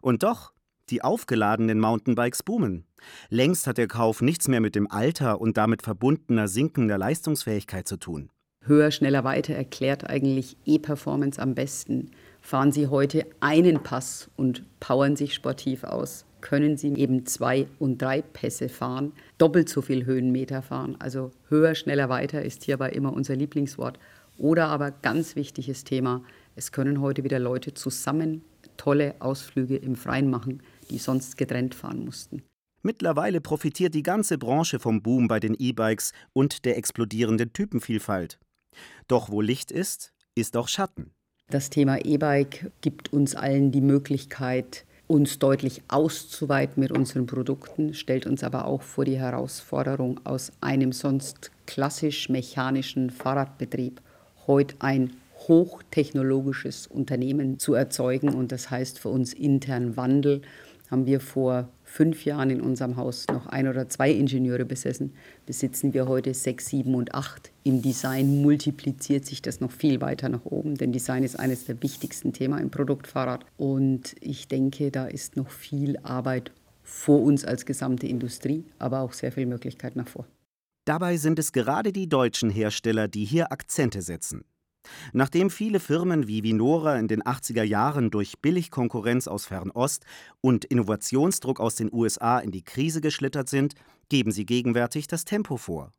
Und 0.00 0.24
doch 0.24 0.51
die 0.92 1.02
aufgeladenen 1.02 1.80
Mountainbikes 1.80 2.42
boomen. 2.42 2.84
Längst 3.30 3.66
hat 3.66 3.78
der 3.78 3.88
Kauf 3.88 4.20
nichts 4.20 4.46
mehr 4.46 4.60
mit 4.60 4.76
dem 4.76 4.88
Alter 4.90 5.40
und 5.40 5.56
damit 5.56 5.82
verbundener 5.82 6.46
sinkender 6.46 6.98
Leistungsfähigkeit 6.98 7.88
zu 7.88 7.96
tun. 7.96 8.28
Höher, 8.64 8.92
schneller, 8.92 9.24
weiter 9.24 9.54
erklärt 9.54 10.08
eigentlich 10.08 10.56
E-Performance 10.66 11.40
am 11.40 11.54
besten. 11.54 12.12
Fahren 12.40 12.70
Sie 12.70 12.86
heute 12.86 13.26
einen 13.40 13.82
Pass 13.82 14.30
und 14.36 14.64
powern 14.78 15.16
sich 15.16 15.34
sportiv 15.34 15.82
aus, 15.82 16.26
können 16.42 16.76
Sie 16.76 16.92
eben 16.94 17.26
zwei 17.26 17.66
und 17.78 18.00
drei 18.00 18.20
Pässe 18.22 18.68
fahren, 18.68 19.12
doppelt 19.38 19.68
so 19.68 19.80
viel 19.80 20.04
Höhenmeter 20.04 20.62
fahren. 20.62 20.96
Also 21.00 21.30
höher, 21.48 21.74
schneller, 21.74 22.08
weiter 22.08 22.42
ist 22.42 22.62
hierbei 22.64 22.90
immer 22.90 23.12
unser 23.12 23.34
Lieblingswort. 23.34 23.98
Oder 24.38 24.68
aber 24.68 24.90
ganz 24.90 25.36
wichtiges 25.36 25.84
Thema, 25.84 26.22
es 26.54 26.70
können 26.70 27.00
heute 27.00 27.24
wieder 27.24 27.38
Leute 27.38 27.74
zusammen 27.74 28.44
tolle 28.76 29.14
Ausflüge 29.20 29.76
im 29.76 29.96
Freien 29.96 30.30
machen 30.30 30.62
die 30.90 30.98
sonst 30.98 31.36
getrennt 31.36 31.74
fahren 31.74 32.04
mussten. 32.04 32.42
Mittlerweile 32.82 33.40
profitiert 33.40 33.94
die 33.94 34.02
ganze 34.02 34.38
Branche 34.38 34.80
vom 34.80 35.02
Boom 35.02 35.28
bei 35.28 35.38
den 35.38 35.54
E-Bikes 35.54 36.12
und 36.32 36.64
der 36.64 36.76
explodierenden 36.76 37.52
Typenvielfalt. 37.52 38.38
Doch 39.06 39.30
wo 39.30 39.40
Licht 39.40 39.70
ist, 39.70 40.12
ist 40.34 40.56
auch 40.56 40.68
Schatten. 40.68 41.12
Das 41.48 41.70
Thema 41.70 42.04
E-Bike 42.04 42.72
gibt 42.80 43.12
uns 43.12 43.34
allen 43.34 43.70
die 43.70 43.82
Möglichkeit, 43.82 44.84
uns 45.06 45.38
deutlich 45.38 45.82
auszuweiten 45.88 46.80
mit 46.80 46.90
unseren 46.90 47.26
Produkten, 47.26 47.94
stellt 47.94 48.26
uns 48.26 48.42
aber 48.42 48.64
auch 48.64 48.82
vor 48.82 49.04
die 49.04 49.18
Herausforderung, 49.18 50.20
aus 50.24 50.52
einem 50.60 50.92
sonst 50.92 51.50
klassisch 51.66 52.28
mechanischen 52.30 53.10
Fahrradbetrieb 53.10 54.00
heute 54.46 54.76
ein 54.78 55.12
hochtechnologisches 55.48 56.86
Unternehmen 56.86 57.58
zu 57.58 57.74
erzeugen. 57.74 58.30
Und 58.30 58.52
das 58.52 58.70
heißt 58.70 58.98
für 58.98 59.08
uns 59.08 59.32
intern 59.32 59.96
Wandel 59.96 60.42
haben 60.92 61.06
wir 61.06 61.20
vor 61.20 61.70
fünf 61.82 62.26
Jahren 62.26 62.50
in 62.50 62.60
unserem 62.60 62.96
Haus 62.96 63.26
noch 63.28 63.46
ein 63.46 63.66
oder 63.66 63.88
zwei 63.88 64.10
Ingenieure 64.10 64.66
besessen, 64.66 65.14
besitzen 65.46 65.94
wir 65.94 66.06
heute 66.06 66.34
sechs, 66.34 66.66
sieben 66.66 66.94
und 66.94 67.14
acht. 67.14 67.50
Im 67.64 67.80
Design 67.80 68.42
multipliziert 68.42 69.24
sich 69.24 69.40
das 69.40 69.60
noch 69.60 69.72
viel 69.72 70.02
weiter 70.02 70.28
nach 70.28 70.44
oben, 70.44 70.76
denn 70.76 70.92
Design 70.92 71.24
ist 71.24 71.40
eines 71.40 71.64
der 71.64 71.82
wichtigsten 71.82 72.34
Themen 72.34 72.58
im 72.58 72.70
Produktfahrrad. 72.70 73.46
Und 73.56 74.14
ich 74.20 74.48
denke, 74.48 74.90
da 74.90 75.06
ist 75.06 75.34
noch 75.36 75.50
viel 75.50 75.96
Arbeit 76.02 76.52
vor 76.82 77.22
uns 77.22 77.44
als 77.46 77.64
gesamte 77.64 78.06
Industrie, 78.06 78.64
aber 78.78 79.00
auch 79.00 79.14
sehr 79.14 79.32
viel 79.32 79.46
Möglichkeit 79.46 79.96
nach 79.96 80.08
vor. 80.08 80.26
Dabei 80.84 81.16
sind 81.16 81.38
es 81.38 81.52
gerade 81.52 81.92
die 81.92 82.08
deutschen 82.08 82.50
Hersteller, 82.50 83.08
die 83.08 83.24
hier 83.24 83.50
Akzente 83.50 84.02
setzen. 84.02 84.44
Nachdem 85.12 85.50
viele 85.50 85.80
Firmen 85.80 86.26
wie 86.26 86.42
Vinora 86.42 86.98
in 86.98 87.08
den 87.08 87.22
80er 87.22 87.62
Jahren 87.62 88.10
durch 88.10 88.40
Billigkonkurrenz 88.40 89.28
aus 89.28 89.46
Fernost 89.46 90.04
und 90.40 90.64
Innovationsdruck 90.64 91.60
aus 91.60 91.76
den 91.76 91.92
USA 91.92 92.38
in 92.38 92.50
die 92.50 92.64
Krise 92.64 93.00
geschlittert 93.00 93.48
sind, 93.48 93.74
geben 94.08 94.32
sie 94.32 94.46
gegenwärtig 94.46 95.06
das 95.06 95.24
Tempo 95.24 95.56
vor. 95.56 95.92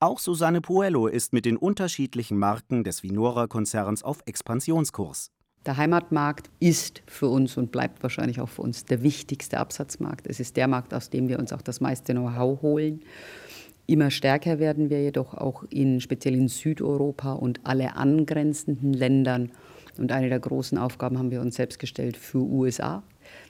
Auch 0.00 0.18
Susanne 0.18 0.60
Puello 0.60 1.06
ist 1.06 1.32
mit 1.32 1.44
den 1.44 1.56
unterschiedlichen 1.56 2.38
Marken 2.38 2.84
des 2.84 3.02
Vinora-Konzerns 3.02 4.02
auf 4.02 4.18
Expansionskurs. 4.26 5.30
Der 5.64 5.78
Heimatmarkt 5.78 6.50
ist 6.60 7.02
für 7.06 7.28
uns 7.28 7.56
und 7.56 7.72
bleibt 7.72 8.02
wahrscheinlich 8.02 8.38
auch 8.40 8.50
für 8.50 8.60
uns 8.60 8.84
der 8.84 9.02
wichtigste 9.02 9.58
Absatzmarkt. 9.58 10.26
Es 10.26 10.40
ist 10.40 10.58
der 10.58 10.68
Markt, 10.68 10.92
aus 10.92 11.08
dem 11.08 11.28
wir 11.28 11.38
uns 11.38 11.54
auch 11.54 11.62
das 11.62 11.80
meiste 11.80 12.12
Know-how 12.12 12.60
holen. 12.60 13.00
Immer 13.86 14.10
stärker 14.10 14.58
werden 14.58 14.88
wir 14.88 15.02
jedoch 15.02 15.34
auch 15.34 15.64
in, 15.68 16.00
speziell 16.00 16.34
in 16.34 16.48
Südeuropa 16.48 17.34
und 17.34 17.60
alle 17.64 17.96
angrenzenden 17.96 18.94
Ländern. 18.94 19.50
Und 19.98 20.10
eine 20.10 20.30
der 20.30 20.40
großen 20.40 20.78
Aufgaben 20.78 21.18
haben 21.18 21.30
wir 21.30 21.42
uns 21.42 21.56
selbst 21.56 21.78
gestellt 21.78 22.16
für 22.16 22.38
USA. 22.38 23.02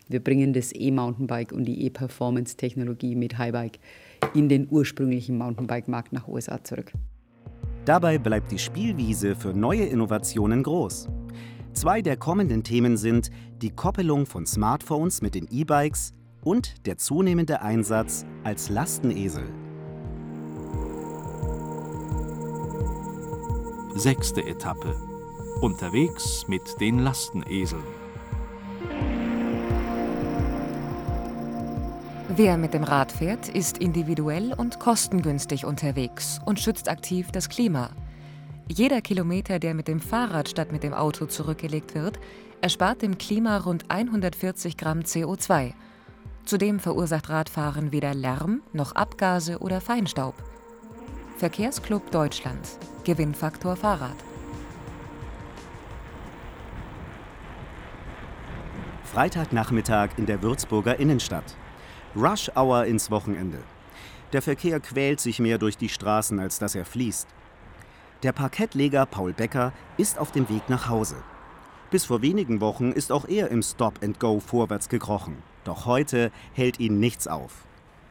Wir 0.09 0.22
bringen 0.22 0.53
das 0.53 0.74
E-Mountainbike 0.74 1.53
und 1.53 1.64
die 1.64 1.85
E-Performance-Technologie 1.87 3.14
mit 3.14 3.39
Highbike 3.39 3.78
in 4.35 4.49
den 4.49 4.66
ursprünglichen 4.70 5.39
Mountainbike-Markt 5.39 6.12
nach 6.12 6.26
USA 6.26 6.62
zurück. 6.62 6.93
Dabei 7.85 8.18
bleibt 8.18 8.51
die 8.51 8.59
Spielwiese 8.59 9.37
für 9.37 9.53
neue 9.53 9.85
Innovationen 9.85 10.62
groß. 10.62 11.09
Zwei 11.74 12.03
der 12.03 12.16
kommenden 12.16 12.62
Themen 12.62 12.97
sind 12.97 13.30
die 13.62 13.70
Koppelung 13.70 14.26
von 14.26 14.47
Smartphones 14.47 15.22
mit 15.22 15.35
den 15.35 15.47
E-Bikes 15.51 16.12
und 16.43 16.87
der 16.87 16.99
zunehmende 16.99 17.62
Einsatz 17.62 18.24
als 18.43 18.68
Lastenesel. 18.68 19.64
Sechste 23.97 24.45
Etappe. 24.45 24.97
Unterwegs 25.61 26.49
mit 26.49 26.80
den 26.80 26.99
Lasteneseln. 26.99 27.84
Wer 32.28 32.57
mit 32.57 32.74
dem 32.74 32.82
Rad 32.82 33.12
fährt, 33.12 33.49
ist 33.49 33.78
individuell 33.78 34.53
und 34.53 34.80
kostengünstig 34.80 35.64
unterwegs 35.64 36.40
und 36.45 36.59
schützt 36.59 36.88
aktiv 36.88 37.30
das 37.30 37.49
Klima. 37.49 37.90
Jeder 38.68 39.01
Kilometer, 39.01 39.61
der 39.61 39.74
mit 39.74 39.86
dem 39.86 40.01
Fahrrad 40.01 40.49
statt 40.49 40.72
mit 40.72 40.82
dem 40.82 40.92
Auto 40.92 41.26
zurückgelegt 41.26 41.95
wird, 41.95 42.18
erspart 42.61 43.01
dem 43.01 43.16
Klima 43.16 43.59
rund 43.59 43.84
140 43.90 44.76
Gramm 44.76 45.03
CO2. 45.03 45.72
Zudem 46.45 46.80
verursacht 46.80 47.30
Radfahren 47.30 47.92
weder 47.92 48.12
Lärm 48.12 48.61
noch 48.72 48.90
Abgase 48.97 49.61
oder 49.61 49.80
Feinstaub. 49.80 50.34
Verkehrsclub 51.37 52.12
Deutschland. 52.12 52.78
Gewinnfaktor 53.03 53.74
Fahrrad. 53.74 54.14
Freitagnachmittag 59.03 60.11
in 60.16 60.26
der 60.26 60.43
Würzburger 60.43 61.01
Innenstadt. 61.01 61.57
Rush 62.14 62.53
Hour 62.55 62.85
ins 62.85 63.11
Wochenende. 63.11 63.59
Der 64.32 64.43
Verkehr 64.43 64.78
quält 64.78 65.18
sich 65.18 65.41
mehr 65.41 65.59
durch 65.59 65.76
die 65.76 65.89
Straßen, 65.89 66.39
als 66.39 66.61
dass 66.61 66.76
er 66.76 66.85
fließt. 66.85 67.26
Der 68.22 68.30
Parkettleger 68.30 69.05
Paul 69.05 69.32
Becker 69.32 69.72
ist 69.97 70.20
auf 70.20 70.30
dem 70.30 70.49
Weg 70.49 70.68
nach 70.68 70.89
Hause. 70.89 71.16
Bis 71.91 72.05
vor 72.05 72.22
wenigen 72.22 72.61
Wochen 72.61 72.93
ist 72.93 73.11
auch 73.11 73.26
er 73.26 73.51
im 73.51 73.64
Stop 73.64 74.05
and 74.05 74.20
Go 74.20 74.39
vorwärts 74.39 74.89
gekrochen. 74.89 75.43
Doch 75.64 75.85
heute 75.85 76.30
hält 76.53 76.78
ihn 76.78 77.01
nichts 77.01 77.26
auf. 77.26 77.64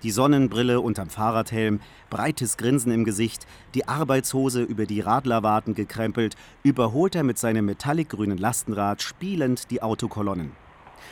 Die 0.04 0.12
Sonnenbrille 0.12 0.82
unterm 0.82 1.10
Fahrradhelm, 1.10 1.80
breites 2.10 2.58
Grinsen 2.58 2.91
im 2.91 3.06
Gesicht, 3.06 3.47
die 3.74 3.88
Arbeitshose 3.88 4.62
über 4.62 4.86
die 4.86 4.99
Radlerwarten 4.99 5.76
gekrempelt, 5.76 6.36
überholt 6.62 7.16
er 7.16 7.24
mit 7.24 7.38
seinem 7.38 7.66
metallicgrünen 7.66 8.38
Lastenrad 8.38 9.01
spielend 9.01 9.72
die 9.72 9.82
Autokolonnen. 9.82 10.51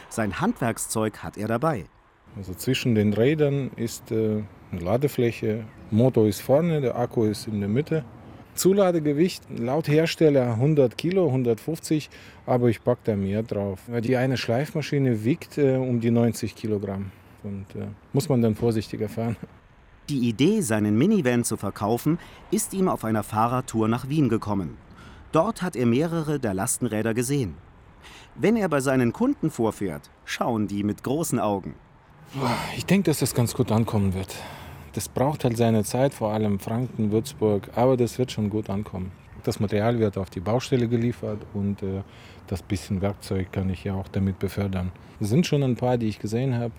Sein 0.10 0.42
Handwerkszeug 0.42 1.20
hat 1.20 1.38
er 1.38 1.48
dabei. 1.48 1.86
Also 2.36 2.54
zwischen 2.54 2.94
den 2.94 3.14
Rädern 3.14 3.72
ist 3.78 4.12
äh, 4.12 4.44
eine 4.72 4.82
Ladefläche, 4.82 5.64
Motor 5.89 6.28
ist 6.28 6.42
vorne, 6.42 6.82
der 6.82 6.98
Akku 6.98 7.24
ist 7.24 7.48
in 7.48 7.62
der 7.62 7.70
Mitte. 7.70 8.04
Zuladegewicht 8.56 9.44
laut 9.58 9.88
Hersteller 9.88 10.52
100 10.52 10.98
Kilo, 10.98 11.28
150, 11.28 12.10
aber 12.46 12.68
ich 12.68 12.84
packe 12.84 13.02
da 13.06 13.16
mehr 13.16 13.44
drauf. 13.44 13.80
Die 14.04 14.18
eine 14.18 14.36
Schleifmaschine 14.36 15.24
wiegt 15.24 15.58
äh, 15.58 15.78
um 15.78 16.02
die 16.02 16.12
90 16.12 16.56
Kilogramm 16.56 17.12
und 17.44 17.66
äh, 17.76 17.88
muss 18.14 18.30
man 18.30 18.42
dann 18.42 18.56
vorsichtiger 18.56 19.10
fahren. 19.10 19.36
Die 20.10 20.28
Idee, 20.28 20.62
seinen 20.62 20.98
Minivan 20.98 21.44
zu 21.44 21.58
verkaufen, 21.58 22.20
ist 22.50 22.74
ihm 22.74 22.89
auf 22.89 23.06
einer 23.06 23.24
Fahrradtour 23.24 23.88
nach 23.88 24.10
Wien 24.10 24.30
gekommen. 24.30 24.78
Dort 25.32 25.62
hat 25.62 25.76
er 25.76 25.86
mehrere 25.86 26.39
der 26.39 26.54
Lastenräder 26.54 27.14
gesehen. 27.14 27.56
Wenn 28.36 28.56
er 28.56 28.68
bei 28.70 28.82
seinen 28.82 29.14
Kunden 29.14 29.52
vorfährt, 29.52 30.10
schauen 30.26 30.68
die 30.68 30.84
mit 30.84 31.04
großen 31.04 31.39
Augen. 31.39 31.76
Ich 32.76 32.86
denke, 32.86 33.10
dass 33.10 33.20
das 33.20 33.34
ganz 33.34 33.54
gut 33.54 33.72
ankommen 33.72 34.14
wird. 34.14 34.36
Das 34.94 35.08
braucht 35.08 35.44
halt 35.44 35.58
seine 35.58 35.84
Zeit, 35.84 36.14
vor 36.14 36.32
allem 36.34 36.60
Franken, 36.60 37.12
Würzburg, 37.12 37.70
aber 37.76 37.96
das 37.96 38.18
wird 38.18 38.32
schon 38.32 38.50
gut 38.50 38.70
ankommen. 38.70 39.12
Das 39.44 39.60
Material 39.60 40.00
wird 40.00 40.18
auf 40.18 40.30
die 40.30 40.39
Baustelle 40.39 40.88
geliefert 40.88 41.39
und 41.54 41.82
äh, 41.82 42.02
das 42.48 42.62
bisschen 42.62 43.02
Werkzeug 43.02 43.52
kann 43.52 43.70
ich 43.70 43.84
ja 43.84 43.96
auch 43.96 44.08
damit 44.08 44.39
befördern. 44.39 44.92
Es 45.20 45.30
sind 45.30 45.48
schon 45.48 45.64
ein 45.64 45.76
paar, 45.76 45.98
die 45.98 46.08
ich 46.08 46.20
gesehen 46.20 46.58
habe. 46.58 46.74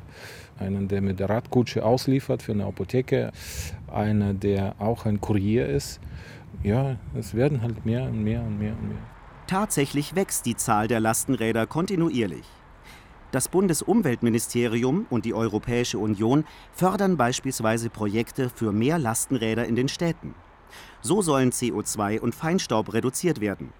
Einen, 0.58 0.86
der 0.86 1.00
mit 1.00 1.18
der 1.18 1.30
Radkutsche 1.30 1.84
ausliefert 1.84 2.42
für 2.42 2.52
eine 2.52 2.66
Apotheke, 2.66 3.32
einer, 3.92 4.34
der 4.34 4.74
auch 4.78 5.06
ein 5.06 5.20
Kurier 5.20 5.66
ist. 5.66 6.00
Ja, 6.62 6.96
es 7.18 7.34
werden 7.34 7.62
halt 7.62 7.84
mehr 7.84 8.04
und 8.04 8.22
mehr 8.22 8.42
und 8.42 8.58
mehr 8.58 8.72
und 8.72 8.88
mehr. 8.88 8.98
Tatsächlich 9.46 10.14
wächst 10.14 10.46
die 10.46 10.56
Zahl 10.56 10.88
der 10.88 11.00
Lastenräder 11.00 11.66
kontinuierlich. 11.66 12.44
Das 13.32 13.48
Bundesumweltministerium 13.48 15.06
und 15.08 15.24
die 15.24 15.34
Europäische 15.34 15.98
Union 15.98 16.44
fördern 16.72 17.16
beispielsweise 17.16 17.88
Projekte 17.88 18.50
für 18.50 18.72
mehr 18.72 18.98
Lastenräder 18.98 19.64
in 19.64 19.74
den 19.74 19.88
Städten. 19.88 20.34
So 21.02 21.20
sollen 21.20 21.50
CO2 21.50 22.20
und 22.20 22.34
Feinstaub 22.34 22.94
reduziert 22.94 23.40
werden. 23.40 23.72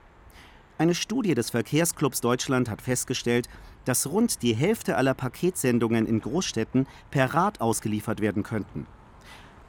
Eine 0.79 0.95
Studie 0.95 1.35
des 1.35 1.51
Verkehrsclubs 1.51 2.21
Deutschland 2.21 2.69
hat 2.69 2.83
festgestellt, 2.83 3.49
dass 3.85 4.09
rund 4.11 4.43
die 4.43 4.55
Hälfte 4.55 4.97
aller 4.97 5.15
Paketsendungen 5.15 6.07
in 6.07 6.21
Großstädten 6.21 6.87
per 7.11 7.33
Rad 7.35 7.61
ausgeliefert 7.61 8.21
werden 8.21 8.43
könnten. 8.43 8.87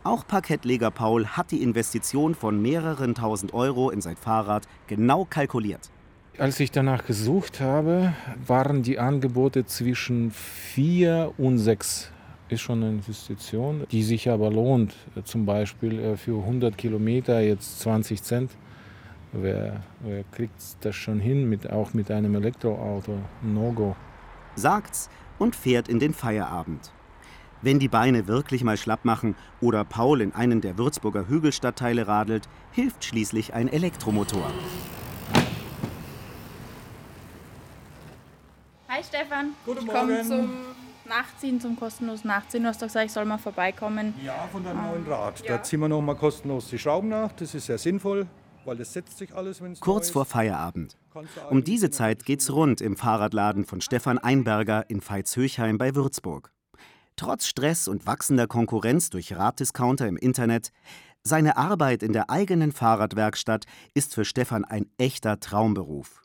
Auch 0.04 0.28
Parkettleger 0.28 0.92
Paul 0.92 1.28
hat 1.28 1.52
die 1.52 1.62
Investition 1.62 2.36
von 2.36 2.62
mehreren 2.62 3.16
tausend 3.16 3.54
Euro 3.54 3.90
in 3.90 4.02
sein 4.02 4.18
Fahrrad 4.18 4.68
genau 4.88 5.26
kalkuliert. 5.26 5.92
Als 6.38 6.60
ich 6.60 6.72
danach 6.72 7.06
gesucht 7.06 7.62
habe, 7.62 8.14
waren 8.46 8.82
die 8.82 8.98
Angebote 8.98 9.66
zwischen 9.66 10.32
vier 10.32 11.32
und 11.38 11.60
sechs. 11.60 12.13
Ist 12.54 12.62
schon 12.62 12.84
eine 12.84 12.92
Investition, 12.92 13.88
die 13.90 14.04
sich 14.04 14.30
aber 14.30 14.52
lohnt. 14.52 14.94
Zum 15.24 15.44
Beispiel 15.44 15.98
äh, 15.98 16.18
für 16.18 16.38
100 16.38 16.78
Kilometer 16.78 17.42
jetzt 17.42 17.80
20 17.80 18.22
Cent. 18.22 18.52
Wer, 19.32 19.82
wer 20.02 20.24
kriegt 20.26 20.54
das 20.82 20.96
schon 20.96 21.20
hin, 21.20 21.50
mit, 21.50 21.72
auch 21.72 21.96
mit 21.96 22.12
einem 22.12 22.36
Elektroauto? 22.36 23.18
No-Go. 23.42 23.96
Sagt's 24.54 25.10
und 25.40 25.56
fährt 25.56 25.88
in 25.88 25.98
den 25.98 26.14
Feierabend. 26.14 26.92
Wenn 27.64 27.80
die 27.80 27.88
Beine 27.88 28.28
wirklich 28.28 28.64
mal 28.64 28.78
schlapp 28.78 29.04
machen 29.04 29.36
oder 29.60 29.84
Paul 29.84 30.22
in 30.22 30.36
einen 30.36 30.62
der 30.62 30.78
Würzburger 30.78 31.28
Hügelstadtteile 31.28 32.06
radelt, 32.08 32.48
hilft 32.72 33.04
schließlich 33.04 33.56
ein 33.56 33.68
Elektromotor. 33.68 34.52
Hi 38.90 39.04
Stefan. 39.04 39.56
Guten 39.66 39.80
ich 39.80 39.88
komme 39.88 40.14
Morgen. 40.14 40.28
zum 40.28 40.50
Nachziehen, 41.06 41.60
zum 41.60 41.76
kostenlosen 41.76 42.28
Nachziehen. 42.28 42.64
Du 42.64 42.70
hast 42.70 42.82
doch 42.82 42.88
gesagt, 42.88 43.06
ich 43.08 43.12
soll 43.12 43.26
mal 43.26 43.38
vorbeikommen. 43.38 44.14
Ja, 44.24 44.48
von 44.52 44.64
deinem 44.64 44.82
neuen 44.82 45.06
Rad. 45.08 45.42
Ja. 45.42 45.58
Da 45.58 45.64
ziehen 45.64 45.80
wir 45.80 45.90
noch 45.90 46.02
mal 46.02 46.16
kostenlos 46.16 46.70
die 46.70 46.80
Schrauben 46.80 47.10
nach. 47.10 47.32
Das 47.34 47.54
ist 47.54 47.66
sehr 47.66 47.78
sinnvoll, 47.78 48.28
weil 48.66 48.78
das 48.78 48.94
setzt 48.94 49.18
sich 49.18 49.36
alles, 49.36 49.62
wenn 49.62 49.74
es 49.74 49.80
Kurz 49.80 50.10
vor 50.10 50.26
Feierabend. 50.26 50.98
Um 51.50 51.64
diese 51.64 51.90
Zeit 51.90 52.26
geht's 52.26 52.52
rund 52.52 52.82
im 52.82 52.96
Fahrradladen 52.96 53.66
von 53.66 53.82
Stefan 53.82 54.18
Einberger 54.18 54.90
in 54.90 55.02
Veitshöchheim 55.02 55.78
bei 55.78 55.96
Würzburg. 55.96 56.52
Trotz 57.16 57.46
Stress 57.46 57.88
und 57.88 58.08
wachsender 58.08 58.48
Konkurrenz 58.48 59.12
durch 59.12 59.36
Raddiscounter 59.36 60.08
im 60.08 60.18
Internet, 60.18 60.72
seine 61.26 61.56
Arbeit 61.56 62.04
in 62.04 62.12
der 62.12 62.30
eigenen 62.30 62.72
Fahrradwerkstatt 62.72 63.66
ist 63.94 64.14
für 64.14 64.26
Stefan 64.26 64.66
ein 64.66 64.88
echter 64.98 65.40
Traumberuf. 65.40 66.23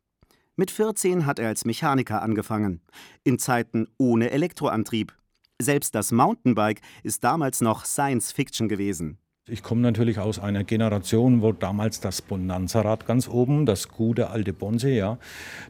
Mit 0.61 0.72
14 0.72 1.24
hat 1.24 1.38
er 1.38 1.46
als 1.46 1.64
Mechaniker 1.64 2.20
angefangen, 2.20 2.80
in 3.22 3.38
Zeiten 3.38 3.86
ohne 3.96 4.32
Elektroantrieb. 4.32 5.16
Selbst 5.62 5.94
das 5.94 6.11
Mountainbike 6.11 6.80
ist 7.04 7.22
damals 7.22 7.61
noch 7.61 7.84
Science 7.84 8.32
Fiction 8.32 8.68
gewesen. 8.68 9.18
Ich 9.51 9.62
komme 9.62 9.80
natürlich 9.80 10.18
aus 10.18 10.38
einer 10.38 10.64
Generation, 10.64 11.40
wo 11.42 11.53
damals 11.53 12.01
das 12.01 12.20
Bonanza-Rad 12.20 13.07
ganz 13.07 13.28
oben, 13.28 13.64
das 13.64 13.88
gute 13.88 14.30
alte 14.30 14.53
Bonse, 14.53 14.90
ja, 14.90 15.18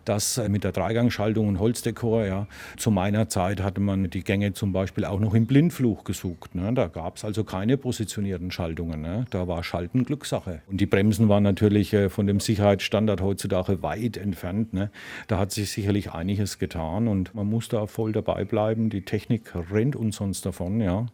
das 0.04 0.40
mit 0.48 0.64
der 0.64 0.72
Dreigangschaltung 0.72 1.46
und 1.46 1.58
Holzdekor, 1.60 2.24
ja. 2.24 2.46
Zu 2.76 2.90
meiner 2.90 3.28
Zeit 3.28 3.62
hatte 3.62 3.80
man 3.80 4.10
die 4.10 4.24
Gänge 4.24 4.52
zum 4.52 4.72
Beispiel 4.72 5.04
auch 5.04 5.20
noch 5.20 5.34
im 5.34 5.46
Blindfluch 5.46 6.04
gesucht. 6.04 6.54
Ne. 6.54 6.72
Da 6.74 6.88
gab 6.88 7.16
es 7.16 7.24
also 7.24 7.44
keine 7.44 7.76
positionierten 7.76 8.50
Schaltungen. 8.50 9.00
Ne. 9.00 9.26
Da 9.30 9.46
war 9.46 9.62
Schalten 9.62 10.04
Glückssache. 10.04 10.62
Und 10.66 10.80
die 10.80 10.86
Bremsen 10.86 11.28
waren 11.28 11.42
natürlich 11.42 11.92
äh, 11.92 12.08
von 12.08 12.26
dem 12.26 12.40
Sicherheitsstandard 12.40 13.20
heutzutage 13.20 13.82
weit 13.82 14.16
entfernt. 14.16 14.72
Ne. 14.72 14.90
Da 15.28 15.38
hat 15.38 15.52
sich 15.52 15.70
sicherlich 15.70 16.12
einiges 16.12 16.58
getan 16.58 17.08
und 17.08 17.34
man 17.34 17.46
muss 17.46 17.68
da 17.68 17.86
voll 17.86 18.12
dabei 18.12 18.44
bleiben. 18.44 18.90
Die 18.90 19.02
Technik 19.02 19.52
rennt 19.70 19.96
uns 19.96 20.16
sonst 20.16 20.44
davon, 20.44 20.80
ja. 20.80 21.06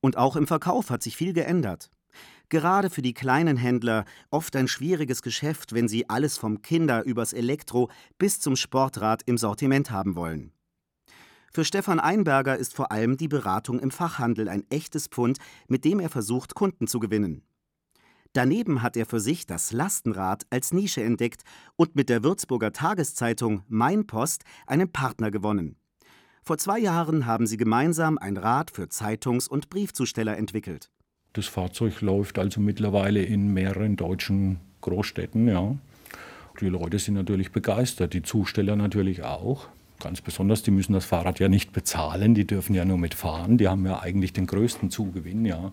Und 0.00 0.16
auch 0.16 0.36
im 0.36 0.46
Verkauf 0.46 0.90
hat 0.90 1.02
sich 1.02 1.16
viel 1.16 1.32
geändert. 1.32 1.90
Gerade 2.48 2.90
für 2.90 3.02
die 3.02 3.14
kleinen 3.14 3.56
Händler 3.56 4.04
oft 4.30 4.54
ein 4.54 4.68
schwieriges 4.68 5.22
Geschäft, 5.22 5.74
wenn 5.74 5.88
sie 5.88 6.08
alles 6.08 6.38
vom 6.38 6.62
Kinder 6.62 7.04
übers 7.04 7.32
Elektro 7.32 7.90
bis 8.18 8.40
zum 8.40 8.54
Sportrad 8.54 9.22
im 9.26 9.36
Sortiment 9.36 9.90
haben 9.90 10.14
wollen. 10.14 10.52
Für 11.52 11.64
Stefan 11.64 12.00
Einberger 12.00 12.56
ist 12.56 12.74
vor 12.74 12.92
allem 12.92 13.16
die 13.16 13.28
Beratung 13.28 13.80
im 13.80 13.90
Fachhandel 13.90 14.48
ein 14.48 14.64
echtes 14.70 15.06
Pfund, 15.06 15.38
mit 15.68 15.84
dem 15.84 16.00
er 16.00 16.10
versucht, 16.10 16.54
Kunden 16.54 16.86
zu 16.86 17.00
gewinnen. 17.00 17.42
Daneben 18.32 18.82
hat 18.82 18.98
er 18.98 19.06
für 19.06 19.20
sich 19.20 19.46
das 19.46 19.72
Lastenrad 19.72 20.46
als 20.50 20.74
Nische 20.74 21.02
entdeckt 21.02 21.42
und 21.76 21.96
mit 21.96 22.10
der 22.10 22.22
Würzburger 22.22 22.72
Tageszeitung 22.72 23.62
Mein 23.68 24.06
Post 24.06 24.44
einen 24.66 24.92
Partner 24.92 25.30
gewonnen. 25.30 25.76
Vor 26.42 26.58
zwei 26.58 26.78
Jahren 26.78 27.24
haben 27.24 27.46
sie 27.46 27.56
gemeinsam 27.56 28.18
ein 28.18 28.36
Rad 28.36 28.70
für 28.70 28.88
Zeitungs- 28.88 29.48
und 29.48 29.70
Briefzusteller 29.70 30.36
entwickelt. 30.36 30.90
Das 31.36 31.48
Fahrzeug 31.48 32.00
läuft 32.00 32.38
also 32.38 32.62
mittlerweile 32.62 33.22
in 33.22 33.52
mehreren 33.52 33.96
deutschen 33.96 34.56
Großstädten. 34.80 35.48
Ja. 35.48 35.76
Die 36.62 36.68
Leute 36.70 36.98
sind 36.98 37.12
natürlich 37.12 37.52
begeistert, 37.52 38.14
die 38.14 38.22
Zusteller 38.22 38.74
natürlich 38.74 39.22
auch. 39.22 39.68
Ganz 40.00 40.22
besonders, 40.22 40.62
die 40.62 40.70
müssen 40.70 40.94
das 40.94 41.04
Fahrrad 41.04 41.38
ja 41.38 41.48
nicht 41.48 41.74
bezahlen, 41.74 42.34
die 42.34 42.46
dürfen 42.46 42.74
ja 42.74 42.86
nur 42.86 42.96
mitfahren. 42.96 43.58
Die 43.58 43.68
haben 43.68 43.84
ja 43.84 44.00
eigentlich 44.00 44.32
den 44.32 44.46
größten 44.46 44.90
Zugewinn, 44.90 45.44
ja. 45.44 45.72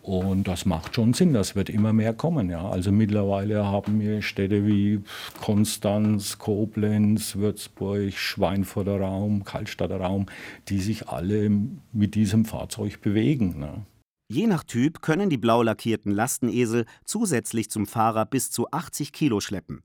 Und 0.00 0.48
das 0.48 0.64
macht 0.64 0.94
schon 0.94 1.12
Sinn, 1.12 1.34
das 1.34 1.54
wird 1.54 1.68
immer 1.68 1.92
mehr 1.92 2.14
kommen. 2.14 2.48
Ja. 2.48 2.66
Also 2.70 2.90
mittlerweile 2.90 3.66
haben 3.66 4.00
wir 4.00 4.22
Städte 4.22 4.66
wie 4.66 5.00
Konstanz, 5.42 6.38
Koblenz, 6.38 7.36
Würzburg, 7.36 8.14
Schweinfurter 8.14 8.98
Raum, 8.98 9.44
Kaltstadter 9.44 10.00
Raum, 10.00 10.24
die 10.70 10.80
sich 10.80 11.10
alle 11.10 11.50
mit 11.92 12.14
diesem 12.14 12.46
Fahrzeug 12.46 13.02
bewegen. 13.02 13.58
Ne. 13.58 13.82
Je 14.30 14.46
nach 14.46 14.62
Typ 14.62 15.00
können 15.00 15.30
die 15.30 15.38
blau 15.38 15.62
lackierten 15.62 16.12
Lastenesel 16.12 16.84
zusätzlich 17.06 17.70
zum 17.70 17.86
Fahrer 17.86 18.26
bis 18.26 18.50
zu 18.50 18.70
80 18.70 19.12
Kilo 19.12 19.40
schleppen. 19.40 19.82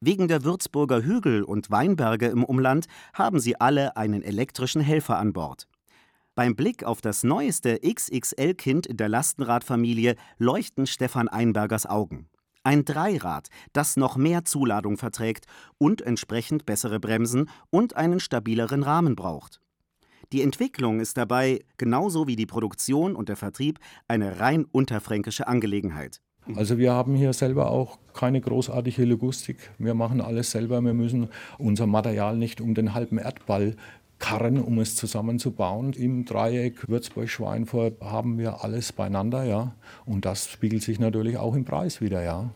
Wegen 0.00 0.26
der 0.26 0.42
Würzburger 0.42 1.04
Hügel 1.04 1.44
und 1.44 1.70
Weinberge 1.70 2.26
im 2.26 2.42
Umland 2.42 2.86
haben 3.12 3.38
sie 3.38 3.60
alle 3.60 3.96
einen 3.96 4.22
elektrischen 4.22 4.82
Helfer 4.82 5.18
an 5.18 5.32
Bord. 5.32 5.68
Beim 6.34 6.56
Blick 6.56 6.82
auf 6.82 7.00
das 7.00 7.22
neueste 7.22 7.78
XXL-Kind 7.78 8.88
in 8.88 8.96
der 8.96 9.08
Lastenradfamilie 9.08 10.16
leuchten 10.36 10.88
Stefan 10.88 11.28
Einbergers 11.28 11.86
Augen. 11.86 12.28
Ein 12.64 12.84
Dreirad, 12.84 13.50
das 13.72 13.96
noch 13.96 14.16
mehr 14.16 14.44
Zuladung 14.44 14.96
verträgt 14.96 15.46
und 15.78 16.02
entsprechend 16.02 16.66
bessere 16.66 16.98
Bremsen 16.98 17.48
und 17.70 17.94
einen 17.94 18.18
stabileren 18.18 18.82
Rahmen 18.82 19.14
braucht. 19.14 19.60
Die 20.32 20.42
Entwicklung 20.42 21.00
ist 21.00 21.16
dabei, 21.16 21.60
genauso 21.76 22.26
wie 22.26 22.36
die 22.36 22.46
Produktion 22.46 23.14
und 23.14 23.28
der 23.28 23.36
Vertrieb, 23.36 23.78
eine 24.08 24.40
rein 24.40 24.64
unterfränkische 24.64 25.46
Angelegenheit. 25.46 26.20
Also 26.56 26.76
wir 26.76 26.92
haben 26.92 27.14
hier 27.14 27.32
selber 27.32 27.70
auch 27.70 27.98
keine 28.12 28.40
großartige 28.40 29.04
Logistik. 29.04 29.70
Wir 29.78 29.94
machen 29.94 30.20
alles 30.20 30.50
selber. 30.50 30.80
Wir 30.82 30.92
müssen 30.92 31.28
unser 31.58 31.86
Material 31.86 32.36
nicht 32.36 32.60
um 32.60 32.74
den 32.74 32.92
halben 32.92 33.18
Erdball 33.18 33.76
karren, 34.18 34.60
um 34.60 34.78
es 34.78 34.94
zusammenzubauen. 34.96 35.92
Im 35.94 36.24
Dreieck 36.24 36.88
Würzburg-Schweinfurt 36.88 38.00
haben 38.00 38.38
wir 38.38 38.62
alles 38.62 38.92
beieinander, 38.92 39.44
ja. 39.44 39.74
Und 40.04 40.24
das 40.24 40.48
spiegelt 40.48 40.82
sich 40.82 40.98
natürlich 40.98 41.38
auch 41.38 41.54
im 41.54 41.64
Preis 41.64 42.00
wieder, 42.00 42.22
ja. 42.22 42.50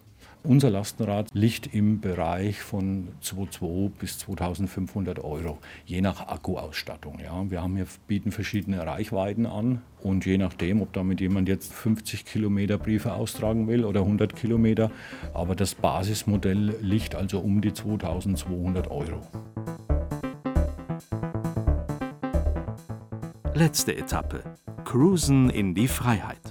Unser 0.45 0.70
Lastenrad 0.70 1.28
liegt 1.34 1.74
im 1.74 2.01
Bereich 2.01 2.61
von 2.61 3.09
2.200 3.22 3.91
bis 3.91 4.18
2.500 4.18 5.20
Euro, 5.20 5.59
je 5.84 6.01
nach 6.01 6.28
Akkuausstattung. 6.28 7.18
Ja. 7.18 7.51
Wir 7.51 7.61
haben 7.61 7.76
hier, 7.76 7.86
bieten 8.07 8.32
verschiedene 8.32 8.86
Reichweiten 8.86 9.47
an 9.47 9.82
und 10.01 10.24
je 10.24 10.39
nachdem, 10.39 10.80
ob 10.80 10.93
damit 10.93 11.20
jemand 11.20 11.49
jetzt 11.49 11.72
50 11.72 12.24
Kilometer 12.24 12.78
Briefe 12.78 13.12
austragen 13.12 13.66
will 13.66 13.84
oder 13.84 14.01
100 14.01 14.34
Kilometer, 14.36 14.91
aber 15.34 15.55
das 15.55 15.74
Basismodell 15.74 16.76
liegt 16.80 17.14
also 17.14 17.41
um 17.41 17.61
die 17.61 17.72
2.200 17.72 18.89
Euro. 18.89 19.20
Letzte 23.55 23.97
Etappe. 23.97 24.45
Cruisen 24.84 25.51
in 25.51 25.74
die 25.74 25.89
Freiheit. 25.89 26.47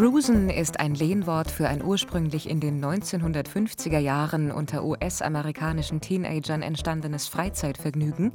Cruisen 0.00 0.48
ist 0.48 0.80
ein 0.80 0.94
Lehnwort 0.94 1.50
für 1.50 1.68
ein 1.68 1.84
ursprünglich 1.84 2.48
in 2.48 2.58
den 2.58 2.82
1950er 2.82 3.98
Jahren 3.98 4.50
unter 4.50 4.82
US-amerikanischen 4.82 6.00
Teenagern 6.00 6.62
entstandenes 6.62 7.28
Freizeitvergnügen, 7.28 8.32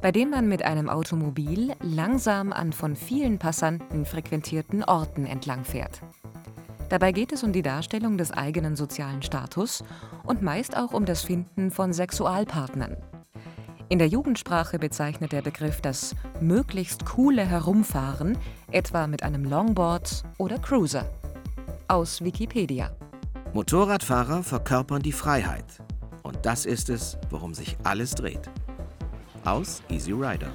bei 0.00 0.10
dem 0.10 0.30
man 0.30 0.48
mit 0.48 0.62
einem 0.64 0.88
Automobil 0.88 1.74
langsam 1.82 2.50
an 2.50 2.72
von 2.72 2.96
vielen 2.96 3.38
Passanten 3.38 4.06
frequentierten 4.06 4.84
Orten 4.84 5.26
entlangfährt. 5.26 6.00
Dabei 6.88 7.12
geht 7.12 7.32
es 7.32 7.42
um 7.42 7.52
die 7.52 7.60
Darstellung 7.60 8.16
des 8.16 8.30
eigenen 8.30 8.74
sozialen 8.74 9.20
Status 9.20 9.84
und 10.24 10.40
meist 10.40 10.78
auch 10.78 10.94
um 10.94 11.04
das 11.04 11.20
Finden 11.20 11.70
von 11.70 11.92
Sexualpartnern. 11.92 12.96
In 13.92 13.98
der 13.98 14.08
Jugendsprache 14.08 14.78
bezeichnet 14.78 15.32
der 15.32 15.42
Begriff 15.42 15.82
das 15.82 16.16
möglichst 16.40 17.04
coole 17.04 17.44
Herumfahren, 17.44 18.38
etwa 18.70 19.06
mit 19.06 19.22
einem 19.22 19.44
Longboard 19.44 20.24
oder 20.38 20.58
Cruiser. 20.58 21.04
Aus 21.88 22.24
Wikipedia. 22.24 22.90
Motorradfahrer 23.52 24.44
verkörpern 24.44 25.02
die 25.02 25.12
Freiheit. 25.12 25.66
Und 26.22 26.38
das 26.46 26.64
ist 26.64 26.88
es, 26.88 27.18
worum 27.28 27.52
sich 27.52 27.76
alles 27.84 28.14
dreht. 28.14 28.50
Aus 29.44 29.82
Easy 29.90 30.12
Rider. 30.12 30.48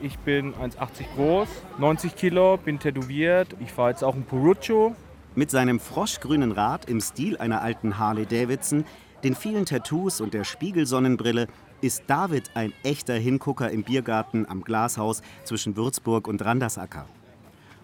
Ich 0.00 0.16
bin 0.20 0.54
1,80 0.54 1.16
groß, 1.16 1.48
90 1.78 2.14
Kilo, 2.14 2.58
bin 2.58 2.78
tätowiert. 2.78 3.56
Ich 3.58 3.72
fahre 3.72 3.90
jetzt 3.90 4.04
auch 4.04 4.14
ein 4.14 4.22
Puruccio. 4.22 4.94
Mit 5.34 5.50
seinem 5.50 5.80
froschgrünen 5.80 6.52
Rad 6.52 6.88
im 6.88 7.00
Stil 7.00 7.38
einer 7.38 7.60
alten 7.60 7.98
Harley 7.98 8.24
Davidson 8.24 8.84
den 9.24 9.34
vielen 9.34 9.66
Tattoos 9.66 10.20
und 10.20 10.34
der 10.34 10.44
Spiegelsonnenbrille 10.44 11.46
ist 11.80 12.04
David 12.06 12.50
ein 12.54 12.72
echter 12.82 13.14
Hingucker 13.14 13.70
im 13.70 13.84
Biergarten 13.84 14.46
am 14.48 14.62
Glashaus 14.62 15.22
zwischen 15.44 15.76
Würzburg 15.76 16.26
und 16.26 16.44
Randersacker. 16.44 17.06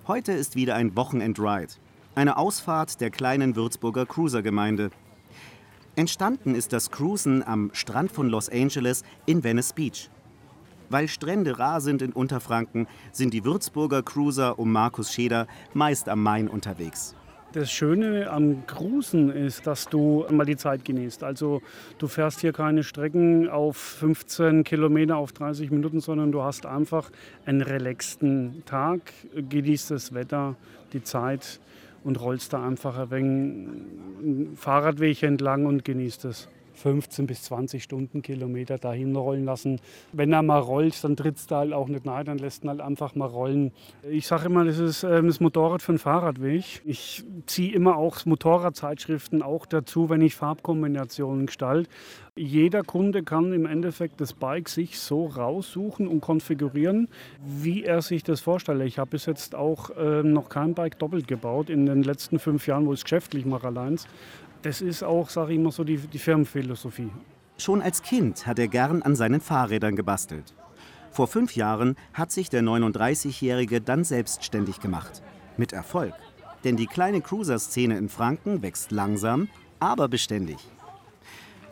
Heute 0.06 0.32
ist 0.32 0.56
wieder 0.56 0.74
ein 0.74 0.96
Wochenendride, 0.96 1.74
eine 2.14 2.36
Ausfahrt 2.36 3.00
der 3.00 3.10
kleinen 3.10 3.56
Würzburger 3.56 4.06
Cruiser-Gemeinde. 4.06 4.90
Entstanden 5.96 6.54
ist 6.54 6.72
das 6.72 6.90
Cruisen 6.90 7.46
am 7.46 7.70
Strand 7.72 8.10
von 8.10 8.28
Los 8.28 8.48
Angeles 8.48 9.02
in 9.26 9.44
Venice 9.44 9.72
Beach. 9.72 10.10
Weil 10.90 11.08
Strände 11.08 11.58
rar 11.58 11.80
sind 11.80 12.02
in 12.02 12.12
Unterfranken, 12.12 12.86
sind 13.12 13.34
die 13.34 13.44
Würzburger 13.44 14.02
Cruiser 14.02 14.58
um 14.58 14.72
Markus 14.72 15.12
Scheder 15.12 15.46
meist 15.74 16.08
am 16.08 16.22
Main 16.22 16.48
unterwegs. 16.48 17.14
Das 17.52 17.70
Schöne 17.70 18.30
am 18.30 18.66
Cruisen 18.66 19.30
ist, 19.30 19.66
dass 19.66 19.86
du 19.86 20.26
mal 20.30 20.44
die 20.44 20.58
Zeit 20.58 20.84
genießt. 20.84 21.24
Also 21.24 21.62
du 21.96 22.06
fährst 22.06 22.40
hier 22.42 22.52
keine 22.52 22.82
Strecken 22.82 23.48
auf 23.48 23.78
15 23.78 24.64
Kilometer, 24.64 25.16
auf 25.16 25.32
30 25.32 25.70
Minuten, 25.70 26.00
sondern 26.00 26.30
du 26.30 26.42
hast 26.42 26.66
einfach 26.66 27.10
einen 27.46 27.62
relaxten 27.62 28.62
Tag, 28.66 29.00
genießt 29.34 29.92
das 29.92 30.12
Wetter, 30.12 30.56
die 30.92 31.02
Zeit 31.02 31.58
und 32.04 32.20
rollst 32.20 32.52
da 32.52 32.62
einfach 32.62 32.98
ein 32.98 33.10
wenig 33.10 33.68
einen 34.22 34.56
Fahrradweg 34.56 35.22
entlang 35.22 35.64
und 35.64 35.86
genießt 35.86 36.26
es. 36.26 36.48
15 36.78 37.26
bis 37.26 37.42
20 37.42 37.82
Stundenkilometer 37.82 38.78
dahin 38.78 39.14
rollen 39.16 39.44
lassen. 39.44 39.80
Wenn 40.12 40.32
er 40.32 40.42
mal 40.42 40.60
rollt, 40.60 41.02
dann 41.04 41.16
tritt 41.16 41.36
es 41.36 41.46
da 41.46 41.58
halt 41.58 41.72
auch 41.72 41.88
nicht 41.88 42.04
nahe, 42.04 42.24
dann 42.24 42.38
lässt 42.38 42.64
ihn 42.64 42.70
halt 42.70 42.80
einfach 42.80 43.14
mal 43.14 43.26
rollen. 43.26 43.72
Ich 44.08 44.26
sage 44.26 44.46
immer, 44.46 44.64
das 44.64 44.78
ist 44.78 45.02
äh, 45.02 45.22
das 45.22 45.40
Motorrad 45.40 45.82
für 45.82 45.92
den 45.92 45.98
Fahrradweg. 45.98 46.82
Ich 46.84 47.24
ziehe 47.46 47.72
immer 47.72 47.96
auch 47.96 48.24
Motorradzeitschriften 48.24 49.42
auch 49.42 49.66
dazu, 49.66 50.08
wenn 50.08 50.22
ich 50.22 50.34
Farbkombinationen 50.34 51.46
gestalte. 51.46 51.88
Jeder 52.38 52.84
Kunde 52.84 53.24
kann 53.24 53.52
im 53.52 53.66
Endeffekt 53.66 54.20
das 54.20 54.32
Bike 54.32 54.68
sich 54.68 55.00
so 55.00 55.26
raussuchen 55.26 56.06
und 56.06 56.20
konfigurieren, 56.20 57.08
wie 57.44 57.82
er 57.82 58.00
sich 58.00 58.22
das 58.22 58.40
vorstellt. 58.40 58.82
Ich 58.82 59.00
habe 59.00 59.10
bis 59.10 59.26
jetzt 59.26 59.56
auch 59.56 59.90
äh, 59.96 60.22
noch 60.22 60.48
kein 60.48 60.74
Bike 60.74 61.00
doppelt 61.00 61.26
gebaut 61.26 61.68
in 61.68 61.86
den 61.86 62.04
letzten 62.04 62.38
fünf 62.38 62.68
Jahren, 62.68 62.86
wo 62.86 62.92
ich 62.92 63.00
es 63.00 63.04
geschäftlich 63.04 63.44
mache 63.44 63.66
allein. 63.66 63.98
Das 64.62 64.80
ist 64.80 65.02
auch, 65.02 65.28
sage 65.30 65.52
ich 65.52 65.58
immer 65.58 65.70
so, 65.70 65.84
die, 65.84 65.96
die 65.96 66.18
Firmenphilosophie. 66.18 67.10
Schon 67.58 67.82
als 67.82 68.02
Kind 68.02 68.46
hat 68.46 68.58
er 68.58 68.68
gern 68.68 69.02
an 69.02 69.16
seinen 69.16 69.40
Fahrrädern 69.40 69.96
gebastelt. 69.96 70.54
Vor 71.10 71.26
fünf 71.26 71.56
Jahren 71.56 71.96
hat 72.12 72.30
sich 72.30 72.50
der 72.50 72.62
39-Jährige 72.62 73.80
dann 73.80 74.04
selbstständig 74.04 74.80
gemacht. 74.80 75.22
Mit 75.56 75.72
Erfolg. 75.72 76.14
Denn 76.64 76.76
die 76.76 76.86
kleine 76.86 77.20
Cruiser-Szene 77.20 77.96
in 77.98 78.08
Franken 78.08 78.62
wächst 78.62 78.90
langsam, 78.90 79.48
aber 79.80 80.08
beständig. 80.08 80.58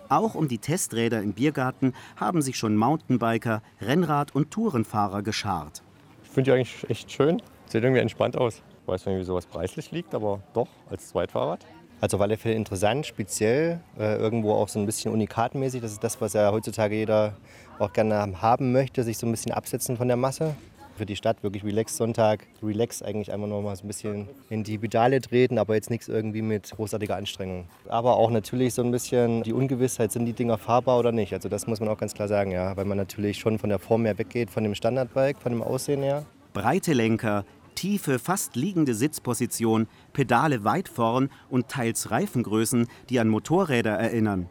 Auch 0.08 0.34
um 0.34 0.46
die 0.46 0.58
Testräder 0.58 1.20
im 1.22 1.32
Biergarten 1.32 1.92
haben 2.16 2.40
sich 2.40 2.56
schon 2.56 2.76
Mountainbiker, 2.76 3.62
Rennrad- 3.80 4.34
und 4.34 4.52
Tourenfahrer 4.52 5.22
geschart. 5.22 5.82
Ich 6.22 6.30
finde 6.30 6.50
die 6.50 6.56
eigentlich 6.56 6.90
echt 6.90 7.10
schön. 7.10 7.42
Sieht 7.66 7.82
irgendwie 7.82 8.00
entspannt 8.00 8.36
aus. 8.36 8.62
Ich 8.82 8.88
weiß 8.88 9.06
nicht, 9.06 9.18
wie 9.18 9.24
sowas 9.24 9.46
preislich 9.46 9.90
liegt, 9.90 10.14
aber 10.14 10.40
doch, 10.54 10.68
als 10.88 11.08
Zweitfahrrad. 11.08 11.66
Also 12.00 12.18
auf 12.18 12.22
alle 12.22 12.36
Fälle 12.36 12.54
interessant, 12.54 13.06
speziell, 13.06 13.80
äh, 13.98 14.16
irgendwo 14.16 14.52
auch 14.52 14.68
so 14.68 14.78
ein 14.78 14.84
bisschen 14.84 15.12
unikatmäßig. 15.12 15.80
Das 15.80 15.92
ist 15.92 16.04
das, 16.04 16.20
was 16.20 16.34
ja 16.34 16.52
heutzutage 16.52 16.94
jeder 16.94 17.32
auch 17.78 17.92
gerne 17.92 18.40
haben 18.42 18.72
möchte, 18.72 19.02
sich 19.02 19.16
so 19.16 19.26
ein 19.26 19.30
bisschen 19.30 19.52
absetzen 19.52 19.96
von 19.96 20.06
der 20.06 20.16
Masse. 20.16 20.54
Für 20.96 21.06
die 21.06 21.16
Stadt 21.16 21.42
wirklich 21.42 21.62
relax 21.62 21.96
Sonntag, 21.96 22.46
relax 22.62 23.02
eigentlich 23.02 23.30
einfach 23.32 23.48
noch 23.48 23.60
mal 23.60 23.76
so 23.76 23.84
ein 23.84 23.86
bisschen 23.86 24.28
in 24.48 24.62
die 24.62 24.78
Pedale 24.78 25.20
treten, 25.20 25.58
aber 25.58 25.74
jetzt 25.74 25.90
nichts 25.90 26.08
irgendwie 26.08 26.40
mit 26.40 26.70
großartiger 26.70 27.16
Anstrengung. 27.16 27.66
Aber 27.88 28.16
auch 28.16 28.30
natürlich 28.30 28.72
so 28.72 28.82
ein 28.82 28.90
bisschen 28.90 29.42
die 29.42 29.52
Ungewissheit, 29.52 30.12
sind 30.12 30.24
die 30.24 30.32
Dinger 30.32 30.56
fahrbar 30.56 30.98
oder 30.98 31.12
nicht. 31.12 31.34
Also 31.34 31.50
das 31.50 31.66
muss 31.66 31.80
man 31.80 31.90
auch 31.90 31.98
ganz 31.98 32.14
klar 32.14 32.28
sagen, 32.28 32.50
ja, 32.50 32.76
weil 32.76 32.86
man 32.86 32.96
natürlich 32.96 33.38
schon 33.38 33.58
von 33.58 33.68
der 33.68 33.78
Form 33.78 34.06
her 34.06 34.18
weggeht, 34.18 34.50
von 34.50 34.64
dem 34.64 34.74
Standardbike, 34.74 35.38
von 35.38 35.52
dem 35.52 35.62
Aussehen 35.62 36.02
her. 36.02 36.24
Breite 36.54 36.94
Lenker, 36.94 37.44
tiefe, 37.76 38.18
fast 38.18 38.56
liegende 38.56 38.94
Sitzposition, 38.94 39.86
Pedale 40.12 40.64
weit 40.64 40.88
vorn 40.88 41.30
und 41.48 41.68
teils 41.68 42.10
Reifengrößen, 42.10 42.88
die 43.08 43.20
an 43.20 43.28
Motorräder 43.28 43.92
erinnern. 43.92 44.50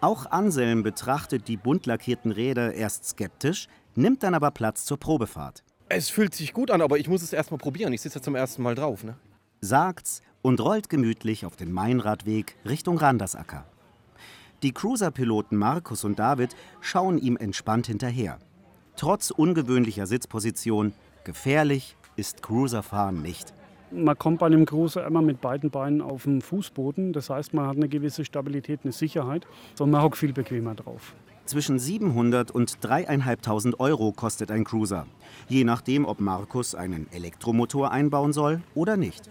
Auch 0.00 0.26
Anselm 0.26 0.82
betrachtet 0.82 1.46
die 1.46 1.56
bunt 1.56 1.86
lackierten 1.86 2.32
Räder 2.32 2.74
erst 2.74 3.04
skeptisch, 3.04 3.68
nimmt 3.94 4.22
dann 4.22 4.34
aber 4.34 4.50
Platz 4.50 4.84
zur 4.84 4.98
Probefahrt. 4.98 5.62
Es 5.88 6.08
fühlt 6.08 6.34
sich 6.34 6.52
gut 6.52 6.70
an, 6.70 6.82
aber 6.82 6.98
ich 6.98 7.08
muss 7.08 7.22
es 7.22 7.32
erst 7.32 7.50
mal 7.50 7.56
probieren. 7.56 7.92
Ich 7.92 8.02
sitze 8.02 8.18
ja 8.18 8.22
zum 8.22 8.34
ersten 8.34 8.62
Mal 8.62 8.74
drauf. 8.74 9.04
Ne? 9.04 9.16
Sagt's 9.60 10.22
und 10.42 10.60
rollt 10.60 10.88
gemütlich 10.88 11.46
auf 11.46 11.56
den 11.56 11.72
Mainradweg 11.72 12.56
Richtung 12.64 12.98
Randersacker. 12.98 13.66
Die 14.62 14.72
Cruiser-Piloten 14.72 15.56
Markus 15.56 16.04
und 16.04 16.18
David 16.18 16.56
schauen 16.80 17.18
ihm 17.18 17.36
entspannt 17.36 17.86
hinterher. 17.86 18.38
Trotz 18.96 19.30
ungewöhnlicher 19.30 20.06
Sitzposition, 20.06 20.92
gefährlich 21.24 21.96
ist 22.18 22.42
Cruiserfahren 22.42 23.22
nicht. 23.22 23.54
Man 23.90 24.18
kommt 24.18 24.40
bei 24.40 24.46
einem 24.46 24.66
Cruiser 24.66 25.06
immer 25.06 25.22
mit 25.22 25.40
beiden 25.40 25.70
Beinen 25.70 26.02
auf 26.02 26.24
dem 26.24 26.42
Fußboden. 26.42 27.14
Das 27.14 27.30
heißt, 27.30 27.54
man 27.54 27.66
hat 27.66 27.76
eine 27.76 27.88
gewisse 27.88 28.24
Stabilität, 28.24 28.80
eine 28.82 28.92
Sicherheit. 28.92 29.46
Und 29.78 29.90
man 29.90 30.02
hockt 30.02 30.18
viel 30.18 30.34
bequemer 30.34 30.74
drauf. 30.74 31.14
Zwischen 31.46 31.78
700 31.78 32.50
und 32.50 32.80
3.500 32.80 33.78
Euro 33.78 34.12
kostet 34.12 34.50
ein 34.50 34.64
Cruiser. 34.64 35.06
Je 35.48 35.64
nachdem, 35.64 36.04
ob 36.04 36.20
Markus 36.20 36.74
einen 36.74 37.06
Elektromotor 37.10 37.90
einbauen 37.90 38.34
soll 38.34 38.60
oder 38.74 38.98
nicht. 38.98 39.30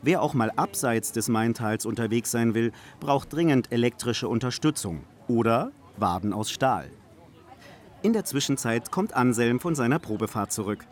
Wer 0.00 0.22
auch 0.22 0.32
mal 0.32 0.50
abseits 0.56 1.12
des 1.12 1.28
Maintals 1.28 1.84
unterwegs 1.84 2.30
sein 2.30 2.54
will, 2.54 2.72
braucht 3.00 3.32
dringend 3.32 3.70
elektrische 3.72 4.28
Unterstützung 4.28 5.00
oder 5.28 5.72
Waden 5.98 6.32
aus 6.32 6.50
Stahl. 6.50 6.90
In 8.00 8.12
der 8.14 8.24
Zwischenzeit 8.24 8.90
kommt 8.90 9.14
Anselm 9.14 9.60
von 9.60 9.74
seiner 9.74 9.98
Probefahrt 9.98 10.52
zurück. 10.52 10.86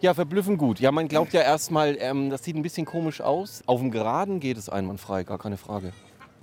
Ja, 0.00 0.14
verblüffend 0.14 0.58
gut. 0.58 0.78
Ja, 0.78 0.92
man 0.92 1.08
glaubt 1.08 1.32
ja 1.32 1.40
erstmal, 1.40 1.96
ähm, 1.98 2.30
das 2.30 2.44
sieht 2.44 2.54
ein 2.54 2.62
bisschen 2.62 2.86
komisch 2.86 3.20
aus. 3.20 3.64
Auf 3.66 3.80
dem 3.80 3.90
Geraden 3.90 4.38
geht 4.38 4.56
es 4.56 4.68
einwandfrei, 4.68 5.24
gar 5.24 5.38
keine 5.38 5.56
Frage. 5.56 5.92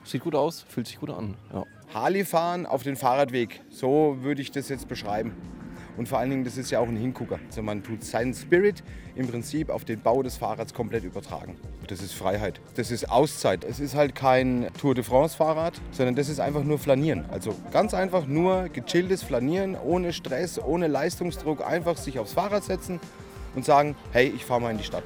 Sieht 0.04 0.24
gut 0.24 0.36
aus, 0.36 0.66
fühlt 0.68 0.88
sich 0.88 1.00
gut 1.00 1.10
an. 1.10 1.36
Ja. 1.54 1.64
Harley 1.94 2.26
fahren 2.26 2.66
auf 2.66 2.84
den 2.84 2.98
Fahrradweg, 2.98 3.62
so 3.70 4.18
würde 4.20 4.42
ich 4.42 4.52
das 4.52 4.68
jetzt 4.68 4.90
beschreiben. 4.90 5.32
Und 5.96 6.10
vor 6.10 6.20
allen 6.20 6.30
Dingen, 6.30 6.44
das 6.44 6.58
ist 6.58 6.70
ja 6.70 6.82
auch 6.82 6.88
ein 6.90 6.98
Hingucker. 6.98 7.40
Also 7.48 7.62
man 7.62 7.82
tut 7.82 8.04
seinen 8.04 8.34
Spirit 8.34 8.84
im 9.16 9.30
Prinzip 9.30 9.70
auf 9.70 9.86
den 9.86 10.02
Bau 10.02 10.22
des 10.22 10.36
Fahrrads 10.36 10.74
komplett 10.74 11.06
übertragen. 11.06 11.56
Das 11.88 12.02
ist 12.02 12.14
Freiheit. 12.14 12.60
Das 12.76 12.92
ist 12.92 13.10
Auszeit. 13.10 13.64
Es 13.64 13.80
ist 13.80 13.96
halt 13.96 14.16
kein 14.16 14.68
Tour 14.78 14.96
de 14.96 15.06
France 15.06 15.38
Fahrrad, 15.38 15.80
sondern 15.92 16.16
das 16.16 16.28
ist 16.28 16.42
einfach 16.42 16.66
nur 16.66 16.78
Flanieren. 16.78 17.24
Also 17.32 17.56
ganz 17.72 17.94
einfach 17.94 18.28
nur 18.28 18.68
gechilltes 18.68 19.24
Flanieren, 19.24 19.78
ohne 19.78 20.12
Stress, 20.12 20.60
ohne 20.62 20.88
Leistungsdruck. 20.88 21.66
Einfach 21.66 21.96
sich 21.96 22.20
aufs 22.20 22.34
Fahrrad 22.34 22.66
setzen 22.66 23.00
und 23.56 23.66
sagen, 23.66 23.96
hey, 24.12 24.32
ich 24.36 24.46
fahre 24.46 24.62
mal 24.62 24.72
in 24.72 24.78
die 24.78 24.84
Stadt. 24.84 25.04